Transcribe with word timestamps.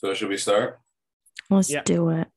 So 0.00 0.14
should 0.14 0.30
we 0.30 0.38
start? 0.38 0.80
Let's 1.50 1.70
Yeah. 1.70 1.82
do 1.84 2.08
it. 2.08 2.28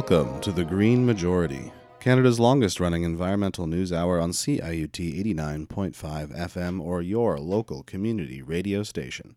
Welcome 0.00 0.40
to 0.40 0.50
the 0.50 0.64
Green 0.64 1.04
Majority, 1.04 1.70
Canada's 2.00 2.40
longest 2.40 2.80
running 2.80 3.02
environmental 3.02 3.66
news 3.66 3.92
hour 3.92 4.18
on 4.18 4.30
CIUT 4.30 5.36
89.5 5.36 5.94
FM 5.94 6.80
or 6.80 7.02
your 7.02 7.38
local 7.38 7.82
community 7.82 8.40
radio 8.40 8.82
station. 8.82 9.36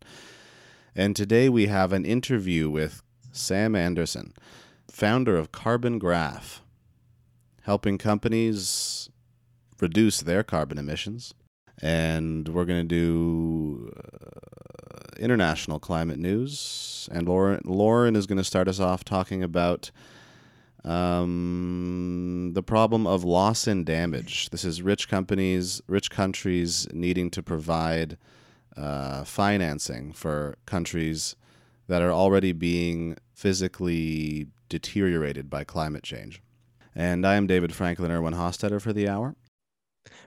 And 0.96 1.14
today 1.14 1.50
we 1.50 1.66
have 1.66 1.92
an 1.92 2.06
interview 2.06 2.70
with 2.70 3.02
Sam 3.30 3.76
Anderson, 3.76 4.32
founder 4.90 5.36
of 5.36 5.52
Carbon 5.52 5.98
Graph, 5.98 6.62
helping 7.64 7.98
companies 7.98 9.10
reduce 9.82 10.22
their 10.22 10.42
carbon 10.42 10.78
emissions. 10.78 11.34
And 11.82 12.48
we're 12.48 12.64
going 12.64 12.88
to 12.88 12.88
do 12.88 13.92
uh, 13.98 15.20
international 15.22 15.78
climate 15.78 16.18
news. 16.18 17.06
And 17.12 17.28
Lauren, 17.28 17.60
Lauren 17.66 18.16
is 18.16 18.26
going 18.26 18.38
to 18.38 18.44
start 18.44 18.66
us 18.66 18.80
off 18.80 19.04
talking 19.04 19.42
about 19.42 19.90
um, 20.84 22.50
the 22.54 22.62
problem 22.62 23.06
of 23.06 23.24
loss 23.24 23.66
and 23.66 23.86
damage. 23.86 24.50
This 24.50 24.64
is 24.64 24.82
rich 24.82 25.08
companies, 25.08 25.82
rich 25.86 26.10
countries 26.10 26.86
needing 26.92 27.30
to 27.30 27.42
provide 27.42 28.18
uh, 28.76 29.24
financing 29.24 30.12
for 30.12 30.56
countries 30.66 31.36
that 31.86 32.02
are 32.02 32.12
already 32.12 32.52
being 32.52 33.16
physically 33.34 34.48
deteriorated 34.68 35.48
by 35.48 35.64
climate 35.64 36.02
change. 36.02 36.42
And 36.94 37.26
I 37.26 37.34
am 37.34 37.46
David 37.46 37.74
Franklin 37.74 38.10
Irwin 38.10 38.34
Hostetter 38.34 38.80
for 38.80 38.92
the 38.92 39.08
hour. 39.08 39.36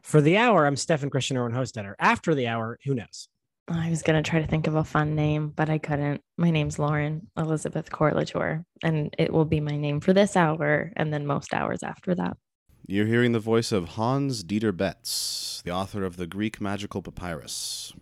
For 0.02 0.22
the 0.22 0.38
hour, 0.38 0.66
I'm 0.66 0.76
Stefan 0.76 1.10
Christian 1.10 1.38
Owen 1.38 1.54
Hostetter. 1.54 1.94
After 2.00 2.34
the 2.34 2.48
hour, 2.48 2.80
who 2.86 2.94
knows? 2.94 3.30
I 3.70 3.90
was 3.90 4.02
gonna 4.02 4.24
try 4.24 4.42
to 4.42 4.48
think 4.48 4.68
of 4.68 4.76
a 4.76 4.84
fun 4.84 5.16
name, 5.16 5.50
but 5.56 5.70
I 5.70 5.78
couldn't. 5.78 6.22
My 6.38 6.52
name's 6.52 6.80
Lauren 6.80 7.28
Elizabeth 7.38 7.92
Corlatour, 7.92 8.64
and 8.82 9.14
it 9.18 9.34
will 9.34 9.46
be 9.46 9.60
my 9.60 9.76
name 9.76 10.00
for 10.00 10.14
this 10.14 10.38
hour 10.38 10.92
and 10.96 11.14
then 11.14 11.26
most 11.26 11.54
hours 11.54 11.84
after 11.84 12.16
that. 12.16 12.38
You're 12.86 13.06
hearing 13.06 13.34
the 13.34 13.40
voice 13.40 13.74
of 13.74 13.90
Hans 13.90 14.44
Dieter 14.44 14.76
Betz, 14.76 15.62
the 15.66 15.72
author 15.72 16.06
of 16.06 16.16
the 16.16 16.28
Greek 16.28 16.62
Magical 16.62 17.02
Papyrus. 17.02 17.94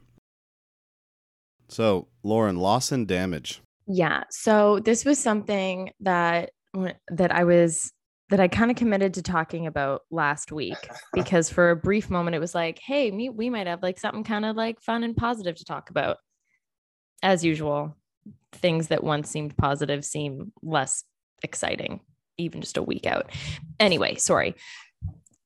So, 1.67 2.09
Lauren, 2.21 2.57
loss 2.57 2.91
and 2.91 3.07
damage. 3.07 3.61
Yeah. 3.87 4.23
So 4.29 4.79
this 4.79 5.03
was 5.03 5.17
something 5.17 5.91
that 6.01 6.51
that 7.09 7.31
I 7.31 7.43
was 7.43 7.91
that 8.29 8.39
I 8.39 8.47
kind 8.47 8.71
of 8.71 8.77
committed 8.77 9.13
to 9.15 9.21
talking 9.21 9.67
about 9.67 10.01
last 10.09 10.51
week 10.51 10.77
because 11.13 11.49
for 11.49 11.69
a 11.69 11.75
brief 11.75 12.09
moment 12.09 12.35
it 12.35 12.39
was 12.39 12.55
like, 12.55 12.79
hey, 12.79 13.11
me, 13.11 13.29
we 13.29 13.49
might 13.49 13.67
have 13.67 13.83
like 13.83 13.99
something 13.99 14.23
kind 14.23 14.45
of 14.45 14.55
like 14.55 14.81
fun 14.81 15.03
and 15.03 15.15
positive 15.15 15.55
to 15.55 15.65
talk 15.65 15.89
about. 15.89 16.17
As 17.23 17.43
usual, 17.45 17.95
things 18.51 18.89
that 18.89 19.03
once 19.03 19.29
seemed 19.29 19.57
positive 19.57 20.03
seem 20.03 20.51
less 20.61 21.03
exciting, 21.43 22.01
even 22.37 22.61
just 22.61 22.77
a 22.77 22.83
week 22.83 23.05
out. 23.05 23.31
Anyway, 23.79 24.15
sorry. 24.15 24.55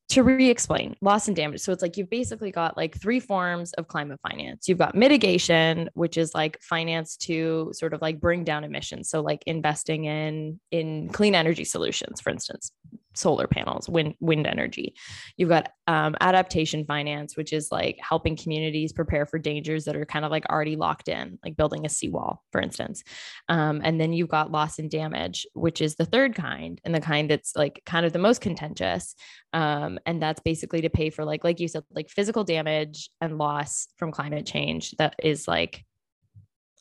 To 0.10 0.24
re 0.24 0.50
explain 0.50 0.96
loss 1.02 1.28
and 1.28 1.36
damage. 1.36 1.62
So 1.62 1.72
it's 1.72 1.84
like 1.84 1.96
you've 1.96 2.10
basically 2.10 2.50
got 2.50 2.76
like 2.76 2.98
three 2.98 3.20
forms 3.20 3.74
of 3.74 3.88
climate 3.88 4.20
finance. 4.28 4.68
You've 4.68 4.80
got 4.80 4.96
mitigation, 4.96 5.88
which 5.94 6.18
is 6.18 6.34
like 6.34 6.60
finance 6.62 7.16
to 7.18 7.70
sort 7.74 7.94
of 7.94 8.02
like 8.02 8.20
bring 8.20 8.44
down 8.44 8.64
emissions. 8.64 9.08
So 9.08 9.22
like 9.22 9.44
investing 9.46 10.06
in 10.06 10.60
in 10.72 11.10
clean 11.10 11.36
energy 11.36 11.64
solutions, 11.64 12.22
for 12.22 12.32
instance, 12.32 12.72
solar 13.20 13.48
panels, 13.48 13.90
wind 13.90 14.16
wind 14.20 14.48
energy. 14.48 14.96
You've 15.38 15.50
got 15.50 15.72
um, 15.88 16.16
adaptation 16.22 16.86
finance, 16.86 17.36
which 17.36 17.54
is 17.54 17.72
like 17.72 17.98
helping 18.02 18.36
communities 18.36 18.94
prepare 18.94 19.26
for 19.26 19.38
dangers 19.38 19.86
that 19.86 19.96
are 19.96 20.06
kind 20.06 20.26
of 20.26 20.32
like 20.32 20.46
already 20.50 20.76
locked 20.76 21.10
in, 21.10 21.38
like 21.44 21.58
building 21.58 21.86
a 21.86 21.90
seawall, 21.90 22.44
for 22.52 22.62
instance. 22.62 23.04
Um, 23.50 23.82
and 23.84 24.00
then 24.00 24.14
you've 24.14 24.30
got 24.30 24.52
loss 24.52 24.80
and 24.80 24.90
damage, 24.90 25.46
which 25.54 25.82
is 25.82 25.96
the 25.96 26.06
third 26.06 26.36
kind, 26.36 26.80
and 26.84 26.96
the 26.96 27.02
kind 27.02 27.30
that's 27.30 27.56
like 27.56 27.82
kind 27.86 28.06
of 28.06 28.14
the 28.14 28.20
most 28.20 28.42
contentious. 28.42 29.16
Um, 29.54 30.00
and 30.06 30.22
that's 30.22 30.40
basically 30.40 30.82
to 30.82 30.90
pay 30.90 31.10
for 31.10 31.26
like, 31.26 31.44
like 31.44 31.60
you 31.60 31.68
said, 31.68 31.84
like 31.92 32.10
physical 32.10 32.44
damage 32.44 33.10
and 33.20 33.38
loss 33.38 33.88
from 33.98 34.12
climate 34.12 34.46
change 34.46 34.92
that 34.98 35.16
is 35.22 35.48
like 35.48 35.84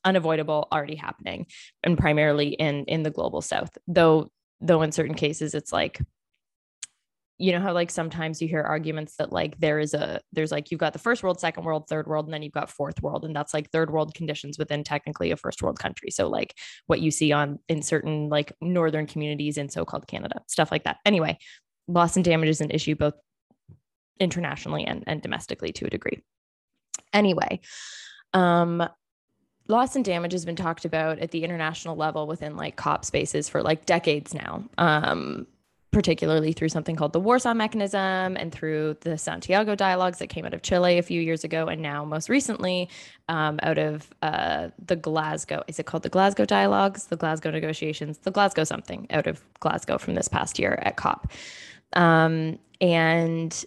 unavoidable, 0.04 0.68
already 0.70 0.94
happening, 0.94 1.46
and 1.82 1.98
primarily 1.98 2.50
in 2.50 2.84
in 2.84 3.02
the 3.02 3.10
global 3.10 3.42
south. 3.42 3.76
Though, 3.86 4.30
though 4.60 4.82
in 4.82 4.92
certain 4.92 5.14
cases, 5.14 5.54
it's 5.54 5.72
like 5.72 6.00
you 7.40 7.52
know 7.52 7.60
how 7.60 7.72
like 7.72 7.90
sometimes 7.90 8.42
you 8.42 8.48
hear 8.48 8.62
arguments 8.62 9.14
that 9.16 9.32
like 9.32 9.58
there 9.60 9.78
is 9.78 9.94
a 9.94 10.20
there's 10.32 10.50
like 10.50 10.70
you've 10.70 10.80
got 10.80 10.92
the 10.92 10.98
first 10.98 11.22
world 11.22 11.38
second 11.38 11.64
world 11.64 11.88
third 11.88 12.08
world 12.08 12.26
and 12.26 12.34
then 12.34 12.42
you've 12.42 12.52
got 12.52 12.68
fourth 12.68 13.00
world 13.00 13.24
and 13.24 13.34
that's 13.34 13.54
like 13.54 13.70
third 13.70 13.90
world 13.90 14.12
conditions 14.14 14.58
within 14.58 14.82
technically 14.82 15.30
a 15.30 15.36
first 15.36 15.62
world 15.62 15.78
country. 15.78 16.10
So 16.10 16.28
like 16.28 16.54
what 16.86 17.00
you 17.00 17.12
see 17.12 17.30
on 17.30 17.60
in 17.68 17.80
certain 17.80 18.28
like 18.28 18.52
northern 18.60 19.06
communities 19.06 19.56
in 19.56 19.68
so-called 19.68 20.08
canada 20.08 20.42
stuff 20.48 20.72
like 20.72 20.84
that. 20.84 20.98
Anyway 21.06 21.38
loss 21.86 22.16
and 22.16 22.24
damage 22.24 22.48
is 22.48 22.60
an 22.60 22.70
issue 22.70 22.94
both 22.94 23.14
internationally 24.20 24.84
and, 24.84 25.04
and 25.06 25.22
domestically 25.22 25.72
to 25.72 25.86
a 25.86 25.90
degree. 25.90 26.20
Anyway 27.12 27.60
um 28.34 28.86
loss 29.68 29.94
and 29.94 30.04
damage 30.04 30.32
has 30.32 30.44
been 30.44 30.56
talked 30.56 30.84
about 30.84 31.20
at 31.20 31.30
the 31.30 31.44
international 31.44 31.94
level 31.94 32.26
within 32.26 32.56
like 32.56 32.74
cop 32.74 33.04
spaces 33.04 33.48
for 33.48 33.62
like 33.62 33.86
decades 33.86 34.34
now. 34.34 34.64
Um 34.76 35.46
particularly 35.90 36.52
through 36.52 36.68
something 36.68 36.96
called 36.96 37.12
the 37.12 37.20
Warsaw 37.20 37.54
Mechanism 37.54 38.36
and 38.36 38.52
through 38.52 38.96
the 39.00 39.16
Santiago 39.16 39.74
dialogues 39.74 40.18
that 40.18 40.28
came 40.28 40.44
out 40.44 40.52
of 40.52 40.62
Chile 40.62 40.98
a 40.98 41.02
few 41.02 41.20
years 41.20 41.44
ago, 41.44 41.66
and 41.66 41.80
now 41.80 42.04
most 42.04 42.28
recently 42.28 42.88
um, 43.28 43.58
out 43.62 43.78
of 43.78 44.08
uh, 44.22 44.68
the 44.84 44.96
Glasgow. 44.96 45.62
Is 45.66 45.78
it 45.78 45.86
called 45.86 46.02
the 46.02 46.08
Glasgow 46.08 46.44
dialogues, 46.44 47.06
the 47.06 47.16
Glasgow 47.16 47.50
negotiations, 47.50 48.18
the 48.18 48.30
Glasgow 48.30 48.64
something 48.64 49.06
out 49.10 49.26
of 49.26 49.42
Glasgow 49.60 49.98
from 49.98 50.14
this 50.14 50.28
past 50.28 50.58
year 50.58 50.78
at 50.82 50.96
COP, 50.96 51.32
um, 51.94 52.58
and 52.80 53.64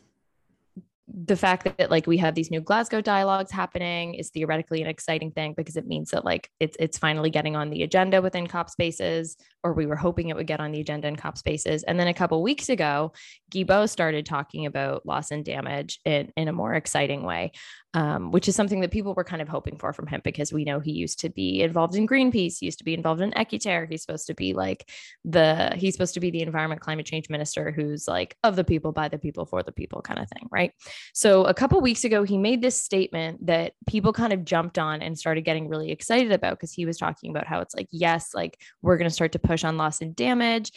the 1.14 1.36
fact 1.36 1.78
that 1.78 1.92
like 1.92 2.08
we 2.08 2.18
have 2.18 2.36
these 2.36 2.52
new 2.52 2.62
Glasgow 2.62 3.02
dialogues 3.02 3.52
happening 3.52 4.14
is 4.14 4.30
theoretically 4.30 4.82
an 4.82 4.88
exciting 4.88 5.32
thing 5.32 5.54
because 5.56 5.76
it 5.76 5.88
means 5.88 6.12
that 6.12 6.24
like 6.24 6.50
it's 6.60 6.78
it's 6.80 6.98
finally 6.98 7.30
getting 7.30 7.56
on 7.56 7.70
the 7.70 7.84
agenda 7.84 8.22
within 8.22 8.48
COP 8.48 8.70
spaces, 8.70 9.36
or 9.64 9.74
we 9.74 9.86
were 9.86 9.96
hoping 9.96 10.30
it 10.30 10.36
would 10.36 10.48
get 10.48 10.60
on 10.60 10.72
the 10.72 10.80
agenda 10.80 11.08
in 11.08 11.16
COP 11.16 11.38
spaces. 11.38 11.84
And 11.84 12.00
then 12.00 12.08
a 12.08 12.14
couple 12.14 12.42
weeks 12.42 12.70
ago, 12.70 13.12
Guilbeault 13.54 13.90
started 13.90 14.26
talking 14.26 14.66
about 14.66 15.06
loss 15.06 15.32
and 15.32 15.44
damage 15.44 16.00
in, 16.06 16.32
in 16.38 16.48
a 16.48 16.54
more 16.54 16.74
exciting 16.74 17.24
way, 17.24 17.52
um, 17.94 18.32
which 18.32 18.48
is 18.48 18.56
something 18.56 18.80
that 18.82 18.92
people 18.92 19.14
were 19.14 19.24
kind 19.24 19.42
of 19.42 19.50
hoping 19.50 19.78
for 19.78 19.92
from 19.92 20.08
him 20.08 20.22
because 20.24 20.54
we 20.54 20.64
know 20.64 20.80
he 20.80 20.92
used 20.92 21.20
to 21.20 21.30
be 21.30 21.62
involved 21.62 21.96
in 21.96 22.08
Greenpeace, 22.08 22.60
he 22.60 22.66
used 22.66 22.78
to 22.78 22.86
be 22.86 22.94
involved 22.94 23.22
in 23.22 23.34
Equiterre. 23.34 23.88
He's 23.90 24.02
supposed 24.02 24.28
to 24.28 24.34
be 24.34 24.54
like 24.54 24.90
the 25.26 25.74
he's 25.76 25.94
supposed 25.94 26.14
to 26.14 26.20
be 26.20 26.32
the 26.32 26.42
environment 26.42 26.82
climate 26.82 27.06
change 27.06 27.30
minister 27.30 27.72
who's 27.72 28.08
like 28.08 28.38
of 28.44 28.56
the 28.56 28.64
people, 28.64 28.92
by 28.94 29.10
the 29.10 29.18
people, 29.18 29.46
for 29.46 29.62
the 29.62 29.72
people 29.74 30.02
kind 30.02 30.20
of 30.20 30.30
thing, 30.30 30.48
right? 30.52 30.74
So 31.14 31.46
a 31.46 31.54
couple 31.54 31.82
weeks 31.82 32.06
ago, 32.06 32.24
he 32.24 32.38
made 32.38 32.62
this 32.62 32.82
statement 32.82 33.46
that 33.46 33.74
people 33.88 34.14
kind 34.14 34.32
of 34.32 34.46
jumped 34.46 34.80
on 34.80 35.02
and 35.02 35.18
started 35.18 35.42
getting 35.42 35.68
really 35.68 35.92
excited 35.92 36.32
about 36.32 36.52
because 36.54 36.72
he 36.72 36.86
was 36.86 36.98
talking 36.98 37.30
about 37.30 37.48
how 37.48 37.60
it's 37.60 37.76
like, 37.76 37.88
yes, 37.92 38.34
like 38.34 38.58
we're 38.82 38.98
going 38.98 39.10
to 39.10 39.14
start 39.14 39.34
to 39.34 39.40
push 39.40 39.64
on 39.64 39.78
loss 39.78 40.02
and 40.02 40.16
damage, 40.16 40.72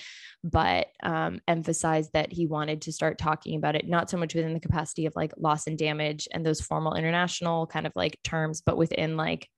but 0.45 0.89
um, 1.03 1.41
emphasized 1.49 2.11
that 2.13 2.31
he 2.31 2.47
wanted 2.47 2.83
to 2.83 2.93
start 2.93 3.17
talking 3.19 3.57
about 3.57 3.75
it 3.75 3.89
not 3.89 4.11
so 4.11 4.19
much 4.19 4.35
within 4.35 4.53
the 4.53 4.61
capacity 4.61 5.07
of 5.07 5.17
like 5.17 5.33
loss 5.39 5.67
and 5.67 5.79
damage 5.79 6.29
and 6.33 6.45
those 6.45 6.61
formal 6.61 6.95
international 6.95 7.67
kind 7.67 7.87
of 7.87 7.93
like 7.97 8.19
terms, 8.23 8.61
but 8.65 8.77
within 8.77 9.17
like 9.17 9.49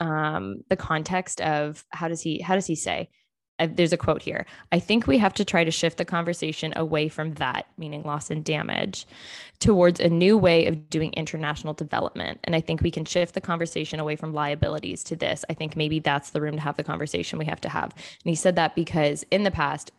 um, 0.00 0.56
the 0.68 0.76
context 0.76 1.40
of 1.40 1.84
how 1.90 2.08
does 2.08 2.20
he 2.20 2.40
how 2.40 2.56
does 2.56 2.66
he 2.66 2.74
say 2.74 3.08
uh, 3.62 3.68
there's 3.72 3.92
a 3.92 3.96
quote 3.96 4.22
here. 4.22 4.44
I 4.72 4.78
think 4.78 5.06
we 5.06 5.18
have 5.18 5.34
to 5.34 5.44
try 5.44 5.64
to 5.64 5.70
shift 5.70 5.98
the 5.98 6.04
conversation 6.04 6.72
away 6.76 7.08
from 7.08 7.34
that, 7.34 7.66
meaning 7.78 8.02
loss 8.02 8.30
and 8.30 8.44
damage, 8.44 9.06
towards 9.60 10.00
a 10.00 10.08
new 10.08 10.36
way 10.36 10.66
of 10.66 10.90
doing 10.90 11.12
international 11.12 11.72
development. 11.72 12.40
And 12.44 12.56
I 12.56 12.60
think 12.60 12.82
we 12.82 12.90
can 12.90 13.04
shift 13.04 13.34
the 13.34 13.40
conversation 13.40 14.00
away 14.00 14.16
from 14.16 14.34
liabilities 14.34 15.04
to 15.04 15.16
this. 15.16 15.44
I 15.48 15.54
think 15.54 15.76
maybe 15.76 16.00
that's 16.00 16.30
the 16.30 16.40
room 16.40 16.56
to 16.56 16.62
have 16.62 16.76
the 16.76 16.84
conversation 16.84 17.38
we 17.38 17.46
have 17.46 17.60
to 17.60 17.68
have. 17.68 17.92
And 17.94 18.30
he 18.30 18.34
said 18.34 18.56
that 18.56 18.74
because 18.74 19.24
in 19.30 19.44
the 19.44 19.50
past, 19.50 19.92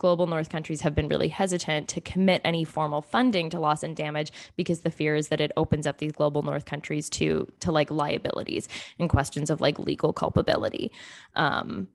global 0.00 0.26
north 0.26 0.48
countries 0.48 0.80
have 0.80 0.94
been 0.94 1.08
really 1.08 1.28
hesitant 1.28 1.86
to 1.86 2.00
commit 2.00 2.40
any 2.42 2.64
formal 2.64 3.02
funding 3.02 3.50
to 3.50 3.60
loss 3.60 3.82
and 3.82 3.94
damage 3.94 4.32
because 4.56 4.80
the 4.80 4.90
fear 4.90 5.14
is 5.14 5.28
that 5.28 5.42
it 5.42 5.52
opens 5.58 5.86
up 5.86 5.98
these 5.98 6.12
global 6.12 6.42
north 6.42 6.64
countries 6.64 7.10
to 7.10 7.46
to 7.60 7.70
like 7.70 7.90
liabilities 7.90 8.66
and 8.98 9.10
questions 9.10 9.50
of 9.50 9.60
like 9.60 9.78
legal 9.78 10.14
culpability 10.14 10.90
um 11.36 11.86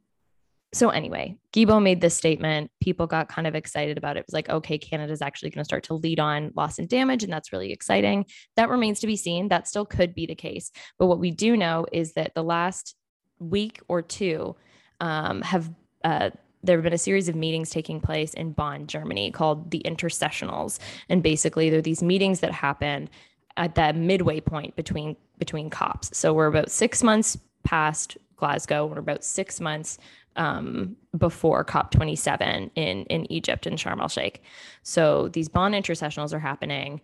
so 0.76 0.90
anyway 0.90 1.38
Guilbeault 1.54 1.84
made 1.84 2.02
this 2.02 2.16
statement. 2.16 2.70
People 2.82 3.08
got 3.08 3.30
kind 3.30 3.48
of 3.48 3.56
excited 3.56 3.98
about 3.98 4.18
it. 4.18 4.22
It 4.22 4.26
was 4.28 4.34
like 4.34 4.50
okay 4.50 4.78
canada's 4.78 5.22
actually 5.22 5.50
going 5.52 5.62
to 5.62 5.66
start 5.66 5.84
to 5.86 5.94
lead 5.94 6.20
on 6.20 6.52
loss 6.56 6.80
and 6.80 6.90
damage 6.90 7.24
and 7.24 7.32
that's 7.32 7.54
really 7.54 7.72
exciting. 7.72 8.26
That 8.58 8.70
remains 8.70 9.00
to 9.00 9.08
be 9.08 9.16
seen. 9.16 9.48
That 9.48 9.68
still 9.68 9.86
could 9.86 10.14
be 10.14 10.26
the 10.26 10.36
case. 10.36 10.72
But 11.00 11.08
what 11.08 11.20
we 11.20 11.32
do 11.32 11.56
know 11.56 11.86
is 11.92 12.14
that 12.14 12.34
the 12.36 12.44
last 12.44 12.96
week 13.40 13.82
or 13.88 14.02
two 14.02 14.56
um, 15.00 15.42
have 15.42 15.70
uh, 16.04 16.30
there 16.64 16.78
have 16.78 16.84
been 16.84 16.94
a 16.94 16.98
series 16.98 17.30
of 17.30 17.36
meetings 17.36 17.70
taking 17.70 18.02
place 18.02 18.34
in 18.34 18.52
Bonn, 18.52 18.88
Germany, 18.88 19.32
called 19.32 19.72
the 19.72 19.82
Intersessionals, 19.86 20.80
and 21.10 21.22
basically 21.22 21.70
they're 21.70 21.82
these 21.82 22.04
meetings 22.04 22.40
that 22.40 22.52
happen 22.52 23.10
at 23.58 23.76
that 23.76 23.96
midway 23.96 24.40
point 24.40 24.76
between 24.76 25.16
between 25.38 25.70
COPs. 25.70 26.18
So 26.18 26.34
we're 26.34 26.48
about 26.48 26.72
six 26.72 27.04
months 27.04 27.38
past 27.64 28.18
Glasgow. 28.36 28.86
We're 28.86 29.00
about 29.00 29.24
six 29.24 29.60
months 29.60 29.98
um, 30.36 30.96
before 31.18 31.64
COP27 31.66 32.72
in 32.76 33.04
in 33.04 33.32
Egypt 33.32 33.68
in 33.68 33.76
Sharm 33.76 34.02
el 34.02 34.08
Sheikh. 34.10 34.42
So 34.84 35.30
these 35.30 35.50
Bonn 35.50 35.74
Intersessionals 35.74 36.34
are 36.34 36.40
happening. 36.40 37.02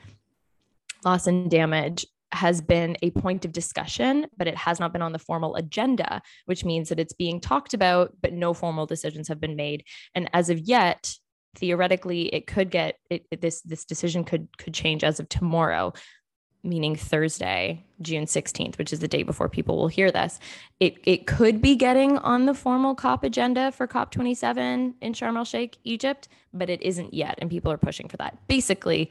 Loss 1.06 1.28
and 1.28 1.50
damage 1.50 2.06
has 2.33 2.62
been 2.62 2.95
a 3.01 3.12
point 3.12 3.44
of 3.44 3.51
discussion, 3.51 4.28
but 4.38 4.48
it 4.48 4.56
has 4.56 4.80
not 4.80 4.94
been 4.94 5.01
on 5.01 5.12
the 5.12 5.19
formal 5.19 5.56
agenda, 5.56 6.22
which 6.45 6.63
means 6.63 6.89
that 6.89 7.00
it's 7.00 7.13
being 7.13 7.42
talked 7.42 7.74
about, 7.74 8.13
but 8.22 8.31
no 8.33 8.54
formal 8.54 8.86
decisions 8.86 9.28
have 9.28 9.42
been 9.42 9.56
made. 9.56 9.83
And 10.16 10.30
as 10.33 10.50
of 10.50 10.60
yet, 10.60 11.13
theoretically, 11.56 12.33
it 12.33 12.48
could 12.48 12.69
get 12.72 12.95
it, 13.10 13.25
it- 13.31 13.42
this 13.42 13.62
this 13.62 13.83
decision 13.86 14.24
could 14.24 14.48
could 14.57 14.74
change 14.74 15.04
as 15.04 15.19
of 15.19 15.28
tomorrow, 15.28 15.92
meaning 16.63 16.96
Thursday, 16.96 17.84
June 18.02 18.25
16th, 18.25 18.78
which 18.78 18.94
is 18.94 19.00
the 19.00 19.08
day 19.08 19.24
before 19.24 19.50
people 19.50 19.78
will 19.78 19.88
hear 19.88 20.12
this. 20.12 20.40
It 20.80 20.98
it 21.04 21.28
could 21.28 21.62
be 21.62 21.75
getting 21.75 22.18
on 22.19 22.46
the 22.46 22.54
formal 22.54 22.96
COP 22.96 23.24
agenda 23.24 23.72
for 23.72 23.88
COP27 23.88 24.94
in 25.02 25.13
Sharm 25.13 25.38
el 25.38 25.46
Sheikh, 25.46 25.78
Egypt, 25.84 26.28
but 26.54 26.69
it 26.69 26.81
isn't 26.81 27.13
yet, 27.13 27.36
and 27.40 27.50
people 27.50 27.72
are 27.72 27.78
pushing 27.78 28.08
for 28.08 28.18
that. 28.18 28.38
Basically, 28.48 29.10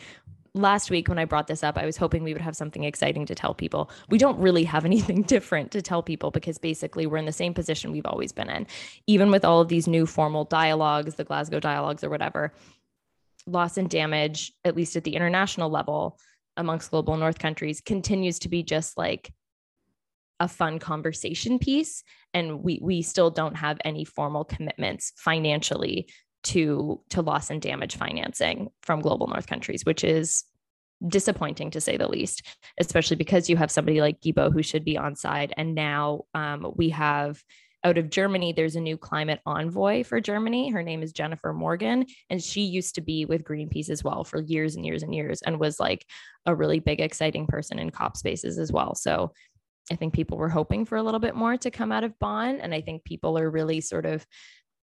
last 0.54 0.90
week 0.90 1.08
when 1.08 1.18
I 1.18 1.24
brought 1.24 1.46
this 1.46 1.62
up, 1.62 1.78
I 1.78 1.86
was 1.86 1.96
hoping 1.96 2.22
we 2.22 2.32
would 2.32 2.42
have 2.42 2.56
something 2.56 2.84
exciting 2.84 3.26
to 3.26 3.34
tell 3.34 3.54
people. 3.54 3.90
We 4.08 4.18
don't 4.18 4.38
really 4.38 4.64
have 4.64 4.84
anything 4.92 5.22
different 5.22 5.70
to 5.72 5.82
tell 5.82 6.02
people 6.02 6.30
because 6.30 6.58
basically 6.58 7.06
we're 7.06 7.18
in 7.18 7.26
the 7.26 7.32
same 7.32 7.54
position 7.54 7.92
we've 7.92 8.06
always 8.06 8.32
been 8.32 8.50
in. 8.50 8.66
Even 9.06 9.30
with 9.30 9.44
all 9.44 9.60
of 9.60 9.68
these 9.68 9.86
new 9.86 10.06
formal 10.06 10.44
dialogues, 10.44 11.14
the 11.14 11.24
Glasgow 11.24 11.60
dialogues 11.60 12.04
or 12.04 12.10
whatever, 12.10 12.52
loss 13.46 13.76
and 13.76 13.88
damage, 13.88 14.52
at 14.64 14.76
least 14.76 14.96
at 14.96 15.04
the 15.04 15.16
international 15.16 15.70
level 15.70 16.18
amongst 16.60 16.90
global 16.90 17.16
north 17.16 17.38
countries, 17.38 17.80
continues 17.80 18.38
to 18.40 18.48
be 18.48 18.62
just 18.62 18.96
like 18.96 19.32
a 20.38 20.48
fun 20.48 20.78
conversation 20.78 21.58
piece. 21.58 22.02
And 22.32 22.62
we 22.62 22.78
we 22.82 23.02
still 23.02 23.30
don't 23.30 23.56
have 23.56 23.78
any 23.84 24.04
formal 24.04 24.44
commitments 24.44 25.12
financially 25.16 26.08
to 26.42 27.00
to 27.10 27.22
loss 27.22 27.50
and 27.50 27.60
damage 27.60 27.96
financing 27.96 28.68
from 28.82 29.00
global 29.00 29.26
north 29.26 29.46
countries 29.46 29.84
which 29.84 30.02
is 30.02 30.44
disappointing 31.06 31.70
to 31.70 31.80
say 31.80 31.96
the 31.96 32.08
least 32.08 32.42
especially 32.78 33.16
because 33.16 33.48
you 33.48 33.56
have 33.56 33.70
somebody 33.70 34.00
like 34.00 34.20
Guilbeault 34.20 34.52
who 34.52 34.62
should 34.62 34.84
be 34.84 34.96
on 34.96 35.16
side 35.16 35.52
and 35.56 35.74
now 35.74 36.22
um, 36.34 36.72
we 36.76 36.90
have 36.90 37.42
out 37.84 37.98
of 37.98 38.10
Germany 38.10 38.52
there's 38.52 38.76
a 38.76 38.80
new 38.80 38.96
climate 38.96 39.40
envoy 39.46 40.04
for 40.04 40.20
Germany. 40.20 40.70
Her 40.70 40.82
name 40.82 41.02
is 41.02 41.12
Jennifer 41.12 41.52
Morgan 41.52 42.06
and 42.28 42.42
she 42.42 42.62
used 42.62 42.94
to 42.96 43.00
be 43.00 43.24
with 43.24 43.44
Greenpeace 43.44 43.90
as 43.90 44.04
well 44.04 44.24
for 44.24 44.40
years 44.40 44.76
and 44.76 44.84
years 44.84 45.02
and 45.02 45.14
years 45.14 45.42
and 45.42 45.58
was 45.58 45.80
like 45.80 46.04
a 46.46 46.54
really 46.54 46.80
big 46.80 47.00
exciting 47.00 47.46
person 47.46 47.78
in 47.78 47.90
cop 47.90 48.16
spaces 48.16 48.58
as 48.58 48.70
well. 48.70 48.94
So 48.94 49.32
I 49.90 49.96
think 49.96 50.14
people 50.14 50.38
were 50.38 50.48
hoping 50.48 50.84
for 50.84 50.96
a 50.96 51.02
little 51.02 51.20
bit 51.20 51.34
more 51.34 51.56
to 51.56 51.70
come 51.70 51.90
out 51.90 52.04
of 52.04 52.18
Bonn 52.18 52.60
and 52.60 52.74
I 52.74 52.80
think 52.80 53.04
people 53.04 53.38
are 53.38 53.50
really 53.50 53.80
sort 53.80 54.06
of 54.06 54.26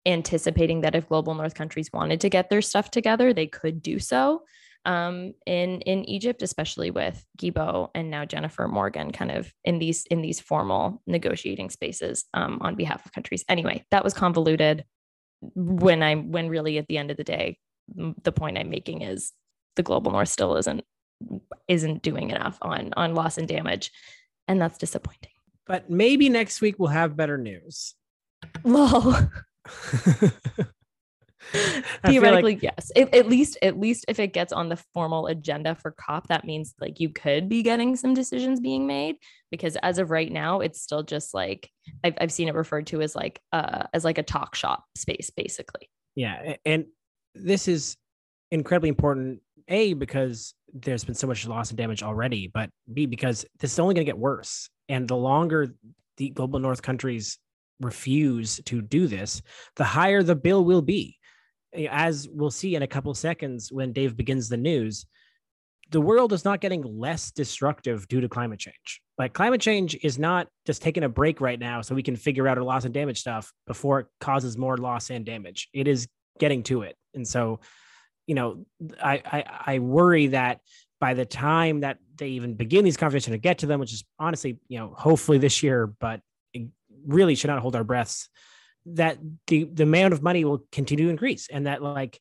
anticipating 0.06 0.82
that 0.82 0.96
if 0.96 1.08
global 1.08 1.36
north 1.36 1.54
countries 1.54 1.92
wanted 1.94 2.22
to 2.22 2.30
get 2.30 2.50
their 2.50 2.62
stuff 2.62 2.90
together 2.90 3.34
they 3.34 3.46
could 3.46 3.84
do 3.84 4.00
so 4.00 4.42
um, 4.86 5.34
in 5.46 5.82
in 5.82 6.04
Egypt 6.06 6.42
especially 6.42 6.92
with 6.92 7.24
Guilbeault 7.38 7.90
and 7.94 8.10
now 8.10 8.26
Jennifer 8.26 8.68
Morgan 8.68 9.12
kind 9.12 9.32
of 9.32 9.54
in 9.64 9.80
these 9.80 10.06
in 10.08 10.22
these 10.22 10.40
formal 10.40 11.02
negotiating 11.06 11.70
spaces 11.70 12.26
um, 12.34 12.60
on 12.62 12.76
behalf 12.76 13.06
of 13.06 13.12
countries. 13.12 13.46
Anyway 13.48 13.86
that 13.92 14.04
was 14.04 14.14
convoluted 14.14 14.86
when 15.56 16.04
I'm 16.04 16.32
when 16.32 16.50
really 16.50 16.78
at 16.78 16.88
the 16.88 16.98
end 16.98 17.12
of 17.12 17.18
the 17.18 17.24
day 17.24 17.58
the 17.96 18.32
point 18.32 18.58
I'm 18.58 18.70
making 18.70 19.02
is 19.02 19.32
the 19.76 19.84
global 19.84 20.12
north 20.12 20.30
still 20.30 20.56
isn't 20.56 20.84
isn't 21.68 22.02
doing 22.02 22.32
enough 22.32 22.58
on 22.62 22.94
on 22.98 23.14
loss 23.16 23.38
and 23.38 23.48
damage 23.48 23.92
and 24.48 24.62
that's 24.62 24.78
disappointing. 24.78 25.32
But 25.68 25.90
maybe 25.90 26.28
next 26.30 26.62
week 26.62 26.76
we'll 26.80 26.90
have 26.90 27.16
better 27.16 27.38
news. 27.38 27.94
lol 28.64 29.16
Feel 31.52 31.84
like- 31.84 32.06
theoretically 32.06 32.60
yes 32.62 32.92
at, 32.96 33.14
at 33.14 33.28
least 33.28 33.58
at 33.62 33.80
least 33.80 34.06
if 34.08 34.20
it 34.20 34.34
gets 34.34 34.54
on 34.54 34.70
the 34.70 34.78
formal 34.94 35.28
agenda 35.28 35.76
for 35.76 35.92
cop 35.92 36.28
that 36.28 36.46
means 36.46 36.74
like 36.80 37.00
you 37.00 37.10
could 37.10 37.50
be 37.50 37.62
getting 37.64 37.96
some 37.96 38.14
decisions 38.14 38.60
being 38.60 38.88
made 38.88 39.16
because 39.50 39.76
as 39.84 39.98
of 39.98 40.12
right 40.12 40.32
now 40.32 40.62
it's 40.62 40.82
still 40.82 41.04
just 41.04 41.34
like 41.34 41.70
i've, 42.04 42.16
I've 42.20 42.32
seen 42.32 42.48
it 42.48 42.56
referred 42.56 42.88
to 42.88 43.02
as 43.02 43.16
like 43.16 43.40
uh 43.52 43.84
as 43.94 44.04
like 44.06 44.18
a 44.18 44.24
talk 44.24 44.56
shop 44.56 44.86
space 44.96 45.30
basically 45.36 45.90
Yeah, 46.16 46.56
and 46.66 46.86
this 47.36 47.68
is 47.68 47.96
incredibly 48.52 48.90
important. 48.90 49.40
A 49.70 49.94
because 49.94 50.54
there's 50.74 51.06
been 51.06 51.16
so 51.16 51.28
much 51.28 51.48
loss 51.48 51.70
and 51.70 51.78
damage 51.78 52.04
already, 52.04 52.48
but 52.54 52.70
B 52.94 53.06
because 53.06 53.46
this 53.60 53.72
is 53.72 53.80
only 53.80 53.94
going 53.94 54.06
to 54.06 54.12
get 54.12 54.18
worse. 54.20 54.70
And 54.90 55.08
the 55.08 55.16
longer 55.16 55.74
the 56.18 56.30
global 56.32 56.60
north 56.60 56.82
countries 56.82 57.38
refuse 57.80 58.60
to 58.66 58.82
do 58.82 59.08
this, 59.08 59.42
the 59.78 59.86
higher 59.86 60.24
the 60.24 60.36
bill 60.36 60.66
will 60.66 60.82
be. 60.82 61.18
As 61.90 62.28
we'll 62.30 62.52
see 62.52 62.76
in 62.76 62.84
a 62.84 62.88
couple 62.88 63.14
seconds 63.14 63.72
when 63.72 63.94
Dave 63.94 64.18
begins 64.18 64.50
the 64.50 64.58
news, 64.58 65.06
the 65.92 66.02
world 66.02 66.34
is 66.34 66.46
not 66.46 66.62
getting 66.62 66.84
less 66.84 67.32
destructive 67.32 68.08
due 68.08 68.22
to 68.22 68.30
climate 68.30 68.60
change. 68.60 69.02
Like 69.18 69.34
climate 69.34 69.62
change 69.62 69.98
is 70.04 70.18
not 70.18 70.48
just 70.66 70.82
taking 70.82 71.04
a 71.04 71.10
break 71.10 71.42
right 71.42 71.60
now 71.60 71.82
so 71.82 71.96
we 71.96 72.04
can 72.04 72.16
figure 72.16 72.48
out 72.48 72.58
our 72.58 72.64
loss 72.64 72.86
and 72.86 72.94
damage 72.94 73.20
stuff 73.20 73.52
before 73.68 74.00
it 74.02 74.08
causes 74.20 74.58
more 74.58 74.78
loss 74.78 75.10
and 75.10 75.26
damage. 75.26 75.70
It 75.74 75.88
is 75.88 76.08
getting 76.40 76.64
to 76.64 76.84
it. 76.84 76.96
And 77.14 77.28
so, 77.28 77.60
you 78.26 78.36
know, 78.36 78.66
I 79.04 79.22
I, 79.26 79.74
I 79.76 79.80
worry 79.80 80.28
that 80.28 80.62
by 81.00 81.14
the 81.14 81.26
time 81.26 81.82
that 81.82 81.98
they 82.16 82.30
even 82.30 82.54
begin 82.54 82.86
these 82.86 82.98
conversations 82.98 83.34
to 83.34 83.40
get 83.40 83.60
to 83.60 83.66
them, 83.66 83.80
which 83.80 83.94
is 83.94 84.04
honestly, 84.20 84.60
you 84.70 84.80
know, 84.80 84.94
hopefully 84.96 85.40
this 85.40 85.62
year, 85.64 85.88
but 86.00 86.22
really 87.06 87.36
should 87.36 87.50
not 87.50 87.60
hold 87.60 87.76
our 87.76 87.84
breaths, 87.84 88.30
that 88.86 89.18
the, 89.48 89.66
the 89.66 89.84
amount 89.84 90.14
of 90.14 90.22
money 90.22 90.44
will 90.46 90.64
continue 90.72 91.06
to 91.06 91.12
increase. 91.12 91.48
And 91.50 91.68
that 91.68 91.82
like, 91.82 92.20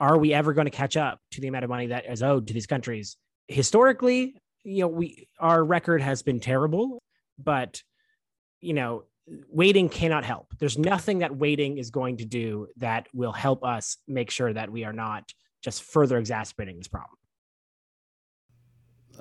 are 0.00 0.18
we 0.18 0.34
ever 0.34 0.52
going 0.52 0.66
to 0.66 0.70
catch 0.70 0.96
up 0.96 1.20
to 1.32 1.40
the 1.40 1.48
amount 1.48 1.64
of 1.64 1.70
money 1.70 1.88
that 1.88 2.10
is 2.10 2.22
owed 2.22 2.48
to 2.48 2.54
these 2.54 2.66
countries? 2.66 3.16
Historically, 3.48 4.36
you 4.64 4.80
know, 4.80 4.88
we 4.88 5.28
our 5.38 5.62
record 5.62 6.00
has 6.00 6.22
been 6.22 6.40
terrible, 6.40 7.02
but 7.38 7.82
you 8.60 8.72
know, 8.74 9.04
waiting 9.48 9.88
cannot 9.88 10.24
help. 10.24 10.48
There's 10.58 10.78
nothing 10.78 11.20
that 11.20 11.36
waiting 11.36 11.78
is 11.78 11.90
going 11.90 12.18
to 12.18 12.24
do 12.24 12.68
that 12.78 13.06
will 13.12 13.32
help 13.32 13.64
us 13.64 13.98
make 14.08 14.30
sure 14.30 14.52
that 14.52 14.70
we 14.70 14.84
are 14.84 14.92
not 14.92 15.30
just 15.62 15.82
further 15.82 16.18
exacerbating 16.18 16.78
this 16.78 16.88
problem. 16.88 17.16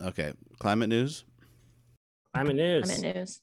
Okay, 0.04 0.34
climate 0.60 0.90
news. 0.90 1.24
Climate 2.34 2.56
news. 2.56 2.90
i'm 2.90 3.14
news 3.14 3.42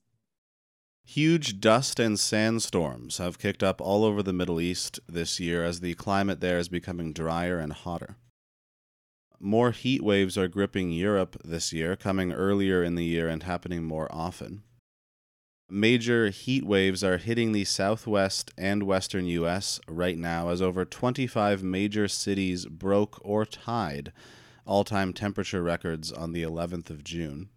Huge 1.05 1.61
dust 1.61 1.99
and 1.99 2.19
sandstorms 2.19 3.19
have 3.19 3.39
kicked 3.39 3.63
up 3.63 3.81
all 3.81 4.05
over 4.05 4.23
the 4.23 4.33
Middle 4.33 4.61
East 4.61 5.01
this 5.09 5.41
year 5.41 5.65
as 5.65 5.81
the 5.81 5.95
climate 5.95 6.41
there 6.41 6.59
is 6.59 6.69
becoming 6.69 7.13
drier 7.13 7.59
and 7.59 7.73
hotter. 7.73 8.17
More 9.41 9.73
heat 9.73 10.03
waves 10.03 10.37
are 10.37 10.49
gripping 10.49 10.93
Europe 10.93 11.37
this 11.45 11.73
year, 11.73 11.97
coming 11.97 12.33
earlier 12.33 12.85
in 12.85 12.95
the 12.95 13.05
year 13.05 13.29
and 13.29 13.43
happening 13.43 13.83
more 13.83 14.07
often. 14.13 14.63
Major 15.69 16.31
heat 16.31 16.65
waves 16.65 17.03
are 17.03 17.19
hitting 17.19 17.53
the 17.53 17.65
southwest 17.65 18.51
and 18.59 18.83
western 18.83 19.27
U.S. 19.27 19.81
right 19.89 20.19
now 20.19 20.49
as 20.49 20.61
over 20.61 20.85
25 20.85 21.63
major 21.63 22.09
cities 22.09 22.67
broke 22.67 23.19
or 23.23 23.47
tied 23.47 24.13
all 24.67 24.85
time 24.85 25.13
temperature 25.13 25.63
records 25.63 26.13
on 26.13 26.33
the 26.33 26.43
11th 26.43 26.91
of 26.91 27.03
June. 27.03 27.49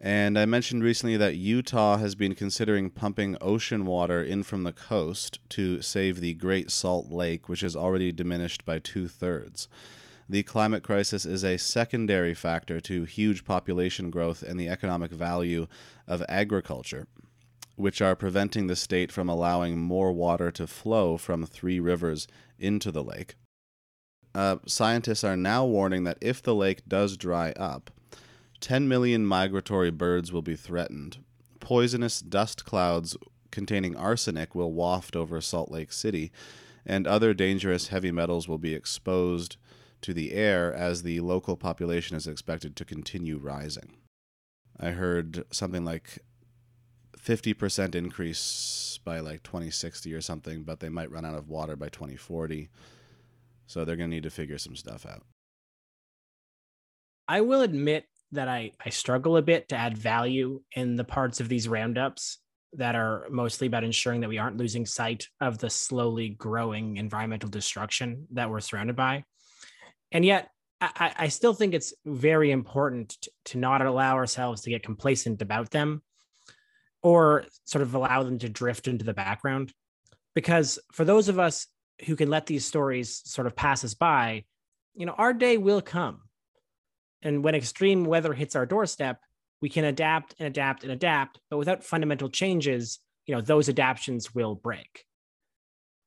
And 0.00 0.38
I 0.38 0.44
mentioned 0.44 0.82
recently 0.84 1.16
that 1.16 1.36
Utah 1.36 1.96
has 1.96 2.14
been 2.14 2.34
considering 2.34 2.90
pumping 2.90 3.38
ocean 3.40 3.86
water 3.86 4.22
in 4.22 4.42
from 4.42 4.64
the 4.64 4.72
coast 4.72 5.38
to 5.50 5.80
save 5.80 6.20
the 6.20 6.34
Great 6.34 6.70
Salt 6.70 7.10
Lake, 7.10 7.48
which 7.48 7.62
is 7.62 7.74
already 7.74 8.12
diminished 8.12 8.64
by 8.66 8.78
two 8.78 9.08
thirds. 9.08 9.66
The 10.28 10.42
climate 10.42 10.82
crisis 10.82 11.24
is 11.24 11.44
a 11.44 11.58
secondary 11.58 12.34
factor 12.34 12.80
to 12.80 13.04
huge 13.04 13.44
population 13.44 14.10
growth 14.10 14.42
and 14.42 14.58
the 14.58 14.68
economic 14.68 15.10
value 15.10 15.66
of 16.06 16.22
agriculture. 16.28 17.06
which 17.76 18.00
are 18.00 18.14
preventing 18.14 18.66
the 18.66 18.76
state 18.76 19.10
from 19.10 19.28
allowing 19.28 19.78
more 19.78 20.12
water 20.12 20.50
to 20.52 20.66
flow 20.66 21.16
from 21.16 21.44
three 21.44 21.80
rivers 21.80 22.28
into 22.58 22.90
the 22.92 23.02
lake. 23.02 23.34
Uh, 24.34 24.56
scientists 24.66 25.24
are 25.24 25.36
now 25.36 25.64
warning 25.64 26.04
that 26.04 26.18
if 26.20 26.42
the 26.42 26.54
lake 26.54 26.82
does 26.88 27.16
dry 27.16 27.52
up, 27.52 27.90
10 28.64 28.88
million 28.88 29.26
migratory 29.26 29.90
birds 29.90 30.32
will 30.32 30.40
be 30.40 30.56
threatened. 30.56 31.18
Poisonous 31.60 32.20
dust 32.20 32.64
clouds 32.64 33.14
containing 33.50 33.94
arsenic 33.94 34.54
will 34.54 34.72
waft 34.72 35.14
over 35.14 35.38
Salt 35.42 35.70
Lake 35.70 35.92
City, 35.92 36.32
and 36.86 37.06
other 37.06 37.34
dangerous 37.34 37.88
heavy 37.88 38.10
metals 38.10 38.48
will 38.48 38.56
be 38.56 38.72
exposed 38.72 39.58
to 40.00 40.14
the 40.14 40.32
air 40.32 40.72
as 40.72 41.02
the 41.02 41.20
local 41.20 41.58
population 41.58 42.16
is 42.16 42.26
expected 42.26 42.74
to 42.74 42.86
continue 42.86 43.36
rising. 43.36 43.98
I 44.80 44.92
heard 44.92 45.44
something 45.50 45.84
like 45.84 46.20
50% 47.18 47.94
increase 47.94 48.98
by 49.04 49.20
like 49.20 49.42
2060 49.42 50.14
or 50.14 50.22
something, 50.22 50.62
but 50.62 50.80
they 50.80 50.88
might 50.88 51.10
run 51.10 51.26
out 51.26 51.34
of 51.34 51.50
water 51.50 51.76
by 51.76 51.90
2040. 51.90 52.70
So 53.66 53.84
they're 53.84 53.96
going 53.96 54.08
to 54.08 54.16
need 54.16 54.22
to 54.22 54.30
figure 54.30 54.56
some 54.56 54.74
stuff 54.74 55.04
out. 55.04 55.22
I 57.28 57.42
will 57.42 57.60
admit 57.60 58.06
that 58.34 58.48
I, 58.48 58.72
I 58.84 58.90
struggle 58.90 59.36
a 59.36 59.42
bit 59.42 59.68
to 59.68 59.76
add 59.76 59.96
value 59.96 60.60
in 60.76 60.96
the 60.96 61.04
parts 61.04 61.40
of 61.40 61.48
these 61.48 61.68
roundups 61.68 62.38
that 62.74 62.94
are 62.94 63.26
mostly 63.30 63.66
about 63.66 63.84
ensuring 63.84 64.20
that 64.20 64.28
we 64.28 64.38
aren't 64.38 64.56
losing 64.56 64.84
sight 64.84 65.28
of 65.40 65.58
the 65.58 65.70
slowly 65.70 66.30
growing 66.30 66.96
environmental 66.96 67.48
destruction 67.48 68.26
that 68.32 68.50
we're 68.50 68.60
surrounded 68.60 68.96
by. 68.96 69.24
And 70.12 70.24
yet, 70.24 70.50
I, 70.80 71.14
I 71.16 71.28
still 71.28 71.54
think 71.54 71.72
it's 71.72 71.94
very 72.04 72.50
important 72.50 73.16
to, 73.22 73.30
to 73.46 73.58
not 73.58 73.84
allow 73.84 74.16
ourselves 74.16 74.62
to 74.62 74.70
get 74.70 74.82
complacent 74.82 75.40
about 75.40 75.70
them 75.70 76.02
or 77.02 77.44
sort 77.64 77.82
of 77.82 77.94
allow 77.94 78.22
them 78.22 78.38
to 78.40 78.48
drift 78.48 78.88
into 78.88 79.04
the 79.04 79.14
background. 79.14 79.72
Because 80.34 80.78
for 80.92 81.04
those 81.04 81.28
of 81.28 81.38
us 81.38 81.68
who 82.06 82.16
can 82.16 82.28
let 82.28 82.46
these 82.46 82.66
stories 82.66 83.22
sort 83.24 83.46
of 83.46 83.54
pass 83.54 83.84
us 83.84 83.94
by, 83.94 84.44
you 84.94 85.06
know, 85.06 85.12
our 85.12 85.32
day 85.32 85.58
will 85.58 85.80
come. 85.80 86.22
And 87.24 87.42
when 87.42 87.54
extreme 87.54 88.04
weather 88.04 88.32
hits 88.32 88.54
our 88.54 88.66
doorstep, 88.66 89.18
we 89.60 89.68
can 89.68 89.84
adapt 89.84 90.34
and 90.38 90.46
adapt 90.46 90.84
and 90.84 90.92
adapt, 90.92 91.40
but 91.50 91.56
without 91.56 91.82
fundamental 91.82 92.28
changes, 92.28 93.00
you 93.26 93.34
know, 93.34 93.40
those 93.40 93.68
adaptations 93.68 94.34
will 94.34 94.54
break. 94.54 95.04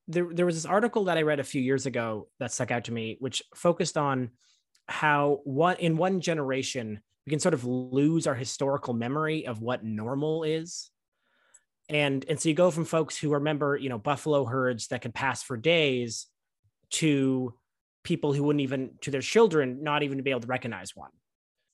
There, 0.07 0.29
there 0.31 0.45
was 0.45 0.55
this 0.55 0.65
article 0.65 1.05
that 1.05 1.17
I 1.17 1.23
read 1.23 1.39
a 1.39 1.43
few 1.43 1.61
years 1.61 1.85
ago 1.85 2.29
that 2.39 2.53
stuck 2.53 2.71
out 2.71 2.85
to 2.85 2.93
me, 2.93 3.17
which 3.19 3.43
focused 3.55 3.97
on 3.97 4.29
how 4.87 5.41
one 5.43 5.75
in 5.77 5.97
one 5.97 6.21
generation 6.21 7.01
we 7.25 7.31
can 7.31 7.39
sort 7.39 7.53
of 7.53 7.65
lose 7.65 8.25
our 8.25 8.35
historical 8.35 8.93
memory 8.93 9.45
of 9.45 9.61
what 9.61 9.83
normal 9.83 10.43
is 10.43 10.89
and 11.89 12.25
and 12.29 12.39
so 12.39 12.49
you 12.49 12.55
go 12.55 12.71
from 12.71 12.85
folks 12.85 13.17
who 13.17 13.33
remember 13.33 13.75
you 13.75 13.89
know 13.89 13.97
buffalo 13.97 14.45
herds 14.45 14.87
that 14.87 15.01
could 15.01 15.13
pass 15.13 15.43
for 15.43 15.57
days 15.57 16.27
to 16.89 17.53
people 18.07 18.31
who 18.31 18.41
wouldn't 18.41 18.61
even 18.61 18.91
to 19.01 19.11
their 19.11 19.19
children 19.19 19.83
not 19.83 20.01
even 20.01 20.21
be 20.21 20.29
able 20.31 20.39
to 20.39 20.47
recognize 20.47 20.95
one. 20.95 21.11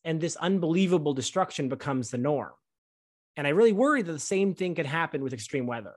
And 0.04 0.20
this 0.20 0.36
unbelievable 0.36 1.14
destruction 1.14 1.70
becomes 1.70 2.10
the 2.10 2.18
norm. 2.18 2.54
And 3.38 3.46
i 3.46 3.52
really 3.52 3.72
worry 3.72 4.02
that 4.02 4.12
the 4.12 4.18
same 4.18 4.56
thing 4.56 4.74
could 4.74 4.88
happen 4.88 5.22
with 5.22 5.34
extreme 5.34 5.68
weather. 5.68 5.94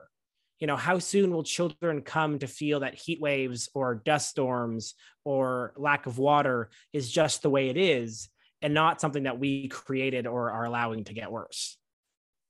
You 0.59 0.67
know 0.67 0.75
how 0.75 0.99
soon 0.99 1.31
will 1.31 1.43
children 1.43 2.03
come 2.03 2.37
to 2.39 2.47
feel 2.47 2.81
that 2.81 2.93
heat 2.93 3.19
waves 3.19 3.67
or 3.73 3.95
dust 3.95 4.29
storms 4.29 4.93
or 5.25 5.73
lack 5.75 6.05
of 6.05 6.19
water 6.19 6.69
is 6.93 7.11
just 7.11 7.41
the 7.41 7.49
way 7.49 7.69
it 7.69 7.77
is 7.77 8.29
and 8.61 8.75
not 8.75 9.01
something 9.01 9.23
that 9.23 9.39
we 9.39 9.67
created 9.69 10.27
or 10.27 10.51
are 10.51 10.65
allowing 10.65 11.03
to 11.05 11.13
get 11.13 11.31
worse? 11.31 11.77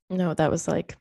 No, 0.10 0.34
that 0.34 0.52
was 0.52 0.68
like 0.68 0.98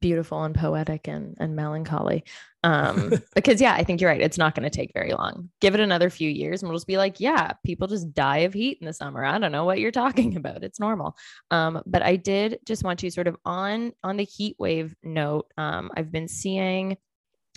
beautiful 0.00 0.42
and 0.44 0.54
poetic 0.54 1.08
and 1.08 1.36
and 1.38 1.54
melancholy. 1.56 2.24
Um, 2.64 3.12
because 3.34 3.60
yeah, 3.60 3.74
I 3.74 3.84
think 3.84 4.00
you're 4.00 4.10
right. 4.10 4.20
It's 4.20 4.38
not 4.38 4.54
going 4.54 4.68
to 4.68 4.76
take 4.76 4.92
very 4.92 5.12
long. 5.12 5.50
Give 5.60 5.74
it 5.74 5.80
another 5.80 6.10
few 6.10 6.28
years, 6.28 6.62
and 6.62 6.68
we'll 6.68 6.78
just 6.78 6.86
be 6.86 6.96
like, 6.96 7.20
yeah, 7.20 7.52
people 7.64 7.86
just 7.86 8.12
die 8.12 8.38
of 8.38 8.52
heat 8.52 8.78
in 8.80 8.86
the 8.86 8.92
summer. 8.92 9.24
I 9.24 9.38
don't 9.38 9.52
know 9.52 9.64
what 9.64 9.78
you're 9.80 9.90
talking 9.92 10.36
about. 10.36 10.64
It's 10.64 10.80
normal. 10.80 11.16
Um, 11.50 11.82
but 11.86 12.02
I 12.02 12.16
did 12.16 12.58
just 12.66 12.84
want 12.84 12.98
to 13.00 13.10
sort 13.10 13.28
of 13.28 13.36
on 13.44 13.92
on 14.02 14.16
the 14.16 14.24
heat 14.24 14.56
wave 14.58 14.94
note. 15.02 15.46
Um, 15.56 15.90
I've 15.96 16.12
been 16.12 16.28
seeing 16.28 16.96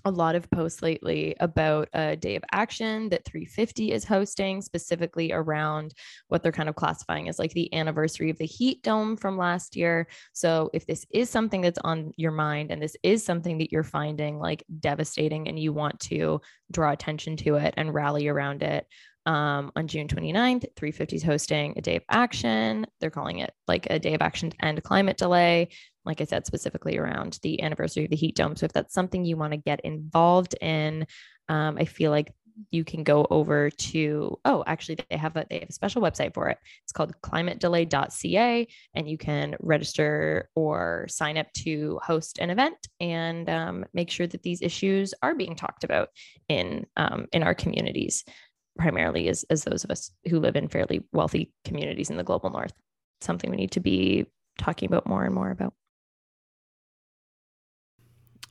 a 0.05 0.11
lot 0.11 0.35
of 0.35 0.49
posts 0.49 0.81
lately 0.81 1.35
about 1.39 1.89
a 1.93 2.15
day 2.15 2.35
of 2.35 2.43
action 2.51 3.09
that 3.09 3.25
350 3.25 3.91
is 3.91 4.03
hosting 4.03 4.61
specifically 4.61 5.31
around 5.31 5.93
what 6.27 6.41
they're 6.43 6.51
kind 6.51 6.69
of 6.69 6.75
classifying 6.75 7.29
as 7.29 7.39
like 7.39 7.53
the 7.53 7.73
anniversary 7.73 8.29
of 8.29 8.37
the 8.37 8.45
heat 8.45 8.81
dome 8.83 9.15
from 9.15 9.37
last 9.37 9.75
year. 9.75 10.07
So 10.33 10.69
if 10.73 10.85
this 10.85 11.05
is 11.11 11.29
something 11.29 11.61
that's 11.61 11.79
on 11.83 12.11
your 12.17 12.31
mind 12.31 12.71
and 12.71 12.81
this 12.81 12.95
is 13.03 13.23
something 13.23 13.57
that 13.59 13.71
you're 13.71 13.83
finding 13.83 14.39
like 14.39 14.63
devastating 14.79 15.47
and 15.47 15.59
you 15.59 15.73
want 15.73 15.99
to 16.01 16.41
draw 16.71 16.91
attention 16.91 17.35
to 17.37 17.55
it 17.55 17.73
and 17.77 17.93
rally 17.93 18.27
around 18.27 18.63
it 18.63 18.87
um, 19.25 19.71
on 19.75 19.87
June 19.87 20.07
29th, 20.07 20.65
350 20.75 21.15
is 21.15 21.23
hosting 21.23 21.73
a 21.77 21.81
day 21.81 21.95
of 21.97 22.03
action. 22.09 22.87
They're 22.99 23.09
calling 23.09 23.39
it 23.39 23.51
like 23.67 23.87
a 23.89 23.99
day 23.99 24.13
of 24.13 24.21
action 24.21 24.49
to 24.49 24.65
end 24.65 24.83
climate 24.83 25.17
delay. 25.17 25.69
Like 26.05 26.21
I 26.21 26.25
said, 26.25 26.45
specifically 26.45 26.97
around 26.97 27.39
the 27.43 27.61
anniversary 27.61 28.05
of 28.05 28.09
the 28.09 28.15
heat 28.15 28.35
dome. 28.35 28.55
So 28.55 28.65
if 28.65 28.73
that's 28.73 28.93
something 28.93 29.23
you 29.23 29.37
want 29.37 29.53
to 29.53 29.57
get 29.57 29.81
involved 29.81 30.55
in, 30.59 31.05
um, 31.49 31.77
I 31.77 31.85
feel 31.85 32.11
like 32.11 32.33
you 32.69 32.83
can 32.83 33.03
go 33.03 33.25
over 33.29 33.69
to 33.69 34.37
oh 34.45 34.63
actually 34.67 34.97
they 35.09 35.17
have 35.17 35.35
a 35.35 35.45
they 35.49 35.59
have 35.59 35.69
a 35.69 35.73
special 35.73 36.01
website 36.01 36.33
for 36.33 36.49
it 36.49 36.57
it's 36.83 36.91
called 36.91 37.13
climatedelay.ca 37.21 38.67
and 38.93 39.09
you 39.09 39.17
can 39.17 39.55
register 39.61 40.49
or 40.55 41.05
sign 41.09 41.37
up 41.37 41.51
to 41.53 41.99
host 42.03 42.39
an 42.39 42.49
event 42.49 42.75
and 42.99 43.49
um, 43.49 43.85
make 43.93 44.09
sure 44.09 44.27
that 44.27 44.43
these 44.43 44.61
issues 44.61 45.13
are 45.21 45.33
being 45.33 45.55
talked 45.55 45.83
about 45.83 46.09
in 46.49 46.85
um, 46.97 47.25
in 47.31 47.41
our 47.41 47.55
communities 47.55 48.23
primarily 48.77 49.27
as, 49.27 49.43
as 49.49 49.63
those 49.63 49.83
of 49.83 49.91
us 49.91 50.11
who 50.29 50.39
live 50.39 50.55
in 50.55 50.67
fairly 50.67 51.03
wealthy 51.11 51.51
communities 51.65 52.09
in 52.09 52.17
the 52.17 52.23
global 52.23 52.49
north 52.49 52.73
something 53.21 53.49
we 53.49 53.57
need 53.57 53.71
to 53.71 53.79
be 53.79 54.25
talking 54.57 54.87
about 54.87 55.07
more 55.07 55.23
and 55.23 55.35
more 55.35 55.51
about 55.51 55.73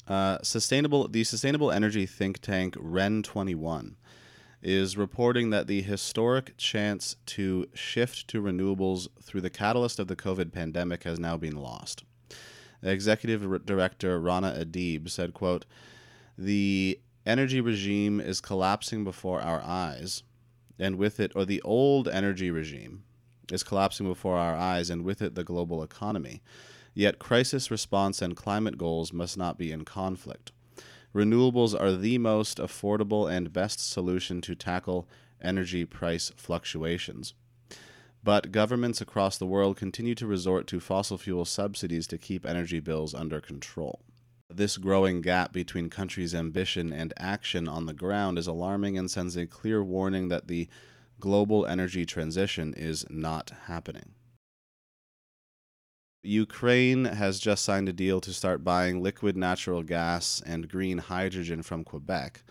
Uh, 0.07 0.39
sustainable, 0.43 1.07
the 1.07 1.23
sustainable 1.23 1.71
energy 1.71 2.05
think 2.05 2.41
tank 2.41 2.75
REN 2.81 3.23
21 3.23 3.97
is 4.61 4.97
reporting 4.97 5.51
that 5.51 5.69
the 5.69 5.83
historic 5.83 6.57
chance 6.57 7.15
to 7.27 7.67
shift 7.75 8.27
to 8.27 8.43
renewables 8.43 9.07
through 9.23 9.41
the 9.41 9.51
catalyst 9.51 10.01
of 10.01 10.09
the 10.09 10.17
COVID 10.17 10.53
pandemic 10.53 11.05
has 11.05 11.21
now 11.21 11.37
been 11.37 11.57
lost. 11.57 12.03
Executive 12.83 13.65
Director 13.65 14.21
Rana 14.21 14.53
Adib 14.59 15.09
said, 15.09 15.33
quote, 15.33 15.65
"The 16.37 17.01
energy 17.31 17.61
regime 17.61 18.21
is 18.21 18.41
collapsing 18.41 19.05
before 19.05 19.41
our 19.41 19.63
eyes, 19.63 20.25
and 20.81 20.97
with 20.97 21.21
it, 21.21 21.31
or 21.37 21.45
the 21.45 21.63
old 21.63 22.09
energy 22.09 22.51
regime 22.51 23.05
is 23.53 23.63
collapsing 23.63 24.05
before 24.05 24.37
our 24.37 24.57
eyes, 24.57 24.91
and 24.91 25.05
with 25.05 25.23
it, 25.23 25.37
the 25.37 25.45
global 25.45 25.81
economy. 25.81 26.43
Yet, 26.93 27.21
crisis 27.21 27.71
response 27.71 28.21
and 28.21 28.35
climate 28.35 28.77
goals 28.77 29.13
must 29.13 29.39
not 29.39 29.57
be 29.57 29.71
in 29.71 29.85
conflict. 29.85 30.51
Renewables 31.15 31.81
are 31.81 31.93
the 31.93 32.19
most 32.19 32.59
affordable 32.59 33.31
and 33.31 33.53
best 33.53 33.79
solution 33.79 34.41
to 34.41 34.57
tackle 34.57 35.09
energy 35.41 35.85
price 35.85 36.33
fluctuations. 36.37 37.35
But 38.25 38.51
governments 38.51 39.01
across 39.01 39.39
the 39.39 39.47
world 39.47 39.77
continue 39.77 40.17
to 40.17 40.27
resort 40.27 40.67
to 40.67 40.81
fossil 40.81 41.17
fuel 41.17 41.45
subsidies 41.45 42.09
to 42.09 42.19
keep 42.19 42.45
energy 42.45 42.81
bills 42.81 43.15
under 43.15 43.41
control. 43.41 44.01
This 44.53 44.79
growing 44.79 45.21
gap 45.21 45.53
between 45.53 45.91
countries' 45.91 46.35
ambition 46.35 46.93
and 46.93 47.15
action 47.17 47.69
on 47.69 47.87
the 47.87 47.93
ground 47.95 48.37
is 48.37 48.49
alarming 48.49 48.99
and 48.99 49.09
sends 49.09 49.37
a 49.37 49.47
clear 49.47 49.83
warning 49.85 50.29
that 50.29 50.49
the 50.49 50.69
global 51.21 51.65
energy 51.67 52.05
transition 52.05 52.75
is 52.77 53.07
not 53.09 53.53
happening. 53.67 54.15
Ukraine 56.23 57.05
has 57.05 57.39
just 57.39 57.65
signed 57.65 57.89
a 57.89 57.93
deal 57.93 58.21
to 58.21 58.33
start 58.33 58.65
buying 58.65 59.03
liquid 59.03 59.37
natural 59.37 59.83
gas 59.83 60.43
and 60.45 60.69
green 60.69 60.99
hydrogen 60.99 61.63
from 61.63 61.85
Quebec. 61.85 62.43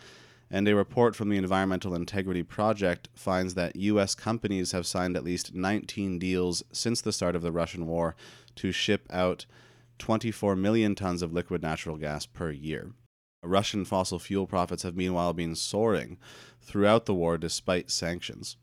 And 0.49 0.67
a 0.67 0.75
report 0.75 1.15
from 1.15 1.29
the 1.29 1.37
Environmental 1.37 1.93
Integrity 1.93 2.41
Project 2.41 3.09
finds 3.13 3.53
that 3.53 3.75
U.S. 3.75 4.15
companies 4.15 4.71
have 4.71 4.87
signed 4.87 5.15
at 5.15 5.23
least 5.23 5.53
19 5.53 6.17
deals 6.17 6.63
since 6.71 7.01
the 7.01 7.13
start 7.13 7.35
of 7.35 7.43
the 7.43 7.51
Russian 7.51 7.85
war 7.85 8.15
to 8.55 8.71
ship 8.71 9.05
out 9.11 9.45
24 9.99 10.55
million 10.55 10.95
tons 10.95 11.21
of 11.21 11.31
liquid 11.31 11.61
natural 11.61 11.97
gas 11.97 12.25
per 12.25 12.51
year. 12.51 12.93
Russian 13.43 13.85
fossil 13.85 14.19
fuel 14.19 14.47
profits 14.47 14.83
have 14.83 14.95
meanwhile 14.95 15.33
been 15.33 15.55
soaring 15.55 16.17
throughout 16.61 17.05
the 17.05 17.13
war 17.13 17.37
despite 17.37 17.91
sanctions. 17.91 18.57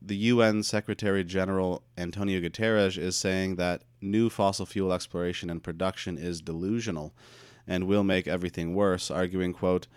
The 0.00 0.16
UN 0.16 0.62
Secretary 0.62 1.24
General 1.24 1.82
Antonio 1.96 2.40
Guterres 2.40 2.96
is 2.96 3.16
saying 3.16 3.56
that 3.56 3.82
new 4.00 4.30
fossil 4.30 4.66
fuel 4.66 4.92
exploration 4.92 5.50
and 5.50 5.62
production 5.62 6.16
is 6.16 6.40
delusional 6.40 7.14
and 7.66 7.88
will 7.88 8.04
make 8.04 8.28
everything 8.28 8.74
worse, 8.74 9.10
arguing, 9.10 9.52
quote, 9.52 9.88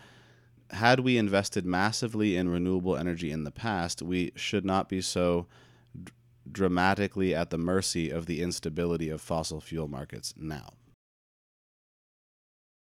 had 0.71 1.01
we 1.01 1.17
invested 1.17 1.65
massively 1.65 2.35
in 2.35 2.49
renewable 2.49 2.95
energy 2.95 3.31
in 3.31 3.43
the 3.43 3.51
past, 3.51 4.01
we 4.01 4.31
should 4.35 4.65
not 4.65 4.89
be 4.89 5.01
so 5.01 5.47
dramatically 6.49 7.35
at 7.35 7.49
the 7.49 7.57
mercy 7.57 8.09
of 8.09 8.25
the 8.25 8.41
instability 8.41 9.09
of 9.09 9.21
fossil 9.21 9.61
fuel 9.61 9.87
markets 9.87 10.33
now. 10.37 10.73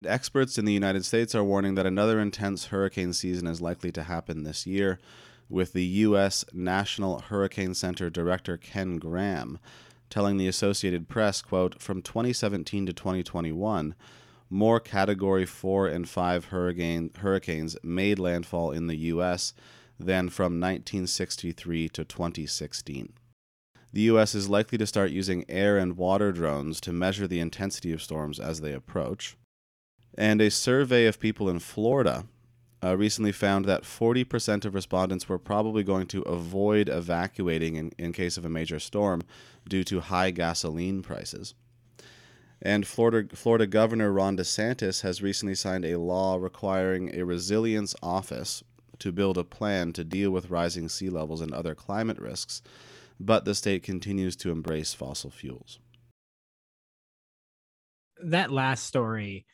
Experts 0.06 0.58
in 0.58 0.66
the 0.66 0.74
United 0.74 1.06
States 1.06 1.34
are 1.34 1.44
warning 1.44 1.76
that 1.76 1.86
another 1.86 2.20
intense 2.20 2.66
hurricane 2.66 3.14
season 3.14 3.48
is 3.48 3.62
likely 3.62 3.92
to 3.92 4.04
happen 4.04 4.44
this 4.44 4.68
year, 4.68 5.00
with 5.50 5.74
the 5.74 5.86
U.S. 5.86 6.44
National 6.54 7.20
Hurricane 7.20 7.74
Center 7.74 8.10
Director 8.10 8.58
Ken 8.58 8.98
Graham 8.98 9.60
telling 10.14 10.38
the 10.38 10.48
Associated 10.48 11.10
Press, 11.10 11.42
quote, 11.42 11.82
from 11.82 12.02
2017 12.04 12.86
to 12.86 12.94
2021, 12.94 13.96
more 14.48 14.80
Category 14.80 15.44
4 15.44 15.88
and 15.88 16.08
5 16.08 16.46
hurricane, 16.46 17.10
hurricanes 17.18 17.76
made 17.82 18.20
landfall 18.20 18.72
in 18.72 18.86
the 18.86 18.96
U.S. 18.96 19.56
than 20.00 20.30
from 20.30 20.60
1963 20.60 21.90
to 21.90 22.06
2016. 22.06 23.14
The 23.94 24.02
U.S. 24.02 24.34
is 24.34 24.50
likely 24.50 24.80
to 24.80 24.88
start 24.88 25.12
using 25.12 25.46
air 25.48 25.78
and 25.78 25.96
water 25.96 26.32
drones 26.32 26.82
to 26.82 26.92
measure 26.92 27.28
the 27.28 27.40
intensity 27.40 27.94
of 27.94 28.02
storms 28.02 28.40
as 28.40 28.60
they 28.60 28.74
approach. 28.74 29.38
And 30.18 30.42
a 30.42 30.50
survey 30.50 31.06
of 31.06 31.20
people 31.20 31.48
in 31.48 31.60
Florida 31.60 32.26
uh, 32.84 32.98
recently 32.98 33.32
found 33.32 33.66
that 33.66 33.84
40% 33.84 34.66
of 34.66 34.74
respondents 34.74 35.30
were 35.30 35.38
probably 35.38 35.84
going 35.84 36.08
to 36.08 36.24
avoid 36.24 36.90
evacuating 36.90 37.76
in, 37.76 37.92
in 38.00 38.14
case 38.14 38.36
of 38.36 38.46
a 38.46 38.50
major 38.50 38.80
storm 38.80 39.22
due 39.70 39.84
to 39.84 40.00
high 40.00 40.32
gasoline 40.32 41.04
prices. 41.04 41.54
And 42.64 42.88
Florida, 42.88 43.36
Florida 43.36 43.68
Governor 43.68 44.12
Ron 44.12 44.38
DeSantis 44.38 45.02
has 45.04 45.22
recently 45.22 45.54
signed 45.54 45.86
a 45.86 46.00
law 46.00 46.38
requiring 46.38 47.16
a 47.16 47.26
resilience 47.26 47.94
office 48.02 48.64
to 49.00 49.12
build 49.12 49.38
a 49.38 49.44
plan 49.44 49.94
to 49.94 50.04
deal 50.04 50.32
with 50.32 50.50
rising 50.50 50.90
sea 50.90 51.10
levels 51.10 51.42
and 51.42 51.54
other 51.54 51.76
climate 51.76 52.20
risks, 52.20 52.64
but 53.26 53.46
the 53.46 53.56
state 53.56 53.84
continues 53.84 54.36
to 54.38 54.52
embrace 54.52 54.94
fossil 54.94 55.30
fuels. 55.30 55.80
That 58.24 58.52
last 58.52 58.86
story 58.86 59.46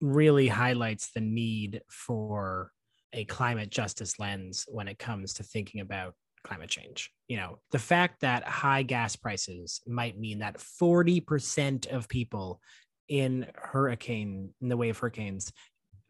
really 0.00 0.48
highlights 0.48 1.10
the 1.12 1.20
need 1.20 1.82
for 1.90 2.72
a 3.12 3.24
climate 3.24 3.70
justice 3.70 4.18
lens 4.18 4.64
when 4.68 4.88
it 4.88 4.98
comes 4.98 5.34
to 5.34 5.42
thinking 5.42 5.80
about 5.80 6.14
climate 6.44 6.70
change. 6.70 7.10
You 7.26 7.38
know, 7.38 7.58
the 7.72 7.78
fact 7.78 8.20
that 8.20 8.44
high 8.44 8.82
gas 8.82 9.16
prices 9.16 9.80
might 9.86 10.18
mean 10.18 10.38
that 10.38 10.58
40% 10.58 11.86
of 11.88 12.08
people 12.08 12.60
in 13.08 13.46
hurricane, 13.54 14.50
in 14.60 14.68
the 14.68 14.76
way 14.76 14.90
of 14.90 14.98
hurricanes, 14.98 15.52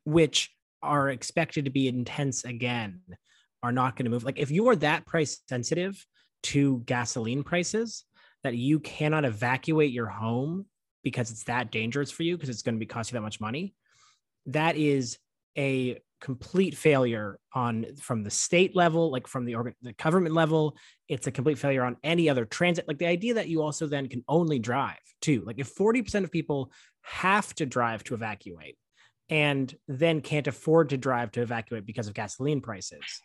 which 0.05 0.51
are 0.83 1.09
expected 1.09 1.65
to 1.65 1.71
be 1.71 1.89
intense 1.89 2.45
again, 2.45 3.01
are 3.63 3.73
not 3.73 3.97
going 3.97 4.05
to 4.05 4.11
move. 4.11 4.25
Like, 4.25 4.39
if 4.39 4.51
you 4.51 4.69
are 4.69 4.77
that 4.77 5.07
price 5.07 5.41
sensitive 5.49 6.05
to 6.45 6.83
gasoline 6.87 7.43
prices 7.43 8.05
that 8.45 8.57
you 8.57 8.81
cannot 8.81 9.25
evacuate 9.25 9.93
your 9.93 10.07
home 10.07 10.67
because 11.03 11.31
it's 11.31 11.45
that 11.45 11.71
dangerous 11.71 12.11
for 12.11 12.23
you 12.23 12.37
because 12.37 12.49
it's 12.49 12.63
going 12.63 12.75
to 12.75 12.81
be 12.81 12.87
cost 12.87 13.11
you 13.11 13.17
that 13.17 13.23
much 13.23 13.41
money, 13.41 13.75
that 14.47 14.77
is 14.77 15.19
a 15.57 16.01
complete 16.21 16.77
failure 16.77 17.39
on 17.53 17.87
from 18.01 18.25
the 18.25 18.31
state 18.31 18.75
level 18.75 19.11
like 19.11 19.27
from 19.29 19.45
the 19.45 19.55
organ 19.55 19.75
the 19.83 19.93
government 19.95 20.35
level. 20.35 20.77
It's 21.09 21.27
a 21.27 21.31
complete 21.31 21.59
failure 21.59 21.85
on 21.85 21.97
any 22.03 22.29
other 22.29 22.45
transit. 22.45 22.89
Like 22.89 22.99
the 22.99 23.07
idea 23.07 23.35
that 23.35 23.49
you 23.49 23.63
also 23.63 23.87
then 23.87 24.09
can 24.09 24.25
only 24.29 24.59
drive 24.59 24.97
too. 25.21 25.43
Like 25.47 25.59
if 25.59 25.75
40% 25.75 26.25
of 26.25 26.33
people 26.33 26.73
have 27.03 27.55
to 27.57 27.67
drive 27.67 28.05
to 28.05 28.15
evacuate 28.15 28.77
and 29.31 29.73
then 29.87 30.21
can't 30.21 30.47
afford 30.47 30.89
to 30.91 30.97
drive 30.97 31.31
to 31.33 31.43
evacuate 31.43 31.87
because 31.87 32.09
of 32.09 32.15
gasoline 32.15 32.61
prices 32.61 33.23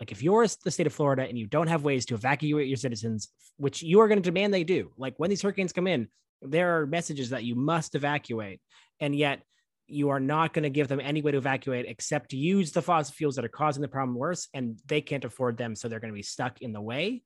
like 0.00 0.12
if 0.12 0.22
you're 0.22 0.46
the 0.64 0.70
state 0.70 0.86
of 0.86 0.92
Florida 0.92 1.26
and 1.28 1.38
you 1.38 1.46
don't 1.46 1.66
have 1.66 1.82
ways 1.82 2.06
to 2.06 2.14
evacuate 2.14 2.68
your 2.68 2.76
citizens 2.76 3.28
which 3.56 3.82
you 3.82 4.00
are 4.00 4.08
going 4.08 4.20
to 4.20 4.30
demand 4.30 4.52
they 4.52 4.64
do 4.64 4.90
like 4.96 5.14
when 5.18 5.30
these 5.30 5.42
hurricanes 5.42 5.72
come 5.72 5.86
in 5.86 6.08
there 6.42 6.78
are 6.78 6.86
messages 6.86 7.30
that 7.30 7.44
you 7.44 7.54
must 7.54 7.94
evacuate 7.94 8.60
and 9.00 9.14
yet 9.14 9.42
you 9.88 10.10
are 10.10 10.20
not 10.20 10.52
going 10.52 10.62
to 10.62 10.70
give 10.70 10.86
them 10.86 11.00
any 11.00 11.22
way 11.22 11.32
to 11.32 11.38
evacuate 11.38 11.86
except 11.88 12.30
to 12.30 12.36
use 12.36 12.72
the 12.72 12.82
fossil 12.82 13.14
fuels 13.14 13.34
that 13.36 13.44
are 13.44 13.48
causing 13.48 13.80
the 13.80 13.88
problem 13.88 14.16
worse 14.16 14.48
and 14.52 14.78
they 14.86 15.00
can't 15.00 15.24
afford 15.24 15.56
them 15.56 15.74
so 15.74 15.88
they're 15.88 15.98
going 15.98 16.12
to 16.12 16.16
be 16.16 16.22
stuck 16.22 16.60
in 16.60 16.72
the 16.72 16.80
way. 16.80 17.22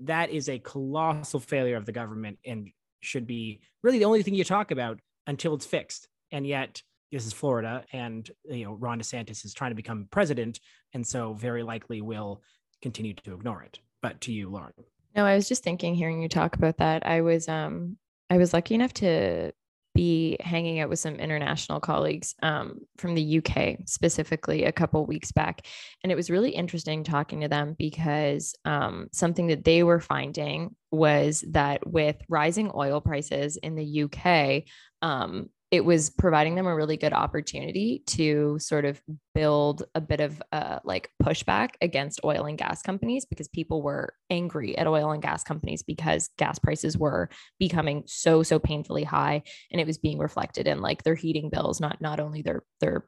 That 0.00 0.30
is 0.30 0.48
a 0.48 0.58
colossal 0.58 1.40
failure 1.40 1.76
of 1.76 1.84
the 1.84 1.92
government 1.92 2.38
and 2.44 2.70
should 3.00 3.26
be 3.26 3.60
really 3.82 3.98
the 3.98 4.06
only 4.06 4.22
thing 4.22 4.34
you 4.34 4.44
talk 4.44 4.70
about 4.70 4.98
until 5.26 5.54
it's 5.54 5.66
fixed. 5.66 6.08
And 6.32 6.46
yet 6.46 6.82
this 7.12 7.26
is 7.26 7.32
florida 7.32 7.84
and 7.92 8.30
you 8.44 8.64
know 8.64 8.72
ron 8.72 9.00
desantis 9.00 9.44
is 9.44 9.54
trying 9.54 9.70
to 9.70 9.76
become 9.76 10.08
president 10.10 10.58
and 10.96 11.06
so 11.06 11.34
very 11.34 11.62
likely 11.62 12.00
will 12.00 12.42
continue 12.82 13.14
to 13.14 13.34
ignore 13.34 13.62
it 13.62 13.78
but 14.02 14.20
to 14.20 14.32
you 14.32 14.48
lauren 14.50 14.72
No, 15.14 15.24
I 15.24 15.36
was 15.36 15.48
just 15.48 15.62
thinking 15.62 15.94
hearing 15.94 16.20
you 16.20 16.28
talk 16.28 16.56
about 16.56 16.78
that. 16.78 17.06
I 17.06 17.20
was 17.20 17.48
um 17.48 17.96
I 18.28 18.38
was 18.38 18.52
lucky 18.52 18.74
enough 18.74 18.92
to 18.94 19.52
be 19.94 20.36
hanging 20.40 20.78
out 20.80 20.90
with 20.90 20.98
some 20.98 21.16
international 21.16 21.80
colleagues 21.80 22.34
um, 22.42 22.80
from 22.98 23.14
the 23.14 23.38
UK 23.38 23.78
specifically 23.86 24.64
a 24.64 24.72
couple 24.72 25.06
weeks 25.06 25.32
back. 25.32 25.66
And 26.02 26.12
it 26.12 26.16
was 26.16 26.30
really 26.30 26.50
interesting 26.50 27.02
talking 27.02 27.40
to 27.40 27.48
them 27.48 27.74
because 27.78 28.54
um, 28.66 29.08
something 29.12 29.46
that 29.46 29.64
they 29.64 29.82
were 29.82 30.00
finding 30.00 30.76
was 30.90 31.42
that 31.50 31.86
with 31.86 32.16
rising 32.28 32.70
oil 32.74 33.00
prices 33.00 33.56
in 33.56 33.74
the 33.74 34.02
UK, 34.02 34.64
um, 35.00 35.48
it 35.70 35.84
was 35.84 36.10
providing 36.10 36.54
them 36.54 36.66
a 36.66 36.74
really 36.74 36.96
good 36.96 37.12
opportunity 37.12 38.02
to 38.06 38.56
sort 38.60 38.84
of 38.84 39.00
build 39.34 39.82
a 39.94 40.00
bit 40.00 40.20
of 40.20 40.40
uh, 40.52 40.78
like 40.84 41.10
pushback 41.22 41.70
against 41.80 42.20
oil 42.24 42.46
and 42.46 42.56
gas 42.56 42.82
companies 42.82 43.24
because 43.24 43.48
people 43.48 43.82
were 43.82 44.14
angry 44.30 44.78
at 44.78 44.86
oil 44.86 45.10
and 45.10 45.22
gas 45.22 45.42
companies 45.42 45.82
because 45.82 46.30
gas 46.38 46.58
prices 46.58 46.96
were 46.96 47.28
becoming 47.58 48.04
so 48.06 48.42
so 48.42 48.58
painfully 48.58 49.04
high 49.04 49.42
and 49.72 49.80
it 49.80 49.86
was 49.86 49.98
being 49.98 50.18
reflected 50.18 50.66
in 50.68 50.80
like 50.80 51.02
their 51.02 51.16
heating 51.16 51.50
bills 51.50 51.80
not 51.80 52.00
not 52.00 52.20
only 52.20 52.42
their 52.42 52.62
their 52.80 53.06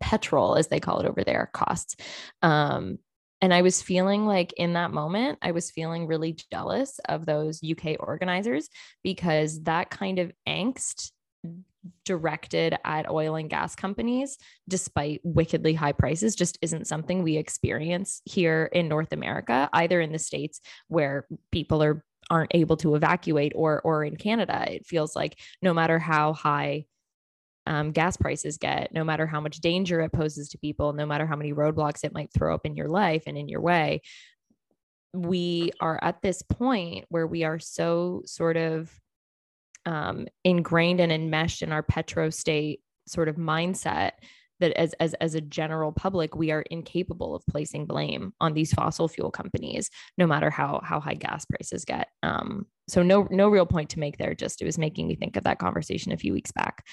petrol 0.00 0.54
as 0.54 0.68
they 0.68 0.80
call 0.80 1.00
it 1.00 1.06
over 1.06 1.24
there 1.24 1.50
costs. 1.52 1.96
Um 2.42 2.98
and 3.40 3.54
I 3.54 3.62
was 3.62 3.80
feeling 3.80 4.26
like 4.26 4.52
in 4.54 4.72
that 4.72 4.90
moment, 4.90 5.38
I 5.42 5.52
was 5.52 5.70
feeling 5.70 6.08
really 6.08 6.36
jealous 6.50 6.98
of 7.08 7.24
those 7.24 7.60
UK 7.62 7.96
organizers 8.00 8.68
because 9.04 9.62
that 9.62 9.90
kind 9.90 10.18
of 10.18 10.32
angst 10.48 11.12
directed 12.04 12.76
at 12.84 13.10
oil 13.10 13.36
and 13.36 13.50
gas 13.50 13.74
companies, 13.74 14.38
despite 14.68 15.20
wickedly 15.22 15.74
high 15.74 15.92
prices, 15.92 16.34
just 16.34 16.58
isn't 16.62 16.86
something 16.86 17.22
we 17.22 17.36
experience 17.36 18.22
here 18.24 18.68
in 18.72 18.88
North 18.88 19.12
America, 19.12 19.68
either 19.72 20.00
in 20.00 20.12
the 20.12 20.18
States 20.18 20.60
where 20.88 21.26
people 21.52 21.82
are 21.82 22.04
aren't 22.30 22.54
able 22.54 22.76
to 22.76 22.94
evacuate 22.94 23.52
or 23.54 23.80
or 23.82 24.04
in 24.04 24.16
Canada. 24.16 24.64
It 24.70 24.86
feels 24.86 25.16
like 25.16 25.38
no 25.62 25.72
matter 25.72 25.98
how 25.98 26.32
high 26.32 26.84
um, 27.66 27.92
gas 27.92 28.16
prices 28.16 28.56
get, 28.56 28.92
no 28.92 29.04
matter 29.04 29.26
how 29.26 29.40
much 29.40 29.60
danger 29.60 30.00
it 30.00 30.12
poses 30.12 30.48
to 30.50 30.58
people, 30.58 30.94
no 30.94 31.04
matter 31.04 31.26
how 31.26 31.36
many 31.36 31.52
roadblocks 31.52 32.02
it 32.02 32.14
might 32.14 32.32
throw 32.32 32.54
up 32.54 32.64
in 32.64 32.74
your 32.74 32.88
life 32.88 33.24
and 33.26 33.36
in 33.36 33.48
your 33.48 33.60
way, 33.60 34.00
we 35.12 35.70
are 35.80 35.98
at 36.02 36.22
this 36.22 36.42
point 36.42 37.04
where 37.08 37.26
we 37.26 37.44
are 37.44 37.58
so 37.58 38.22
sort 38.24 38.56
of 38.56 38.90
um, 39.88 40.26
ingrained 40.44 41.00
and 41.00 41.10
enmeshed 41.10 41.62
in 41.62 41.72
our 41.72 41.82
petro 41.82 42.28
state 42.28 42.80
sort 43.06 43.28
of 43.28 43.36
mindset 43.36 44.12
that 44.60 44.72
as, 44.72 44.92
as 44.94 45.14
as 45.14 45.34
a 45.34 45.40
general 45.40 45.92
public 45.92 46.34
we 46.34 46.50
are 46.50 46.62
incapable 46.62 47.34
of 47.34 47.42
placing 47.48 47.86
blame 47.86 48.34
on 48.38 48.52
these 48.52 48.72
fossil 48.72 49.08
fuel 49.08 49.30
companies 49.30 49.88
no 50.18 50.26
matter 50.26 50.50
how 50.50 50.80
how 50.84 51.00
high 51.00 51.14
gas 51.14 51.46
prices 51.46 51.86
get. 51.86 52.08
Um, 52.22 52.66
so 52.86 53.02
no 53.02 53.26
no 53.30 53.48
real 53.48 53.66
point 53.66 53.88
to 53.90 53.98
make 53.98 54.18
there. 54.18 54.34
Just 54.34 54.60
it 54.60 54.66
was 54.66 54.76
making 54.76 55.08
me 55.08 55.14
think 55.14 55.36
of 55.36 55.44
that 55.44 55.58
conversation 55.58 56.12
a 56.12 56.18
few 56.18 56.34
weeks 56.34 56.52
back 56.52 56.84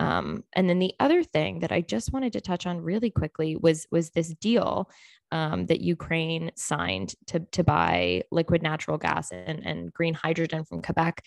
um, 0.00 0.44
and 0.54 0.66
then 0.68 0.78
the 0.78 0.94
other 0.98 1.22
thing 1.22 1.60
that 1.60 1.72
I 1.72 1.82
just 1.82 2.10
wanted 2.10 2.32
to 2.32 2.40
touch 2.40 2.66
on 2.66 2.80
really 2.80 3.10
quickly 3.10 3.56
was 3.56 3.86
was 3.90 4.10
this 4.10 4.34
deal 4.34 4.90
um, 5.30 5.66
that 5.66 5.82
Ukraine 5.82 6.50
signed 6.56 7.14
to 7.26 7.40
to 7.52 7.62
buy 7.62 8.22
liquid 8.32 8.62
natural 8.62 8.96
gas 8.96 9.30
and, 9.30 9.64
and 9.64 9.92
green 9.92 10.14
hydrogen 10.14 10.64
from 10.64 10.80
Quebec, 10.80 11.22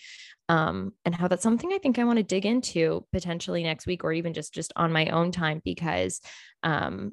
um, 0.48 0.92
and 1.04 1.14
how 1.14 1.28
that's 1.28 1.44
something 1.44 1.72
I 1.72 1.78
think 1.78 2.00
I 2.00 2.04
want 2.04 2.16
to 2.16 2.24
dig 2.24 2.46
into 2.46 3.06
potentially 3.12 3.62
next 3.62 3.86
week 3.86 4.02
or 4.02 4.12
even 4.12 4.34
just 4.34 4.52
just 4.52 4.72
on 4.74 4.92
my 4.92 5.06
own 5.06 5.30
time 5.30 5.62
because 5.64 6.20
um, 6.64 7.12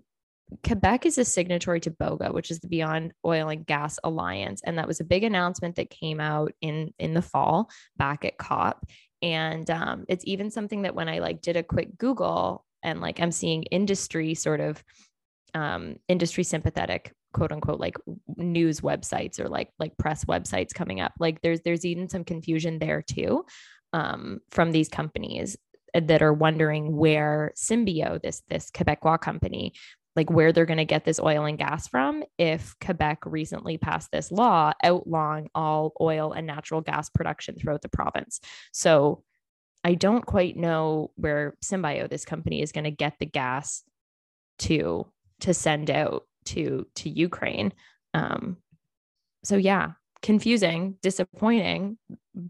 Quebec 0.65 1.05
is 1.05 1.19
a 1.19 1.25
signatory 1.25 1.79
to 1.81 1.91
BOGA, 1.91 2.33
which 2.33 2.49
is 2.49 2.59
the 2.59 2.67
Beyond 2.69 3.13
Oil 3.23 3.49
and 3.49 3.67
Gas 3.67 3.99
Alliance, 4.03 4.63
and 4.65 4.79
that 4.79 4.87
was 4.87 4.99
a 4.99 5.05
big 5.05 5.23
announcement 5.23 5.75
that 5.75 5.91
came 5.91 6.19
out 6.19 6.53
in 6.59 6.91
in 6.97 7.13
the 7.13 7.21
fall 7.21 7.69
back 7.97 8.25
at 8.25 8.39
COP. 8.39 8.83
And 9.21 9.69
um, 9.69 10.05
it's 10.07 10.25
even 10.25 10.49
something 10.49 10.83
that 10.83 10.95
when 10.95 11.09
I 11.09 11.19
like 11.19 11.41
did 11.41 11.57
a 11.57 11.63
quick 11.63 11.97
Google 11.97 12.65
and 12.83 13.01
like 13.01 13.19
I'm 13.19 13.31
seeing 13.31 13.63
industry 13.63 14.33
sort 14.33 14.59
of 14.59 14.83
um, 15.53 15.97
industry 16.07 16.43
sympathetic 16.43 17.13
quote 17.33 17.51
unquote 17.51 17.79
like 17.79 17.95
news 18.35 18.81
websites 18.81 19.39
or 19.39 19.47
like 19.47 19.69
like 19.79 19.97
press 19.97 20.25
websites 20.25 20.73
coming 20.73 20.99
up 20.99 21.13
like 21.17 21.41
there's 21.41 21.61
there's 21.61 21.85
even 21.85 22.09
some 22.09 22.25
confusion 22.25 22.77
there 22.77 23.01
too 23.01 23.45
um, 23.93 24.39
from 24.49 24.71
these 24.71 24.89
companies 24.89 25.57
that 25.93 26.21
are 26.21 26.33
wondering 26.33 26.95
where 26.95 27.51
Symbio, 27.55 28.21
this 28.21 28.41
this 28.49 28.71
Quebecois 28.71 29.19
company, 29.19 29.73
like 30.15 30.29
where 30.29 30.51
they're 30.51 30.65
going 30.65 30.77
to 30.77 30.85
get 30.85 31.05
this 31.05 31.19
oil 31.19 31.45
and 31.45 31.57
gas 31.57 31.87
from 31.87 32.23
if 32.37 32.75
Quebec 32.83 33.19
recently 33.25 33.77
passed 33.77 34.11
this 34.11 34.31
law 34.31 34.73
outlawing 34.83 35.49
all 35.55 35.93
oil 36.01 36.33
and 36.33 36.45
natural 36.45 36.81
gas 36.81 37.09
production 37.09 37.55
throughout 37.55 37.81
the 37.81 37.89
province. 37.89 38.41
So 38.73 39.23
I 39.83 39.95
don't 39.95 40.25
quite 40.25 40.57
know 40.57 41.11
where 41.15 41.55
Symbio, 41.63 42.09
this 42.09 42.25
company, 42.25 42.61
is 42.61 42.71
going 42.71 42.83
to 42.83 42.91
get 42.91 43.19
the 43.19 43.25
gas 43.25 43.83
to 44.59 45.07
to 45.39 45.53
send 45.53 45.89
out 45.89 46.23
to 46.45 46.85
to 46.95 47.09
Ukraine. 47.09 47.73
Um, 48.13 48.57
so 49.43 49.55
yeah, 49.55 49.93
confusing, 50.21 50.97
disappointing, 51.01 51.97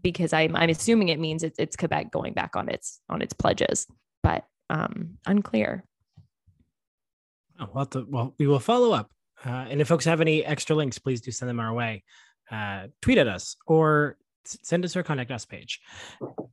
because 0.02 0.32
I'm 0.32 0.56
I'm 0.56 0.68
assuming 0.68 1.08
it 1.08 1.20
means 1.20 1.42
it's, 1.42 1.58
it's 1.58 1.76
Quebec 1.76 2.10
going 2.10 2.34
back 2.34 2.56
on 2.56 2.68
its 2.68 3.00
on 3.08 3.22
its 3.22 3.32
pledges, 3.32 3.86
but 4.22 4.44
um, 4.68 5.18
unclear. 5.26 5.84
Oh, 7.62 7.68
well, 7.72 7.86
to, 7.86 8.06
well, 8.08 8.34
we 8.38 8.46
will 8.46 8.58
follow 8.58 8.92
up. 8.92 9.10
Uh, 9.44 9.66
and 9.70 9.80
if 9.80 9.88
folks 9.88 10.04
have 10.04 10.20
any 10.20 10.44
extra 10.44 10.74
links, 10.74 10.98
please 10.98 11.20
do 11.20 11.30
send 11.30 11.48
them 11.48 11.60
our 11.60 11.72
way. 11.72 12.02
Uh, 12.50 12.88
tweet 13.00 13.18
at 13.18 13.28
us 13.28 13.56
or 13.66 14.16
send 14.44 14.84
us 14.84 14.96
our 14.96 15.02
contact 15.02 15.30
us 15.30 15.44
page. 15.44 15.80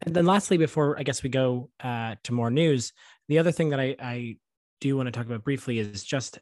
And 0.03 0.15
then 0.15 0.25
lastly, 0.25 0.57
before 0.57 0.97
I 0.99 1.03
guess 1.03 1.23
we 1.23 1.29
go 1.29 1.69
uh, 1.83 2.15
to 2.23 2.33
more 2.33 2.51
news, 2.51 2.93
the 3.27 3.39
other 3.39 3.51
thing 3.51 3.69
that 3.69 3.79
I, 3.79 3.95
I 3.99 4.37
do 4.81 4.95
want 4.95 5.07
to 5.07 5.11
talk 5.11 5.25
about 5.25 5.43
briefly 5.43 5.79
is 5.79 6.03
just, 6.03 6.39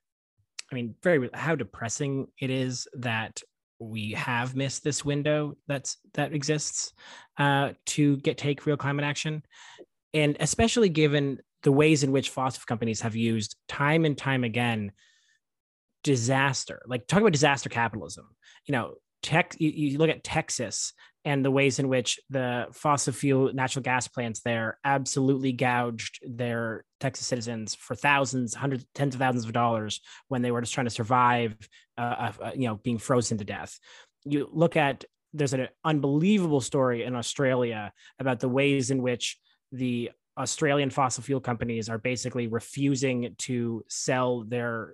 I 0.69 0.75
mean, 0.75 0.95
very 1.01 1.30
how 1.34 1.56
depressing 1.56 2.27
it 2.39 2.49
is 2.49 2.88
that 2.93 3.41
we 3.80 4.12
have 4.12 4.56
missed 4.56 4.84
this 4.84 5.06
window 5.06 5.56
that's 5.67 5.97
that 6.15 6.34
exists 6.34 6.93
uh, 7.38 7.71
to 7.86 8.17
get 8.17 8.38
take 8.38 8.65
real 8.65 8.75
climate 8.75 9.06
action, 9.06 9.43
and 10.13 10.36
especially 10.39 10.89
given 10.89 11.39
the 11.67 11.71
ways 11.73 12.01
in 12.01 12.13
which 12.13 12.30
fossil 12.30 12.63
companies 12.65 13.01
have 13.01 13.13
used 13.13 13.58
time 13.67 14.06
and 14.06 14.17
time 14.17 14.45
again 14.45 14.89
disaster 16.01 16.82
like 16.88 17.06
talk 17.08 17.19
about 17.19 17.34
disaster 17.34 17.67
capitalism. 17.67 18.25
You 18.67 18.71
know 18.71 18.93
tech 19.21 19.53
you, 19.60 19.69
you 19.69 19.97
look 19.97 20.10
at 20.10 20.23
texas 20.23 20.93
and 21.25 21.43
the 21.43 21.51
ways 21.51 21.77
in 21.77 21.89
which 21.89 22.21
the 22.30 22.67
fossil 22.71 23.12
fuel 23.12 23.51
natural 23.53 23.84
gas 23.84 24.08
plants 24.08 24.39
there 24.45 24.80
absolutely 24.86 25.51
gouged 25.51 26.19
their 26.25 26.86
texas 27.01 27.27
citizens 27.27 27.75
for 27.75 27.95
thousands 27.95 28.53
hundreds 28.53 28.86
tens 28.95 29.13
of 29.13 29.19
thousands 29.19 29.43
of 29.43 29.51
dollars 29.51 29.99
when 30.30 30.41
they 30.41 30.51
were 30.51 30.62
just 30.62 30.73
trying 30.73 30.86
to 30.86 30.89
survive 31.01 31.53
uh, 31.97 32.32
uh, 32.41 32.51
you 32.56 32.69
know 32.69 32.75
being 32.75 32.97
frozen 32.97 33.38
to 33.38 33.43
death. 33.43 33.77
You 34.23 34.47
look 34.53 34.77
at 34.77 35.03
there's 35.34 35.53
an 35.53 35.67
unbelievable 35.84 36.62
story 36.62 37.03
in 37.03 37.13
australia 37.13 37.91
about 38.19 38.39
the 38.39 38.47
ways 38.47 38.89
in 38.89 39.01
which 39.01 39.38
the 39.73 40.12
Australian 40.38 40.89
fossil 40.89 41.23
fuel 41.23 41.41
companies 41.41 41.89
are 41.89 41.97
basically 41.97 42.47
refusing 42.47 43.36
to 43.39 43.84
sell 43.88 44.43
their 44.43 44.93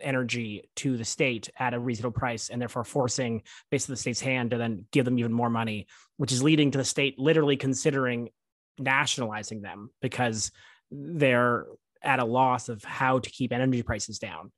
energy 0.00 0.68
to 0.76 0.96
the 0.96 1.04
state 1.04 1.50
at 1.58 1.74
a 1.74 1.78
reasonable 1.78 2.18
price 2.18 2.48
and 2.48 2.60
therefore 2.60 2.84
forcing 2.84 3.42
basically 3.70 3.94
the 3.94 4.00
state's 4.00 4.20
hand 4.20 4.50
to 4.50 4.58
then 4.58 4.84
give 4.92 5.04
them 5.04 5.18
even 5.18 5.32
more 5.32 5.50
money, 5.50 5.86
which 6.16 6.32
is 6.32 6.42
leading 6.42 6.70
to 6.70 6.78
the 6.78 6.84
state 6.84 7.18
literally 7.18 7.56
considering 7.56 8.30
nationalizing 8.78 9.62
them 9.62 9.90
because 10.00 10.50
they're 10.90 11.66
at 12.02 12.18
a 12.18 12.24
loss 12.24 12.68
of 12.68 12.82
how 12.82 13.18
to 13.18 13.30
keep 13.30 13.52
energy 13.52 13.82
prices 13.82 14.18
down. 14.18 14.50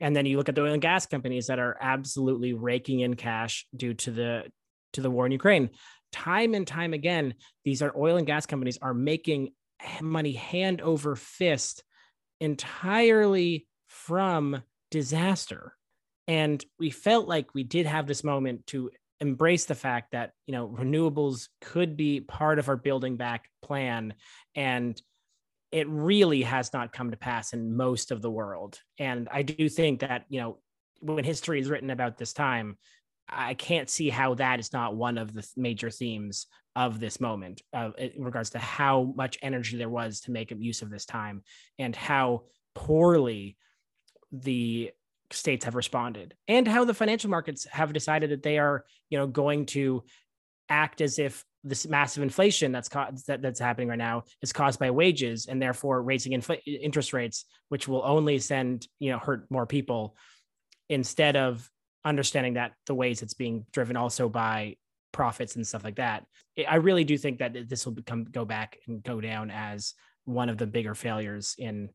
And 0.00 0.14
then 0.14 0.26
you 0.26 0.36
look 0.36 0.48
at 0.48 0.54
the 0.54 0.62
oil 0.62 0.72
and 0.72 0.82
gas 0.82 1.06
companies 1.06 1.46
that 1.46 1.58
are 1.58 1.76
absolutely 1.80 2.52
raking 2.52 3.00
in 3.00 3.14
cash 3.14 3.66
due 3.74 3.94
to 3.94 4.10
the 4.10 4.44
to 4.92 5.00
the 5.00 5.10
war 5.10 5.26
in 5.26 5.32
Ukraine. 5.32 5.70
Time 6.12 6.54
and 6.54 6.66
time 6.66 6.92
again, 6.92 7.34
these 7.64 7.82
are 7.82 7.92
oil 7.96 8.16
and 8.16 8.26
gas 8.26 8.46
companies 8.46 8.78
are 8.80 8.94
making 8.94 9.52
money 10.00 10.32
hand 10.32 10.80
over 10.80 11.16
fist 11.16 11.82
entirely 12.40 13.66
from 13.88 14.62
disaster. 14.90 15.74
And 16.28 16.64
we 16.78 16.90
felt 16.90 17.28
like 17.28 17.54
we 17.54 17.62
did 17.62 17.86
have 17.86 18.06
this 18.06 18.24
moment 18.24 18.66
to 18.68 18.90
embrace 19.20 19.64
the 19.64 19.74
fact 19.74 20.12
that, 20.12 20.32
you 20.46 20.52
know, 20.52 20.68
renewables 20.68 21.48
could 21.60 21.96
be 21.96 22.20
part 22.20 22.58
of 22.58 22.68
our 22.68 22.76
building 22.76 23.16
back 23.16 23.48
plan. 23.62 24.14
And 24.54 25.00
it 25.72 25.88
really 25.88 26.42
has 26.42 26.72
not 26.72 26.92
come 26.92 27.10
to 27.10 27.16
pass 27.16 27.52
in 27.52 27.76
most 27.76 28.10
of 28.10 28.22
the 28.22 28.30
world. 28.30 28.78
And 28.98 29.28
I 29.30 29.42
do 29.42 29.68
think 29.68 30.00
that, 30.00 30.24
you 30.28 30.40
know, 30.40 30.58
when 31.00 31.24
history 31.24 31.60
is 31.60 31.68
written 31.68 31.90
about 31.90 32.18
this 32.18 32.32
time, 32.32 32.78
I 33.28 33.54
can't 33.54 33.90
see 33.90 34.08
how 34.08 34.34
that 34.34 34.60
is 34.60 34.72
not 34.72 34.94
one 34.96 35.18
of 35.18 35.32
the 35.32 35.46
major 35.56 35.90
themes 35.90 36.46
of 36.76 37.00
this 37.00 37.20
moment 37.20 37.62
uh, 37.72 37.90
in 37.96 38.22
regards 38.22 38.50
to 38.50 38.58
how 38.58 39.12
much 39.16 39.38
energy 39.42 39.76
there 39.76 39.88
was 39.88 40.20
to 40.20 40.30
make 40.30 40.52
use 40.56 40.82
of 40.82 40.90
this 40.90 41.06
time 41.06 41.42
and 41.78 41.96
how 41.96 42.42
poorly 42.74 43.56
the 44.30 44.90
states 45.32 45.64
have 45.64 45.74
responded 45.74 46.34
and 46.46 46.68
how 46.68 46.84
the 46.84 46.94
financial 46.94 47.30
markets 47.30 47.66
have 47.70 47.92
decided 47.92 48.30
that 48.30 48.42
they 48.42 48.58
are 48.58 48.84
you 49.10 49.18
know 49.18 49.26
going 49.26 49.66
to 49.66 50.04
act 50.68 51.00
as 51.00 51.18
if 51.18 51.44
this 51.64 51.86
massive 51.86 52.22
inflation 52.22 52.70
that's 52.70 52.88
caused 52.88 53.26
that, 53.26 53.42
that's 53.42 53.58
happening 53.58 53.88
right 53.88 53.98
now 53.98 54.22
is 54.42 54.52
caused 54.52 54.78
by 54.78 54.90
wages 54.90 55.46
and 55.46 55.60
therefore 55.60 56.02
raising 56.02 56.32
infl- 56.32 56.60
interest 56.66 57.12
rates 57.12 57.44
which 57.70 57.88
will 57.88 58.02
only 58.04 58.38
send 58.38 58.86
you 59.00 59.10
know 59.10 59.18
hurt 59.18 59.50
more 59.50 59.66
people 59.66 60.16
instead 60.88 61.34
of 61.34 61.68
understanding 62.06 62.54
that 62.54 62.72
the 62.86 62.94
ways 62.94 63.22
it's 63.22 63.34
being 63.34 63.66
driven 63.72 63.96
also 63.96 64.28
by 64.28 64.76
profits 65.12 65.56
and 65.56 65.66
stuff 65.66 65.84
like 65.84 65.96
that 65.96 66.24
i 66.68 66.76
really 66.76 67.04
do 67.04 67.18
think 67.18 67.38
that 67.38 67.68
this 67.68 67.84
will 67.84 67.92
become 67.92 68.24
go 68.24 68.44
back 68.44 68.78
and 68.86 69.02
go 69.02 69.20
down 69.20 69.50
as 69.50 69.94
one 70.24 70.48
of 70.48 70.58
the 70.58 70.66
bigger 70.66 70.94
failures 70.94 71.54
in 71.58 71.88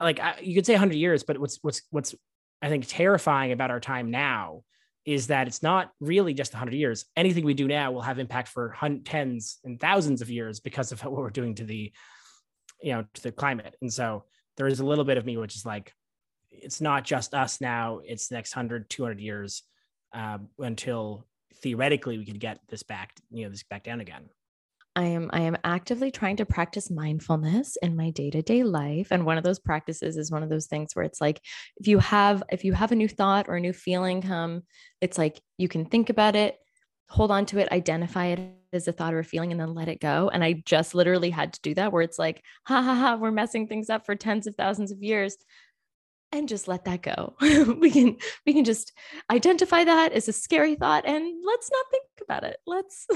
like 0.00 0.20
I, 0.20 0.36
you 0.40 0.54
could 0.54 0.66
say 0.66 0.74
100 0.74 0.96
years 0.96 1.22
but 1.22 1.38
what's 1.38 1.58
what's 1.62 1.82
what's 1.90 2.14
i 2.62 2.68
think 2.68 2.84
terrifying 2.86 3.52
about 3.52 3.70
our 3.70 3.80
time 3.80 4.10
now 4.10 4.62
is 5.06 5.28
that 5.28 5.46
it's 5.46 5.62
not 5.62 5.92
really 6.00 6.34
just 6.34 6.52
100 6.52 6.74
years. 6.74 7.04
Anything 7.16 7.44
we 7.44 7.54
do 7.54 7.68
now 7.68 7.92
will 7.92 8.02
have 8.02 8.18
impact 8.18 8.48
for 8.48 8.70
hun- 8.70 9.02
tens 9.04 9.58
and 9.64 9.80
thousands 9.80 10.20
of 10.20 10.28
years 10.28 10.58
because 10.58 10.90
of 10.90 11.00
what 11.04 11.12
we're 11.12 11.30
doing 11.30 11.54
to 11.54 11.64
the 11.64 11.92
you 12.82 12.92
know 12.92 13.04
to 13.14 13.22
the 13.22 13.32
climate. 13.32 13.76
And 13.80 13.90
so 13.90 14.24
there 14.56 14.66
is 14.66 14.80
a 14.80 14.84
little 14.84 15.04
bit 15.04 15.16
of 15.16 15.24
me 15.24 15.36
which 15.36 15.54
is 15.54 15.64
like 15.64 15.92
it's 16.62 16.80
not 16.80 17.04
just 17.04 17.34
us 17.34 17.60
now 17.60 18.00
it's 18.04 18.28
the 18.28 18.34
next 18.34 18.54
100 18.54 18.88
200 18.90 19.20
years 19.20 19.62
uh, 20.14 20.38
until 20.58 21.26
theoretically 21.62 22.18
we 22.18 22.24
could 22.24 22.40
get 22.40 22.58
this 22.68 22.82
back 22.82 23.14
you 23.30 23.44
know 23.44 23.50
this 23.50 23.62
back 23.62 23.84
down 23.84 24.00
again. 24.00 24.28
I 24.94 25.04
am 25.04 25.28
I 25.32 25.42
am 25.42 25.58
actively 25.62 26.10
trying 26.10 26.36
to 26.36 26.46
practice 26.46 26.90
mindfulness 26.90 27.76
in 27.82 27.96
my 27.96 28.10
day-to-day 28.10 28.62
life. 28.62 29.08
And 29.10 29.26
one 29.26 29.36
of 29.36 29.44
those 29.44 29.58
practices 29.58 30.16
is 30.16 30.30
one 30.30 30.42
of 30.42 30.48
those 30.48 30.66
things 30.66 30.94
where 30.94 31.04
it's 31.04 31.20
like 31.20 31.42
if 31.76 31.86
you 31.86 31.98
have 31.98 32.42
if 32.50 32.64
you 32.64 32.72
have 32.72 32.92
a 32.92 32.96
new 32.96 33.08
thought 33.08 33.46
or 33.48 33.56
a 33.56 33.60
new 33.60 33.74
feeling 33.74 34.22
come 34.22 34.62
it's 35.02 35.18
like 35.18 35.38
you 35.58 35.68
can 35.68 35.84
think 35.84 36.08
about 36.08 36.34
it 36.34 36.56
hold 37.08 37.30
on 37.30 37.46
to 37.46 37.58
it 37.58 37.70
identify 37.70 38.26
it 38.26 38.40
as 38.72 38.88
a 38.88 38.92
thought 38.92 39.14
or 39.14 39.20
a 39.20 39.24
feeling 39.24 39.52
and 39.52 39.60
then 39.60 39.74
let 39.74 39.88
it 39.88 40.00
go. 40.00 40.30
And 40.32 40.42
I 40.42 40.62
just 40.64 40.94
literally 40.94 41.30
had 41.30 41.52
to 41.52 41.60
do 41.62 41.74
that 41.74 41.92
where 41.92 42.02
it's 42.02 42.18
like 42.18 42.42
ha 42.64 42.82
ha 42.82 42.94
ha 42.94 43.16
we're 43.16 43.30
messing 43.30 43.66
things 43.66 43.90
up 43.90 44.06
for 44.06 44.14
tens 44.14 44.46
of 44.46 44.54
thousands 44.56 44.90
of 44.90 45.02
years 45.02 45.36
and 46.36 46.48
just 46.48 46.68
let 46.68 46.84
that 46.84 47.02
go 47.02 47.34
we 47.40 47.90
can 47.90 48.16
we 48.44 48.52
can 48.52 48.64
just 48.64 48.92
identify 49.30 49.84
that 49.84 50.12
as 50.12 50.28
a 50.28 50.32
scary 50.32 50.74
thought 50.74 51.04
and 51.06 51.24
let's 51.44 51.70
not 51.72 51.86
think 51.90 52.04
about 52.22 52.44
it 52.44 52.58
let's 52.66 53.06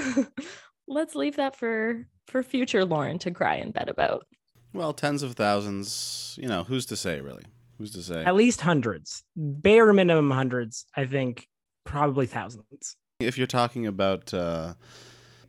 let's 0.87 1.15
leave 1.15 1.35
that 1.35 1.55
for 1.55 2.07
for 2.27 2.43
future 2.43 2.85
Lauren 2.85 3.19
to 3.19 3.31
cry 3.31 3.55
in 3.55 3.71
bed 3.71 3.89
about. 3.89 4.25
Well, 4.73 4.93
tens 4.93 5.21
of 5.21 5.33
thousands, 5.33 6.39
you 6.41 6.47
know, 6.47 6.63
who's 6.63 6.85
to 6.85 6.95
say, 6.95 7.19
really? 7.19 7.43
Who's 7.77 7.91
to 7.91 8.03
say? 8.03 8.23
at 8.23 8.35
least 8.35 8.61
hundreds 8.61 9.23
bare 9.35 9.91
minimum 9.91 10.29
hundreds 10.29 10.85
i 10.95 11.03
think 11.03 11.47
probably 11.83 12.27
thousands 12.27 12.95
If 13.19 13.39
you're 13.39 13.47
talking 13.47 13.87
about 13.87 14.31
uh, 14.35 14.75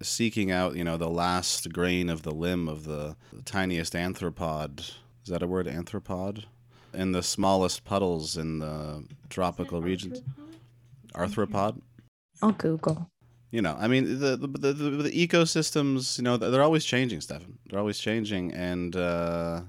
seeking 0.00 0.50
out, 0.50 0.74
you 0.76 0.84
know, 0.84 0.96
the 0.96 1.10
last 1.10 1.72
grain 1.72 2.08
of 2.08 2.22
the 2.22 2.30
limb 2.32 2.68
of 2.68 2.84
the, 2.84 3.16
the 3.32 3.42
tiniest 3.42 3.92
anthropod, 3.92 4.80
is 4.80 5.28
that 5.28 5.42
a 5.42 5.46
word, 5.46 5.66
arthropod? 5.66 6.44
In 6.94 7.12
the 7.12 7.22
smallest 7.22 7.84
puddles 7.84 8.36
in 8.36 8.58
the 8.58 9.04
tropical 9.30 9.80
regions. 9.80 10.22
Arthropod? 11.14 11.80
I'll 12.42 12.52
Google. 12.52 13.08
You 13.50 13.60
know, 13.62 13.76
I 13.78 13.86
mean, 13.88 14.18
the 14.18 14.36
the, 14.36 14.46
the, 14.46 14.72
the, 14.72 14.90
the 15.08 15.26
ecosystems, 15.28 16.18
you 16.18 16.24
know, 16.24 16.36
they're 16.36 16.62
always 16.62 16.84
changing, 16.84 17.20
Stefan. 17.20 17.58
They're 17.68 17.78
always 17.78 17.98
changing. 17.98 18.52
And 18.54 18.96
uh, 18.96 19.62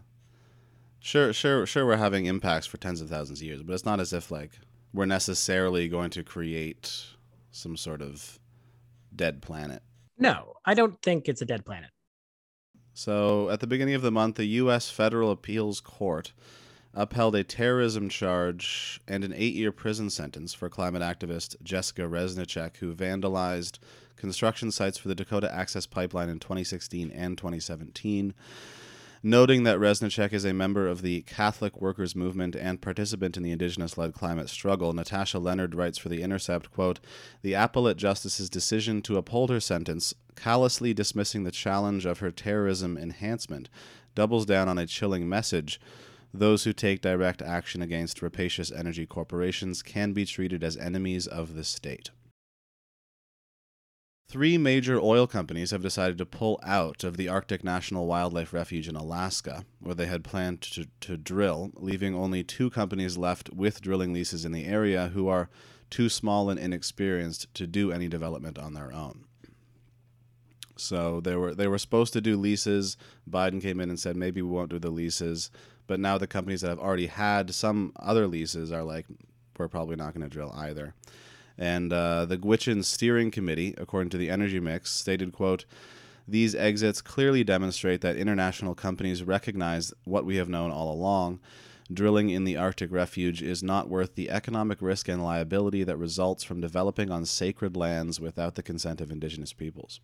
sure, 1.00 1.34
sure, 1.34 1.66
sure, 1.66 1.86
we're 1.86 1.98
having 1.98 2.26
impacts 2.26 2.66
for 2.66 2.78
tens 2.78 3.02
of 3.02 3.10
thousands 3.10 3.40
of 3.42 3.46
years, 3.46 3.62
but 3.62 3.74
it's 3.74 3.86
not 3.86 4.00
as 4.00 4.14
if, 4.14 4.32
like, 4.32 4.52
we're 4.94 5.06
necessarily 5.06 5.88
going 5.90 6.12
to 6.12 6.24
create 6.24 7.06
some 7.52 7.76
sort 7.76 8.02
of 8.02 8.40
dead 9.16 9.42
planet. 9.42 9.84
no 10.18 10.54
i 10.66 10.74
don't 10.74 11.00
think 11.04 11.28
it's 11.30 11.42
a 11.42 11.46
dead 11.46 11.64
planet 11.66 11.90
So, 12.96 13.50
at 13.50 13.60
the 13.60 13.68
beginning 13.68 13.96
of 13.96 14.02
the 14.02 14.12
month, 14.12 14.36
the 14.38 14.46
U.S. 14.64 14.90
Federal 14.90 15.30
Appeals 15.32 15.80
Court 15.82 16.32
upheld 16.94 17.36
a 17.36 17.44
terrorism 17.44 18.10
charge 18.10 19.02
and 19.08 19.24
an 19.24 19.34
eight 19.36 19.56
year 19.56 19.72
prison 19.72 20.10
sentence 20.10 20.54
for 20.54 20.70
climate 20.70 21.02
activist 21.02 21.62
Jessica 21.64 22.04
Reznicek, 22.04 22.78
who 22.78 22.94
vandalized 22.94 23.80
construction 24.16 24.72
sites 24.72 24.98
for 24.98 25.08
the 25.08 25.16
Dakota 25.16 25.54
Access 25.54 25.86
Pipeline 25.86 26.30
in 26.30 26.40
2016 26.40 27.12
and 27.12 27.38
2017. 27.38 28.34
Noting 29.26 29.64
that 29.64 29.80
Reznicek 29.80 30.34
is 30.34 30.44
a 30.44 30.54
member 30.54 30.86
of 30.86 31.02
the 31.02 31.22
Catholic 31.22 31.80
Workers 31.80 32.14
Movement 32.14 32.58
and 32.58 32.82
participant 32.82 33.38
in 33.38 33.44
the 33.44 33.54
indigenous-led 33.54 34.14
climate 34.14 34.50
struggle, 34.50 34.92
Natasha 34.92 35.40
Lennard 35.40 35.76
writes 35.76 35.98
for 35.98 36.10
The 36.10 36.22
Intercept, 36.22 36.70
quote, 36.72 37.00
The 37.42 37.54
appellate 37.54 37.96
justice's 37.96 38.50
decision 38.50 39.02
to 39.04 39.16
uphold 39.16 39.50
her 39.50 39.62
sentence, 39.62 40.14
callously 40.36 40.94
dismissing 40.94 41.46
the 41.46 41.52
challenge 41.52 42.06
of 42.06 42.20
her 42.20 42.32
terrorism 42.32 42.98
enhancement, 42.98 43.70
doubles 44.14 44.46
down 44.46 44.68
on 44.68 44.78
a 44.78 44.86
chilling 44.86 45.30
message. 45.30 45.80
Those 46.34 46.64
who 46.64 46.74
take 46.74 47.02
direct 47.02 47.42
action 47.42 47.82
against 47.82 48.22
rapacious 48.22 48.72
energy 48.72 49.06
corporations 49.06 49.84
can 49.84 50.14
be 50.14 50.26
treated 50.26 50.64
as 50.64 50.76
enemies 50.78 51.28
of 51.28 51.54
the 51.54 51.64
state. 51.64 52.10
Three 54.28 54.58
major 54.58 55.00
oil 55.00 55.28
companies 55.28 55.70
have 55.70 55.84
decided 55.84 56.18
to 56.18 56.26
pull 56.26 56.60
out 56.64 57.04
of 57.04 57.18
the 57.18 57.30
Arctic 57.30 57.64
National 57.64 58.08
Wildlife 58.08 58.52
Refuge 58.52 58.88
in 58.88 58.96
Alaska, 58.96 59.64
where 59.80 59.94
they 59.94 60.08
had 60.08 60.24
planned 60.24 60.62
to, 60.62 60.88
to 61.02 61.18
drill, 61.18 61.72
leaving 61.76 62.16
only 62.16 62.44
two 62.44 62.72
companies 62.72 63.16
left 63.16 63.52
with 63.54 63.82
drilling 63.82 64.12
leases 64.12 64.44
in 64.44 64.52
the 64.52 64.66
area 64.66 65.10
who 65.10 65.28
are 65.28 65.50
too 65.92 66.10
small 66.10 66.50
and 66.50 66.60
inexperienced 66.60 67.54
to 67.54 67.68
do 67.68 67.92
any 67.92 68.08
development 68.08 68.58
on 68.58 68.74
their 68.74 68.92
own. 68.92 69.26
So 70.76 71.22
they 71.22 71.36
were 71.36 71.54
they 71.54 71.68
were 71.68 71.78
supposed 71.78 72.14
to 72.14 72.22
do 72.22 72.36
leases. 72.36 72.98
Biden 73.30 73.62
came 73.62 73.80
in 73.80 73.90
and 73.90 74.00
said 74.00 74.16
maybe 74.16 74.42
we 74.42 74.50
won't 74.50 74.72
do 74.72 74.80
the 74.80 74.90
leases, 74.90 75.52
but 75.88 76.00
now 76.00 76.18
the 76.18 76.28
companies 76.28 76.62
that 76.62 76.70
have 76.70 76.80
already 76.80 77.08
had 77.08 77.54
some 77.54 77.94
other 77.98 78.28
leases 78.28 78.72
are 78.72 78.84
like 78.84 79.06
we're 79.58 79.68
probably 79.68 79.96
not 79.96 80.14
going 80.14 80.28
to 80.28 80.30
drill 80.30 80.54
either. 80.56 80.94
And 81.58 81.94
uh, 81.94 82.26
the 82.26 82.38
Gwich'in 82.38 82.84
Steering 82.84 83.32
Committee, 83.32 83.76
according 83.78 84.10
to 84.12 84.18
the 84.18 84.30
Energy 84.30 84.60
Mix, 84.60 84.92
stated, 84.92 85.32
quote, 85.32 85.66
these 86.28 86.56
exits 86.56 87.02
clearly 87.02 87.44
demonstrate 87.44 88.02
that 88.02 88.16
international 88.16 88.76
companies 88.76 89.24
recognize 89.24 89.94
what 90.06 90.26
we 90.26 90.38
have 90.38 90.50
known 90.50 90.72
all 90.72 90.92
along. 90.92 91.40
Drilling 91.92 92.30
in 92.30 92.46
the 92.46 92.56
Arctic 92.56 92.92
refuge 92.92 93.42
is 93.42 93.62
not 93.62 93.90
worth 93.90 94.16
the 94.16 94.30
economic 94.30 94.82
risk 94.82 95.10
and 95.10 95.24
liability 95.24 95.84
that 95.84 95.98
results 95.98 96.44
from 96.44 96.62
developing 96.62 97.12
on 97.12 97.26
sacred 97.26 97.76
lands 97.76 98.22
without 98.22 98.56
the 98.56 98.64
consent 98.64 99.02
of 99.02 99.12
indigenous 99.12 99.52
peoples. 99.52 100.00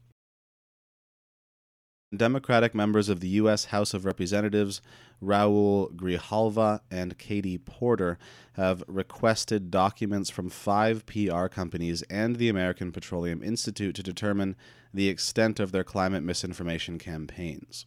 Democratic 2.16 2.74
members 2.74 3.08
of 3.08 3.20
the 3.20 3.28
U.S. 3.30 3.66
House 3.66 3.94
of 3.94 4.04
Representatives, 4.04 4.82
Raul 5.22 5.94
Grijalva 5.96 6.80
and 6.90 7.18
Katie 7.20 7.60
Porter, 7.60 8.18
have 8.54 8.84
requested 8.88 9.70
documents 9.70 10.30
from 10.32 10.50
five 10.50 11.06
PR 11.06 11.46
companies 11.48 12.02
and 12.04 12.38
the 12.38 12.50
American 12.50 12.92
Petroleum 12.92 13.44
Institute 13.44 13.94
to 13.96 14.04
determine 14.04 14.56
the 14.92 15.08
extent 15.08 15.60
of 15.60 15.72
their 15.72 15.84
climate 15.84 16.24
misinformation 16.24 16.98
campaigns. 16.98 17.86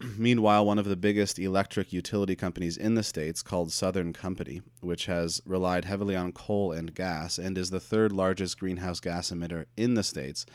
Meanwhile, 0.18 0.64
one 0.64 0.78
of 0.78 0.86
the 0.86 0.96
biggest 0.96 1.38
electric 1.38 1.92
utility 1.92 2.34
companies 2.34 2.78
in 2.78 2.94
the 2.94 3.02
States, 3.02 3.42
called 3.42 3.72
Southern 3.72 4.14
Company, 4.14 4.62
which 4.80 5.06
has 5.06 5.42
relied 5.44 5.84
heavily 5.84 6.16
on 6.16 6.32
coal 6.32 6.72
and 6.72 6.94
gas 6.94 7.38
and 7.38 7.58
is 7.58 7.70
the 7.70 7.78
third 7.78 8.10
largest 8.10 8.58
greenhouse 8.58 9.00
gas 9.00 9.30
emitter 9.30 9.66
in 9.76 9.94
the 9.94 10.02
States, 10.02 10.46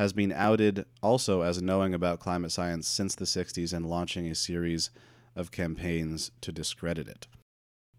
has 0.00 0.14
been 0.14 0.32
outed 0.32 0.86
also 1.02 1.42
as 1.42 1.60
knowing 1.60 1.92
about 1.92 2.20
climate 2.20 2.50
science 2.50 2.88
since 2.88 3.14
the 3.14 3.26
60s 3.26 3.74
and 3.74 3.84
launching 3.84 4.26
a 4.28 4.34
series 4.34 4.88
of 5.36 5.50
campaigns 5.50 6.30
to 6.40 6.50
discredit 6.50 7.06
it. 7.06 7.26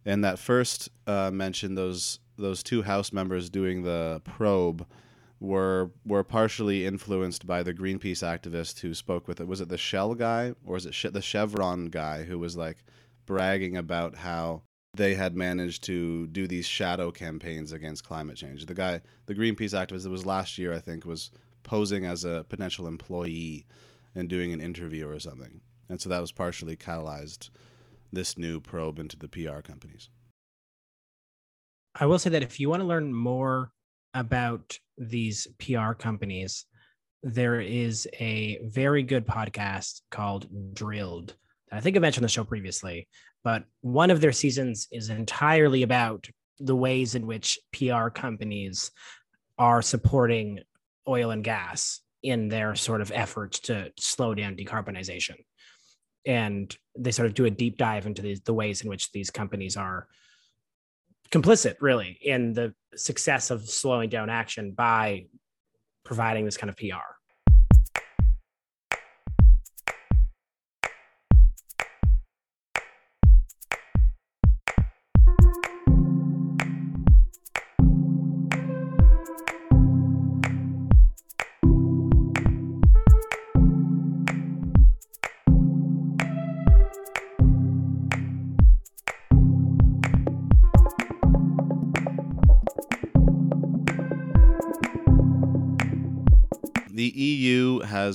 And 0.03 0.23
that 0.23 0.39
first 0.39 0.89
uh, 1.05 1.29
mention, 1.29 1.75
those 1.75 2.17
those 2.37 2.63
two 2.63 2.81
House 2.81 3.13
members 3.13 3.51
doing 3.51 3.83
the 3.83 4.19
probe 4.23 4.87
were 5.39 5.91
were 6.03 6.23
partially 6.23 6.87
influenced 6.87 7.45
by 7.45 7.61
the 7.61 7.71
Greenpeace 7.71 8.23
activist 8.23 8.79
who 8.79 8.95
spoke 8.95 9.27
with 9.27 9.39
it. 9.39 9.47
Was 9.47 9.61
it 9.61 9.69
the 9.69 9.77
Shell 9.77 10.15
guy 10.15 10.55
or 10.65 10.73
was 10.73 10.87
it 10.87 11.13
the 11.13 11.21
Chevron 11.21 11.85
guy 11.91 12.23
who 12.23 12.39
was 12.39 12.57
like 12.57 12.77
bragging 13.27 13.77
about 13.77 14.15
how 14.15 14.63
they 14.95 15.13
had 15.13 15.35
managed 15.35 15.83
to 15.83 16.25
do 16.25 16.47
these 16.47 16.65
shadow 16.65 17.11
campaigns 17.11 17.71
against 17.71 18.03
climate 18.03 18.37
change. 18.37 18.65
The 18.65 18.73
guy, 18.73 19.01
the 19.27 19.35
Greenpeace 19.35 19.75
activist, 19.75 20.07
it 20.07 20.09
was 20.09 20.25
last 20.25 20.57
year, 20.57 20.73
I 20.73 20.79
think, 20.79 21.05
was 21.05 21.29
posing 21.63 22.05
as 22.05 22.25
a 22.25 22.45
potential 22.49 22.87
employee 22.87 23.65
and 24.15 24.29
doing 24.29 24.53
an 24.53 24.61
interview 24.61 25.07
or 25.07 25.19
something. 25.19 25.61
And 25.89 25.99
so 25.99 26.09
that 26.09 26.21
was 26.21 26.31
partially 26.31 26.75
catalyzed 26.75 27.49
this 28.11 28.37
new 28.37 28.59
probe 28.59 28.99
into 28.99 29.17
the 29.17 29.27
PR 29.27 29.61
companies. 29.61 30.09
I 31.95 32.05
will 32.05 32.19
say 32.19 32.29
that 32.29 32.43
if 32.43 32.59
you 32.59 32.69
want 32.69 32.81
to 32.81 32.87
learn 32.87 33.13
more 33.13 33.71
about 34.13 34.77
these 34.97 35.47
PR 35.59 35.93
companies, 35.93 36.65
there 37.23 37.59
is 37.59 38.07
a 38.19 38.59
very 38.63 39.03
good 39.03 39.27
podcast 39.27 40.01
called 40.09 40.47
Drilled. 40.73 41.35
I 41.71 41.79
think 41.79 41.95
I 41.95 41.99
mentioned 41.99 42.23
the 42.23 42.29
show 42.29 42.43
previously, 42.43 43.07
but 43.43 43.63
one 43.81 44.11
of 44.11 44.21
their 44.21 44.31
seasons 44.31 44.87
is 44.91 45.09
entirely 45.09 45.83
about 45.83 46.27
the 46.59 46.75
ways 46.75 47.15
in 47.15 47.27
which 47.27 47.59
PR 47.73 48.09
companies 48.09 48.91
are 49.57 49.81
supporting 49.81 50.59
oil 51.07 51.31
and 51.31 51.43
gas 51.43 52.01
in 52.23 52.49
their 52.49 52.75
sort 52.75 53.01
of 53.01 53.11
efforts 53.13 53.59
to 53.59 53.91
slow 53.97 54.35
down 54.35 54.55
decarbonization. 54.55 55.35
And 56.25 56.75
they 56.97 57.11
sort 57.11 57.27
of 57.27 57.33
do 57.33 57.45
a 57.45 57.49
deep 57.49 57.77
dive 57.77 58.05
into 58.05 58.21
the, 58.21 58.37
the 58.45 58.53
ways 58.53 58.81
in 58.81 58.89
which 58.89 59.11
these 59.11 59.31
companies 59.31 59.75
are 59.75 60.07
complicit, 61.31 61.75
really, 61.79 62.19
in 62.21 62.53
the 62.53 62.73
success 62.95 63.49
of 63.49 63.67
slowing 63.67 64.09
down 64.09 64.29
action 64.29 64.71
by 64.71 65.25
providing 66.03 66.45
this 66.45 66.57
kind 66.57 66.69
of 66.69 66.77
PR. 66.77 67.20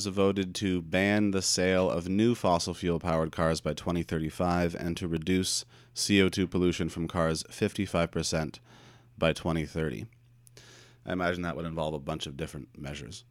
Has 0.05 0.07
voted 0.07 0.55
to 0.55 0.83
ban 0.83 1.31
the 1.31 1.41
sale 1.41 1.91
of 1.91 2.09
new 2.09 2.35
fossil 2.35 2.75
fuel 2.75 2.99
powered 2.99 3.33
cars 3.33 3.63
by 3.63 3.73
2035 3.73 4.75
and 4.75 4.97
to 4.97 5.09
reduce 5.09 5.65
CO2 5.95 6.51
pollution 6.51 6.91
from 6.91 7.09
cars 7.09 7.43
55% 7.45 8.59
by 9.17 9.33
2030. 9.33 10.07
I 11.07 11.13
imagine 11.13 11.43
that 11.43 11.57
would 11.57 11.65
involve 11.65 11.95
a 11.95 11.99
bunch 11.99 12.27
of 12.27 12.37
different 12.37 12.79
measures. 12.79 13.25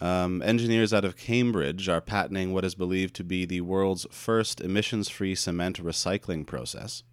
Um, 0.00 0.42
engineers 0.42 0.94
out 0.94 1.04
of 1.04 1.16
Cambridge 1.16 1.88
are 1.88 2.00
patenting 2.00 2.52
what 2.52 2.64
is 2.64 2.74
believed 2.74 3.14
to 3.16 3.24
be 3.24 3.44
the 3.44 3.62
world's 3.62 4.06
first 4.10 4.60
emissions-free 4.60 5.34
cement 5.34 5.82
recycling 5.82 6.46
process, 6.46 7.04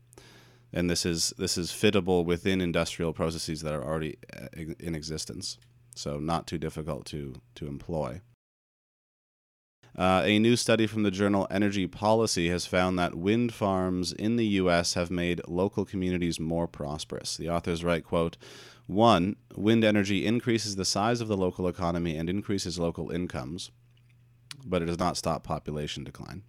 and 0.74 0.90
this 0.90 1.06
is 1.06 1.32
this 1.38 1.60
is 1.60 1.72
fittable 1.72 2.26
within 2.26 2.60
industrial 2.60 3.14
processes 3.14 3.62
that 3.62 3.74
are 3.74 3.84
already 3.84 4.18
uh, 4.36 4.48
in 4.80 4.96
existence 4.96 5.58
so 5.96 6.20
not 6.20 6.48
too 6.48 6.58
difficult 6.58 7.06
to, 7.08 7.36
to 7.56 7.68
employ. 7.68 8.22
Uh, 9.98 10.22
a 10.24 10.40
new 10.40 10.56
study 10.56 10.88
from 10.88 11.04
the 11.04 11.12
journal 11.12 11.48
Energy 11.52 11.86
Policy 11.86 12.48
has 12.50 12.66
found 12.66 12.98
that 12.98 13.16
wind 13.16 13.54
farms 13.54 14.14
in 14.14 14.38
the 14.38 14.46
U.S. 14.48 14.94
have 14.94 15.12
made 15.12 15.42
local 15.48 15.84
communities 15.84 16.40
more 16.40 16.68
prosperous. 16.68 17.36
The 17.36 17.50
authors 17.50 17.84
write, 17.84 18.06
quote, 18.06 18.38
one, 18.88 19.36
wind 19.56 19.84
energy 19.84 20.26
increases 20.26 20.76
the 20.76 20.86
size 20.86 21.22
of 21.22 21.28
the 21.28 21.38
local 21.38 21.68
economy 21.68 22.16
and 22.16 22.30
increases 22.30 22.80
local 22.80 23.12
incomes, 23.12 23.72
but 24.66 24.82
it 24.82 24.86
does 24.86 25.00
not 25.00 25.18
stop 25.18 25.44
population 25.44 26.04
decline. 26.04 26.44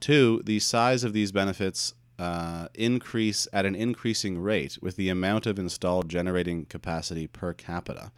Two, 0.00 0.42
the 0.44 0.58
size 0.58 1.04
of 1.04 1.12
these 1.12 1.30
benefits 1.30 1.94
uh, 2.22 2.68
increase 2.74 3.48
at 3.52 3.66
an 3.66 3.74
increasing 3.74 4.38
rate 4.38 4.78
with 4.80 4.94
the 4.94 5.08
amount 5.08 5.44
of 5.44 5.58
installed 5.58 6.08
generating 6.08 6.64
capacity 6.66 7.26
per 7.26 7.52
capita. 7.52 8.12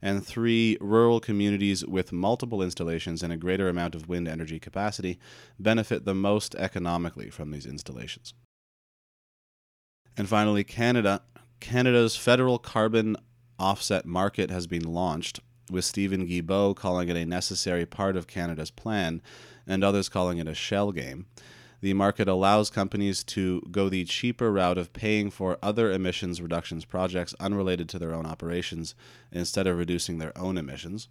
And 0.00 0.26
three, 0.26 0.78
rural 0.80 1.20
communities 1.20 1.84
with 1.84 2.10
multiple 2.10 2.62
installations 2.62 3.22
and 3.22 3.30
a 3.30 3.36
greater 3.36 3.68
amount 3.68 3.94
of 3.94 4.08
wind 4.08 4.26
energy 4.28 4.58
capacity 4.58 5.18
benefit 5.58 6.06
the 6.06 6.14
most 6.14 6.54
economically 6.54 7.28
from 7.28 7.50
these 7.50 7.66
installations. 7.66 8.32
And 10.16 10.26
finally, 10.26 10.64
Canada. 10.64 11.20
Canada's 11.60 12.16
federal 12.16 12.58
carbon 12.58 13.14
offset 13.58 14.06
market 14.06 14.50
has 14.50 14.66
been 14.66 14.90
launched, 14.90 15.40
with 15.70 15.84
Stephen 15.84 16.26
Guilbeault 16.26 16.76
calling 16.76 17.10
it 17.10 17.16
a 17.18 17.26
necessary 17.26 17.84
part 17.84 18.16
of 18.16 18.26
Canada's 18.26 18.70
plan 18.70 19.20
and 19.66 19.84
others 19.84 20.08
calling 20.08 20.38
it 20.38 20.48
a 20.48 20.54
shell 20.54 20.92
game. 20.92 21.26
The 21.80 21.94
market 21.94 22.28
allows 22.28 22.68
companies 22.68 23.24
to 23.24 23.62
go 23.70 23.88
the 23.88 24.04
cheaper 24.04 24.52
route 24.52 24.76
of 24.76 24.92
paying 24.92 25.30
for 25.30 25.58
other 25.62 25.90
emissions 25.90 26.42
reductions 26.42 26.84
projects 26.84 27.34
unrelated 27.40 27.88
to 27.90 27.98
their 27.98 28.12
own 28.12 28.26
operations 28.26 28.94
instead 29.32 29.66
of 29.66 29.78
reducing 29.78 30.18
their 30.18 30.36
own 30.36 30.58
emissions. 30.58 31.08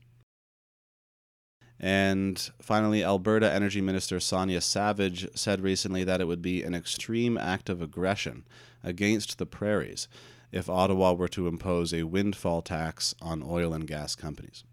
And 1.79 2.37
finally, 2.61 3.03
Alberta 3.03 3.49
Energy 3.51 3.79
Minister 3.81 4.19
Sonya 4.19 4.61
Savage 4.61 5.27
said 5.33 5.61
recently 5.61 6.03
that 6.03 6.19
it 6.19 6.27
would 6.27 6.41
be 6.41 6.61
an 6.61 6.75
extreme 6.75 7.37
act 7.37 7.69
of 7.69 7.81
aggression 7.81 8.45
against 8.83 9.37
the 9.37 9.45
prairies 9.45 10.07
if 10.51 10.69
Ottawa 10.69 11.13
were 11.13 11.29
to 11.29 11.47
impose 11.47 11.93
a 11.93 12.03
windfall 12.03 12.61
tax 12.61 13.15
on 13.21 13.41
oil 13.41 13.73
and 13.73 13.87
gas 13.87 14.13
companies. 14.15 14.63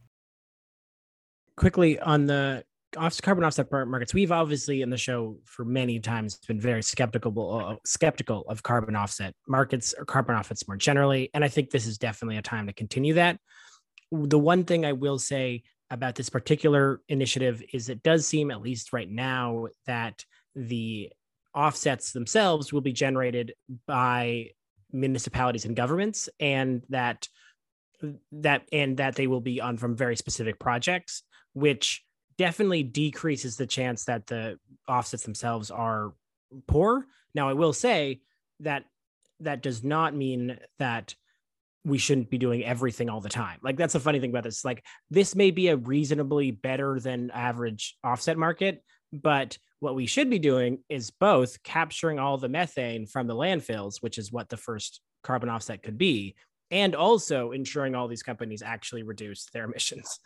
Quickly 1.56 1.98
on 2.00 2.26
the 2.26 2.64
off 2.96 3.20
carbon 3.22 3.44
offset 3.44 3.70
markets, 3.70 4.14
we've 4.14 4.32
obviously 4.32 4.82
in 4.82 4.90
the 4.90 4.96
show 4.96 5.38
for 5.44 5.64
many 5.64 6.00
times 6.00 6.38
been 6.46 6.60
very 6.60 6.82
skeptical 6.82 7.60
uh, 7.64 7.76
skeptical 7.84 8.44
of 8.48 8.62
carbon 8.62 8.96
offset 8.96 9.34
markets 9.46 9.94
or 9.96 10.04
carbon 10.04 10.34
offsets 10.34 10.66
more 10.66 10.76
generally, 10.76 11.30
and 11.34 11.44
I 11.44 11.48
think 11.48 11.70
this 11.70 11.86
is 11.86 11.98
definitely 11.98 12.36
a 12.36 12.42
time 12.42 12.66
to 12.66 12.72
continue 12.72 13.14
that. 13.14 13.38
The 14.12 14.38
one 14.38 14.64
thing 14.64 14.84
I 14.84 14.92
will 14.92 15.18
say 15.18 15.62
about 15.90 16.14
this 16.14 16.28
particular 16.28 17.00
initiative 17.08 17.62
is 17.72 17.88
it 17.88 18.02
does 18.02 18.26
seem, 18.26 18.50
at 18.50 18.62
least 18.62 18.92
right 18.92 19.10
now, 19.10 19.66
that 19.86 20.24
the 20.54 21.10
offsets 21.54 22.12
themselves 22.12 22.72
will 22.72 22.80
be 22.80 22.92
generated 22.92 23.54
by 23.86 24.50
municipalities 24.92 25.64
and 25.64 25.76
governments, 25.76 26.28
and 26.40 26.82
that 26.90 27.28
that 28.32 28.62
and 28.72 28.98
that 28.98 29.16
they 29.16 29.26
will 29.26 29.40
be 29.40 29.60
on 29.60 29.76
from 29.76 29.96
very 29.96 30.16
specific 30.16 30.58
projects, 30.58 31.22
which 31.54 32.04
definitely 32.38 32.82
decreases 32.82 33.56
the 33.56 33.66
chance 33.66 34.04
that 34.04 34.26
the 34.26 34.58
offsets 34.88 35.24
themselves 35.24 35.70
are 35.70 36.12
poor. 36.66 37.06
Now, 37.34 37.48
I 37.48 37.54
will 37.54 37.72
say 37.72 38.20
that 38.60 38.84
that 39.40 39.62
does 39.62 39.84
not 39.84 40.14
mean 40.14 40.58
that 40.78 41.14
we 41.84 41.98
shouldn't 41.98 42.30
be 42.30 42.38
doing 42.38 42.64
everything 42.64 43.08
all 43.08 43.20
the 43.20 43.28
time. 43.28 43.58
Like 43.62 43.76
that's 43.76 43.92
the 43.92 44.00
funny 44.00 44.18
thing 44.18 44.30
about 44.30 44.42
this. 44.42 44.64
Like 44.64 44.84
this 45.08 45.36
may 45.36 45.52
be 45.52 45.68
a 45.68 45.76
reasonably 45.76 46.50
better 46.50 46.98
than 46.98 47.30
average 47.30 47.96
offset 48.02 48.36
market, 48.36 48.82
but 49.12 49.56
what 49.78 49.94
we 49.94 50.06
should 50.06 50.28
be 50.28 50.40
doing 50.40 50.78
is 50.88 51.10
both 51.10 51.62
capturing 51.62 52.18
all 52.18 52.38
the 52.38 52.48
methane 52.48 53.06
from 53.06 53.28
the 53.28 53.36
landfills, 53.36 54.02
which 54.02 54.18
is 54.18 54.32
what 54.32 54.48
the 54.48 54.56
first 54.56 55.00
carbon 55.22 55.48
offset 55.48 55.82
could 55.82 55.96
be, 55.96 56.34
and 56.70 56.94
also 56.94 57.52
ensuring 57.52 57.94
all 57.94 58.08
these 58.08 58.22
companies 58.22 58.62
actually 58.62 59.02
reduce 59.02 59.46
their 59.46 59.64
emissions. 59.70 60.18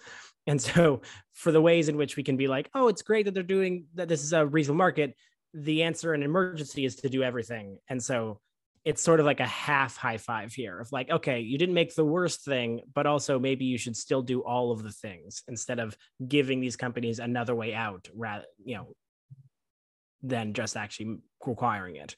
And 0.47 0.61
so, 0.61 1.03
for 1.35 1.53
the 1.53 1.61
ways 1.61 1.89
in 1.89 1.97
which 1.97 2.17
we 2.17 2.23
can 2.23 2.37
be 2.37 2.49
like, 2.49 2.71
oh, 2.75 2.89
it's 2.89 3.03
great 3.03 3.27
that 3.27 3.35
they're 3.35 3.43
doing 3.43 3.85
that, 3.95 4.09
this 4.09 4.25
is 4.25 4.33
a 4.33 4.47
reasonable 4.47 4.79
market, 4.79 5.15
the 5.53 5.83
answer 5.83 6.15
in 6.15 6.23
emergency 6.23 6.85
is 6.85 6.97
to 6.97 7.09
do 7.09 7.23
everything. 7.23 7.79
And 7.89 8.03
so, 8.03 8.41
it's 8.85 9.03
sort 9.03 9.21
of 9.21 9.27
like 9.27 9.41
a 9.41 9.47
half 9.47 9.97
high 9.97 10.17
five 10.17 10.53
here 10.53 10.81
of 10.81 10.91
like, 10.91 11.11
okay, 11.11 11.41
you 11.41 11.59
didn't 11.59 11.75
make 11.75 11.95
the 11.95 12.05
worst 12.05 12.45
thing, 12.45 12.81
but 12.95 13.07
also 13.07 13.39
maybe 13.39 13.67
you 13.67 13.77
should 13.77 13.97
still 13.97 14.23
do 14.23 14.41
all 14.41 14.73
of 14.73 14.83
the 14.83 14.93
things 14.93 15.43
instead 15.49 15.79
of 15.79 15.97
giving 16.27 16.61
these 16.61 16.77
companies 16.77 17.19
another 17.19 17.55
way 17.55 17.75
out, 17.75 18.09
rather, 18.15 18.47
you 18.65 18.77
know, 18.77 18.95
than 20.23 20.55
just 20.55 20.77
actually 20.77 21.19
requiring 21.45 21.97
it. 21.97 22.17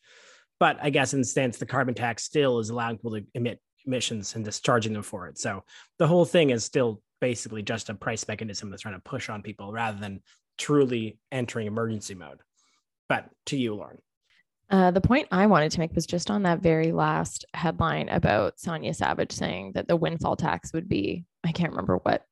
But 0.60 0.78
I 0.80 0.90
guess 0.90 1.12
in 1.12 1.20
the 1.20 1.26
sense, 1.26 1.58
the 1.58 1.66
carbon 1.66 1.94
tax 1.94 2.22
still 2.22 2.60
is 2.60 2.70
allowing 2.70 2.96
people 2.96 3.12
to 3.12 3.24
emit 3.34 3.60
emissions 3.86 4.34
and 4.34 4.44
discharging 4.44 4.92
them 4.92 5.02
for 5.02 5.26
it. 5.28 5.38
So 5.38 5.64
the 5.98 6.06
whole 6.06 6.24
thing 6.24 6.50
is 6.50 6.64
still 6.64 7.02
basically 7.20 7.62
just 7.62 7.88
a 7.88 7.94
price 7.94 8.26
mechanism 8.26 8.70
that's 8.70 8.82
trying 8.82 8.94
to 8.94 9.00
push 9.00 9.28
on 9.28 9.42
people 9.42 9.72
rather 9.72 9.98
than 9.98 10.22
truly 10.58 11.18
entering 11.30 11.66
emergency 11.66 12.14
mode. 12.14 12.40
But 13.08 13.28
to 13.46 13.56
you, 13.56 13.74
Lauren. 13.74 13.98
Uh, 14.70 14.90
the 14.90 15.00
point 15.00 15.28
I 15.30 15.46
wanted 15.46 15.70
to 15.72 15.80
make 15.80 15.94
was 15.94 16.06
just 16.06 16.30
on 16.30 16.44
that 16.44 16.62
very 16.62 16.92
last 16.92 17.44
headline 17.52 18.08
about 18.08 18.58
Sonya 18.58 18.94
Savage 18.94 19.32
saying 19.32 19.72
that 19.74 19.86
the 19.86 19.96
windfall 19.96 20.34
tax 20.34 20.72
would 20.72 20.88
be, 20.88 21.24
I 21.44 21.52
can't 21.52 21.70
remember 21.70 21.98
what 21.98 22.24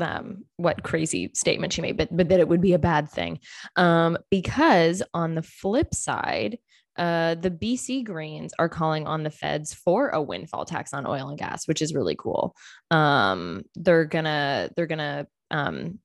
um, 0.00 0.44
what 0.56 0.84
crazy 0.84 1.30
statement 1.34 1.72
she 1.72 1.82
made, 1.82 1.96
but 1.96 2.16
but 2.16 2.28
that 2.28 2.40
it 2.40 2.48
would 2.48 2.60
be 2.60 2.74
a 2.74 2.78
bad 2.78 3.10
thing. 3.10 3.40
Um, 3.74 4.16
because 4.30 5.02
on 5.12 5.34
the 5.34 5.42
flip 5.42 5.94
side, 5.94 6.58
uh, 6.98 7.36
the 7.36 7.50
BC 7.50 8.04
Greens 8.04 8.52
are 8.58 8.68
calling 8.68 9.06
on 9.06 9.22
the 9.22 9.30
feds 9.30 9.72
for 9.72 10.08
a 10.10 10.20
windfall 10.20 10.64
tax 10.64 10.92
on 10.92 11.06
oil 11.06 11.28
and 11.28 11.38
gas, 11.38 11.68
which 11.68 11.80
is 11.80 11.94
really 11.94 12.16
cool. 12.16 12.54
Um, 12.90 13.62
they're 13.74 14.04
gonna 14.04 14.70
they're 14.76 14.86
gonna 14.86 15.26
um, 15.50 15.98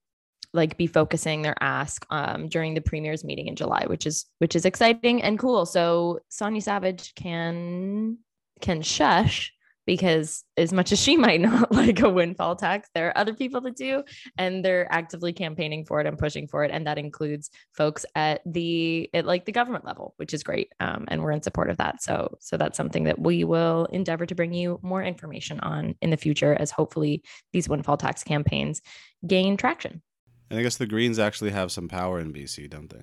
like 0.53 0.77
be 0.77 0.87
focusing 0.87 1.41
their 1.41 1.55
ask 1.61 2.05
um, 2.09 2.47
during 2.47 2.73
the 2.73 2.81
premier's 2.81 3.23
meeting 3.23 3.47
in 3.47 3.55
July, 3.55 3.85
which 3.87 4.05
is 4.05 4.25
which 4.39 4.55
is 4.55 4.65
exciting 4.65 5.21
and 5.23 5.39
cool. 5.39 5.65
So 5.65 6.19
Sonya 6.29 6.61
Savage 6.61 7.15
can 7.15 8.19
can 8.61 8.81
shush 8.81 9.52
because 9.85 10.43
as 10.57 10.71
much 10.71 10.91
as 10.91 10.99
she 10.99 11.17
might 11.25 11.41
not 11.41 11.71
like 11.71 11.99
a 12.01 12.09
windfall 12.09 12.55
tax, 12.55 12.89
there 12.93 13.07
are 13.07 13.17
other 13.17 13.33
people 13.33 13.61
that 13.61 13.75
do, 13.75 14.03
and 14.37 14.63
they're 14.63 14.91
actively 14.91 15.33
campaigning 15.33 15.85
for 15.85 15.99
it 15.99 16.07
and 16.07 16.17
pushing 16.17 16.47
for 16.47 16.63
it, 16.63 16.71
and 16.71 16.87
that 16.87 16.97
includes 16.97 17.49
folks 17.73 18.05
at 18.15 18.41
the 18.45 19.09
at 19.13 19.25
like 19.25 19.45
the 19.45 19.51
government 19.51 19.85
level, 19.85 20.13
which 20.17 20.33
is 20.33 20.43
great, 20.43 20.71
um, 20.79 21.05
and 21.07 21.21
we're 21.21 21.31
in 21.31 21.41
support 21.41 21.69
of 21.69 21.77
that. 21.77 22.01
So, 22.01 22.37
so 22.39 22.57
that's 22.57 22.77
something 22.77 23.05
that 23.05 23.19
we 23.19 23.43
will 23.43 23.85
endeavor 23.85 24.25
to 24.25 24.35
bring 24.35 24.53
you 24.53 24.79
more 24.81 25.03
information 25.03 25.59
on 25.61 25.95
in 26.01 26.09
the 26.09 26.17
future, 26.17 26.53
as 26.53 26.71
hopefully 26.71 27.23
these 27.51 27.69
windfall 27.69 27.97
tax 27.97 28.23
campaigns 28.23 28.81
gain 29.25 29.57
traction. 29.57 30.01
And 30.49 30.59
I 30.59 30.63
guess 30.63 30.77
the 30.77 30.85
Greens 30.85 31.19
actually 31.19 31.51
have 31.51 31.71
some 31.71 31.87
power 31.87 32.19
in 32.19 32.33
BC, 32.33 32.69
don't 32.69 32.89
they? 32.89 33.01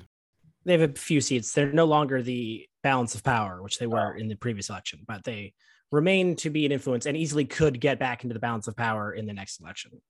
They 0.65 0.79
have 0.79 0.91
a 0.91 0.99
few 0.99 1.21
seats. 1.21 1.53
They're 1.53 1.73
no 1.73 1.87
longer 1.87 2.23
the 2.23 2.67
balance 2.83 3.15
of 3.15 3.25
power, 3.25 3.63
which 3.63 3.79
they 3.79 3.87
were 3.87 4.15
in 4.15 4.29
the 4.29 4.37
previous 4.37 4.69
election, 4.69 5.01
but 5.07 5.25
they 5.25 5.55
remain 5.91 6.37
to 6.37 6.51
be 6.51 6.67
an 6.67 6.73
influence 6.73 7.07
and 7.07 7.17
easily 7.17 7.45
could 7.45 7.81
get 7.81 7.99
back 7.99 8.23
into 8.25 8.35
the 8.35 8.41
balance 8.41 8.69
of 8.69 8.77
power 8.77 9.13
in 9.13 9.27
the 9.27 9.33
next 9.33 9.61
election. 9.61 10.01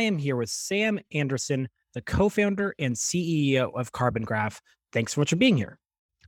I 0.00 0.04
am 0.04 0.16
here 0.16 0.36
with 0.36 0.48
Sam 0.48 0.98
Anderson, 1.12 1.68
the 1.92 2.00
co 2.00 2.30
founder 2.30 2.74
and 2.78 2.94
CEO 2.94 3.70
of 3.78 3.92
Carbon 3.92 4.22
Graph. 4.22 4.62
Thanks 4.94 5.14
so 5.14 5.20
much 5.20 5.28
for 5.28 5.36
being 5.36 5.58
here. 5.58 5.78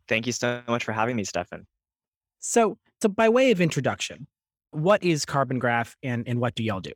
Thank 0.08 0.26
you 0.26 0.32
so 0.34 0.60
much 0.68 0.84
for 0.84 0.92
having 0.92 1.16
me, 1.16 1.24
Stefan. 1.24 1.66
So, 2.38 2.76
so 3.00 3.08
by 3.08 3.30
way 3.30 3.50
of 3.50 3.62
introduction, 3.62 4.26
what 4.72 5.02
is 5.02 5.24
Carbon 5.24 5.58
Graph 5.58 5.96
and, 6.02 6.28
and 6.28 6.38
what 6.38 6.54
do 6.54 6.62
y'all 6.62 6.80
do? 6.80 6.92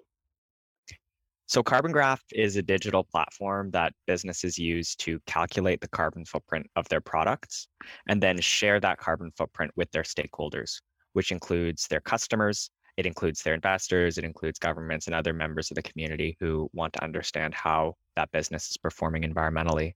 So, 1.47 1.63
Carbon 1.63 1.93
Graph 1.93 2.23
is 2.31 2.57
a 2.57 2.63
digital 2.63 3.05
platform 3.05 3.71
that 3.71 3.95
businesses 4.07 4.59
use 4.59 4.95
to 4.97 5.19
calculate 5.27 5.81
the 5.81 5.89
carbon 5.89 6.27
footprint 6.27 6.67
of 6.77 6.87
their 6.91 7.01
products 7.01 7.69
and 8.07 8.23
then 8.23 8.39
share 8.39 8.81
that 8.81 8.99
carbon 8.99 9.31
footprint 9.35 9.71
with 9.77 9.91
their 9.93 10.03
stakeholders, 10.03 10.83
which 11.15 11.33
includes 11.33 11.89
their 11.89 12.03
customers, 12.03 12.69
it 12.97 13.07
includes 13.07 13.43
their 13.43 13.55
investors, 13.55 14.19
it 14.19 14.25
includes 14.25 14.59
governments 14.59 15.07
and 15.07 15.15
other 15.15 15.33
members 15.33 15.71
of 15.71 15.75
the 15.75 15.83
community 15.83 16.37
who 16.41 16.71
want 16.73 16.93
to 16.95 17.05
understand 17.05 17.55
how 17.55 17.95
that 18.17 18.33
business 18.33 18.71
is 18.71 18.77
performing 18.77 19.23
environmentally. 19.23 19.93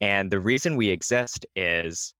And 0.00 0.30
the 0.30 0.40
reason 0.40 0.76
we 0.76 0.88
exist 0.88 1.46
is 1.54 2.14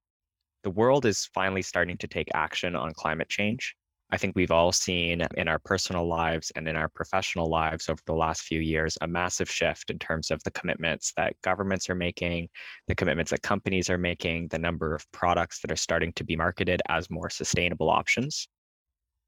the 0.63 0.71
world 0.71 1.05
is 1.05 1.29
finally 1.35 1.63
starting 1.63 1.97
to 1.99 2.07
take 2.07 2.29
action 2.33 2.77
on 2.77 2.93
climate 2.95 3.29
change. 3.29 3.75
I 4.13 4.19
think 4.19 4.37
we've 4.37 4.51
all 4.51 4.73
seen 4.73 5.27
in 5.37 5.49
our 5.49 5.59
personal 5.59 6.07
lives 6.07 6.53
and 6.55 6.69
in 6.69 6.77
our 6.77 6.89
professional 6.91 7.49
lives 7.49 7.89
over 7.89 8.01
the 8.05 8.15
last 8.15 8.43
few 8.43 8.61
years 8.61 8.99
a 9.01 9.09
massive 9.09 9.51
shift 9.51 9.91
in 9.91 9.99
terms 9.99 10.31
of 10.31 10.45
the 10.45 10.51
commitments 10.51 11.15
that 11.17 11.35
governments 11.43 11.89
are 11.89 11.95
making, 11.95 12.51
the 12.89 12.95
commitments 12.95 13.31
that 13.31 13.43
companies 13.43 13.89
are 13.89 13.99
making, 13.99 14.49
the 14.49 14.59
number 14.59 14.95
of 14.95 15.11
products 15.13 15.61
that 15.61 15.73
are 15.73 15.77
starting 15.77 16.13
to 16.13 16.25
be 16.25 16.37
marketed 16.37 16.83
as 16.91 17.11
more 17.11 17.31
sustainable 17.31 17.89
options. 17.89 18.47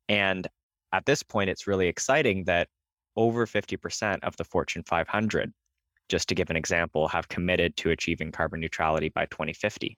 And 0.08 0.46
at 0.92 1.06
this 1.06 1.22
point, 1.22 1.50
it's 1.50 1.66
really 1.66 1.88
exciting 1.88 2.44
that 2.44 2.68
over 3.16 3.46
50% 3.46 4.18
of 4.22 4.36
the 4.36 4.44
Fortune 4.44 4.82
500, 4.84 5.52
just 6.08 6.28
to 6.28 6.34
give 6.34 6.50
an 6.50 6.56
example, 6.56 7.08
have 7.08 7.28
committed 7.28 7.76
to 7.78 7.90
achieving 7.90 8.32
carbon 8.32 8.60
neutrality 8.60 9.08
by 9.08 9.26
2050. 9.26 9.96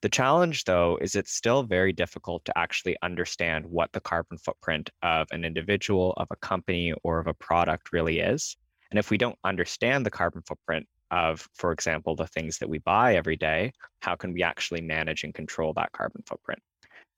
The 0.00 0.08
challenge, 0.08 0.62
though, 0.64 0.96
is 1.00 1.16
it's 1.16 1.32
still 1.32 1.64
very 1.64 1.92
difficult 1.92 2.44
to 2.44 2.56
actually 2.56 2.96
understand 3.02 3.66
what 3.66 3.92
the 3.92 4.00
carbon 4.00 4.38
footprint 4.38 4.90
of 5.02 5.26
an 5.32 5.44
individual, 5.44 6.14
of 6.16 6.28
a 6.30 6.36
company, 6.36 6.94
or 7.02 7.18
of 7.18 7.26
a 7.26 7.34
product 7.34 7.92
really 7.92 8.20
is. 8.20 8.56
And 8.90 8.98
if 8.98 9.10
we 9.10 9.18
don't 9.18 9.38
understand 9.42 10.06
the 10.06 10.10
carbon 10.10 10.42
footprint 10.42 10.86
of, 11.10 11.48
for 11.54 11.72
example, 11.72 12.14
the 12.14 12.28
things 12.28 12.58
that 12.58 12.68
we 12.68 12.78
buy 12.78 13.16
every 13.16 13.36
day, 13.36 13.72
how 14.00 14.14
can 14.14 14.32
we 14.32 14.42
actually 14.42 14.80
manage 14.80 15.24
and 15.24 15.34
control 15.34 15.72
that 15.74 15.90
carbon 15.92 16.22
footprint? 16.26 16.62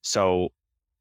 So 0.02 0.48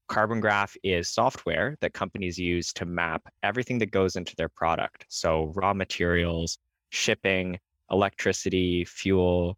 Carbon 0.10 0.40
Graph 0.40 0.76
is 0.84 1.08
software 1.08 1.78
that 1.82 1.94
companies 1.94 2.38
use 2.38 2.74
to 2.74 2.86
map 2.86 3.22
everything 3.44 3.78
that 3.78 3.92
goes 3.92 4.16
into 4.16 4.36
their 4.36 4.50
product. 4.50 5.06
So, 5.08 5.54
raw 5.56 5.74
materials, 5.74 6.58
shipping, 6.90 7.60
electricity, 7.92 8.86
fuel, 8.86 9.56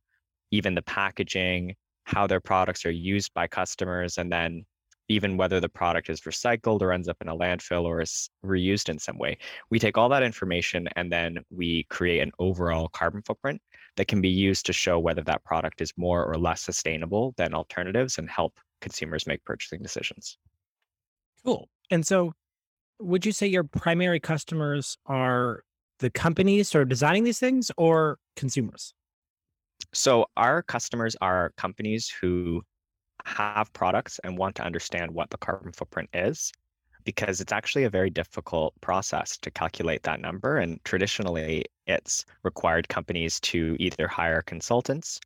even 0.51 0.75
the 0.75 0.81
packaging, 0.81 1.75
how 2.03 2.27
their 2.27 2.41
products 2.41 2.85
are 2.85 2.91
used 2.91 3.33
by 3.33 3.47
customers, 3.47 4.17
and 4.17 4.29
then 4.29 4.65
even 5.07 5.37
whether 5.37 5.61
the 5.61 5.69
product 5.69 6.09
is 6.09 6.21
recycled 6.21 6.81
or 6.81 6.91
ends 6.91 7.07
up 7.07 7.17
in 7.21 7.29
a 7.29 7.35
landfill 7.35 7.83
or 7.83 8.01
is 8.01 8.29
reused 8.45 8.89
in 8.89 8.99
some 8.99 9.17
way. 9.17 9.37
We 9.69 9.79
take 9.79 9.97
all 9.97 10.09
that 10.09 10.23
information 10.23 10.87
and 10.97 11.11
then 11.11 11.39
we 11.49 11.85
create 11.85 12.19
an 12.19 12.31
overall 12.39 12.89
carbon 12.89 13.21
footprint 13.21 13.61
that 13.95 14.07
can 14.07 14.21
be 14.21 14.29
used 14.29 14.65
to 14.65 14.73
show 14.73 14.99
whether 14.99 15.23
that 15.23 15.43
product 15.43 15.81
is 15.81 15.93
more 15.97 16.25
or 16.25 16.37
less 16.37 16.61
sustainable 16.61 17.33
than 17.37 17.53
alternatives 17.53 18.17
and 18.17 18.29
help 18.29 18.59
consumers 18.81 19.27
make 19.27 19.43
purchasing 19.45 19.81
decisions. 19.81 20.37
Cool. 21.45 21.69
And 21.89 22.05
so, 22.05 22.33
would 22.99 23.25
you 23.25 23.31
say 23.31 23.47
your 23.47 23.63
primary 23.63 24.19
customers 24.19 24.97
are 25.05 25.63
the 25.99 26.09
companies 26.09 26.69
sort 26.69 26.83
of 26.83 26.89
designing 26.89 27.23
these 27.23 27.39
things 27.39 27.71
or 27.77 28.17
consumers? 28.35 28.93
So, 29.93 30.25
our 30.37 30.61
customers 30.61 31.15
are 31.21 31.53
companies 31.57 32.09
who 32.09 32.61
have 33.25 33.71
products 33.73 34.19
and 34.23 34.37
want 34.37 34.55
to 34.55 34.63
understand 34.63 35.11
what 35.11 35.29
the 35.29 35.37
carbon 35.37 35.71
footprint 35.71 36.09
is 36.13 36.51
because 37.03 37.41
it's 37.41 37.51
actually 37.51 37.83
a 37.83 37.89
very 37.89 38.09
difficult 38.09 38.73
process 38.81 39.37
to 39.37 39.51
calculate 39.51 40.03
that 40.03 40.19
number. 40.19 40.57
And 40.57 40.79
traditionally, 40.83 41.65
it's 41.87 42.25
required 42.43 42.87
companies 42.89 43.39
to 43.41 43.75
either 43.79 44.07
hire 44.07 44.41
consultants 44.41 45.19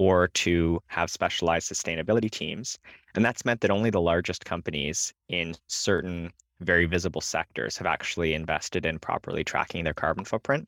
or 0.00 0.28
to 0.28 0.82
have 0.86 1.10
specialized 1.10 1.70
sustainability 1.70 2.30
teams. 2.30 2.78
And 3.14 3.22
that's 3.22 3.44
meant 3.44 3.60
that 3.60 3.70
only 3.70 3.90
the 3.90 4.00
largest 4.00 4.46
companies 4.46 5.12
in 5.28 5.54
certain 5.66 6.32
very 6.60 6.86
visible 6.86 7.20
sectors 7.20 7.76
have 7.76 7.86
actually 7.86 8.32
invested 8.32 8.86
in 8.86 8.98
properly 8.98 9.44
tracking 9.44 9.84
their 9.84 9.92
carbon 9.92 10.24
footprint. 10.24 10.66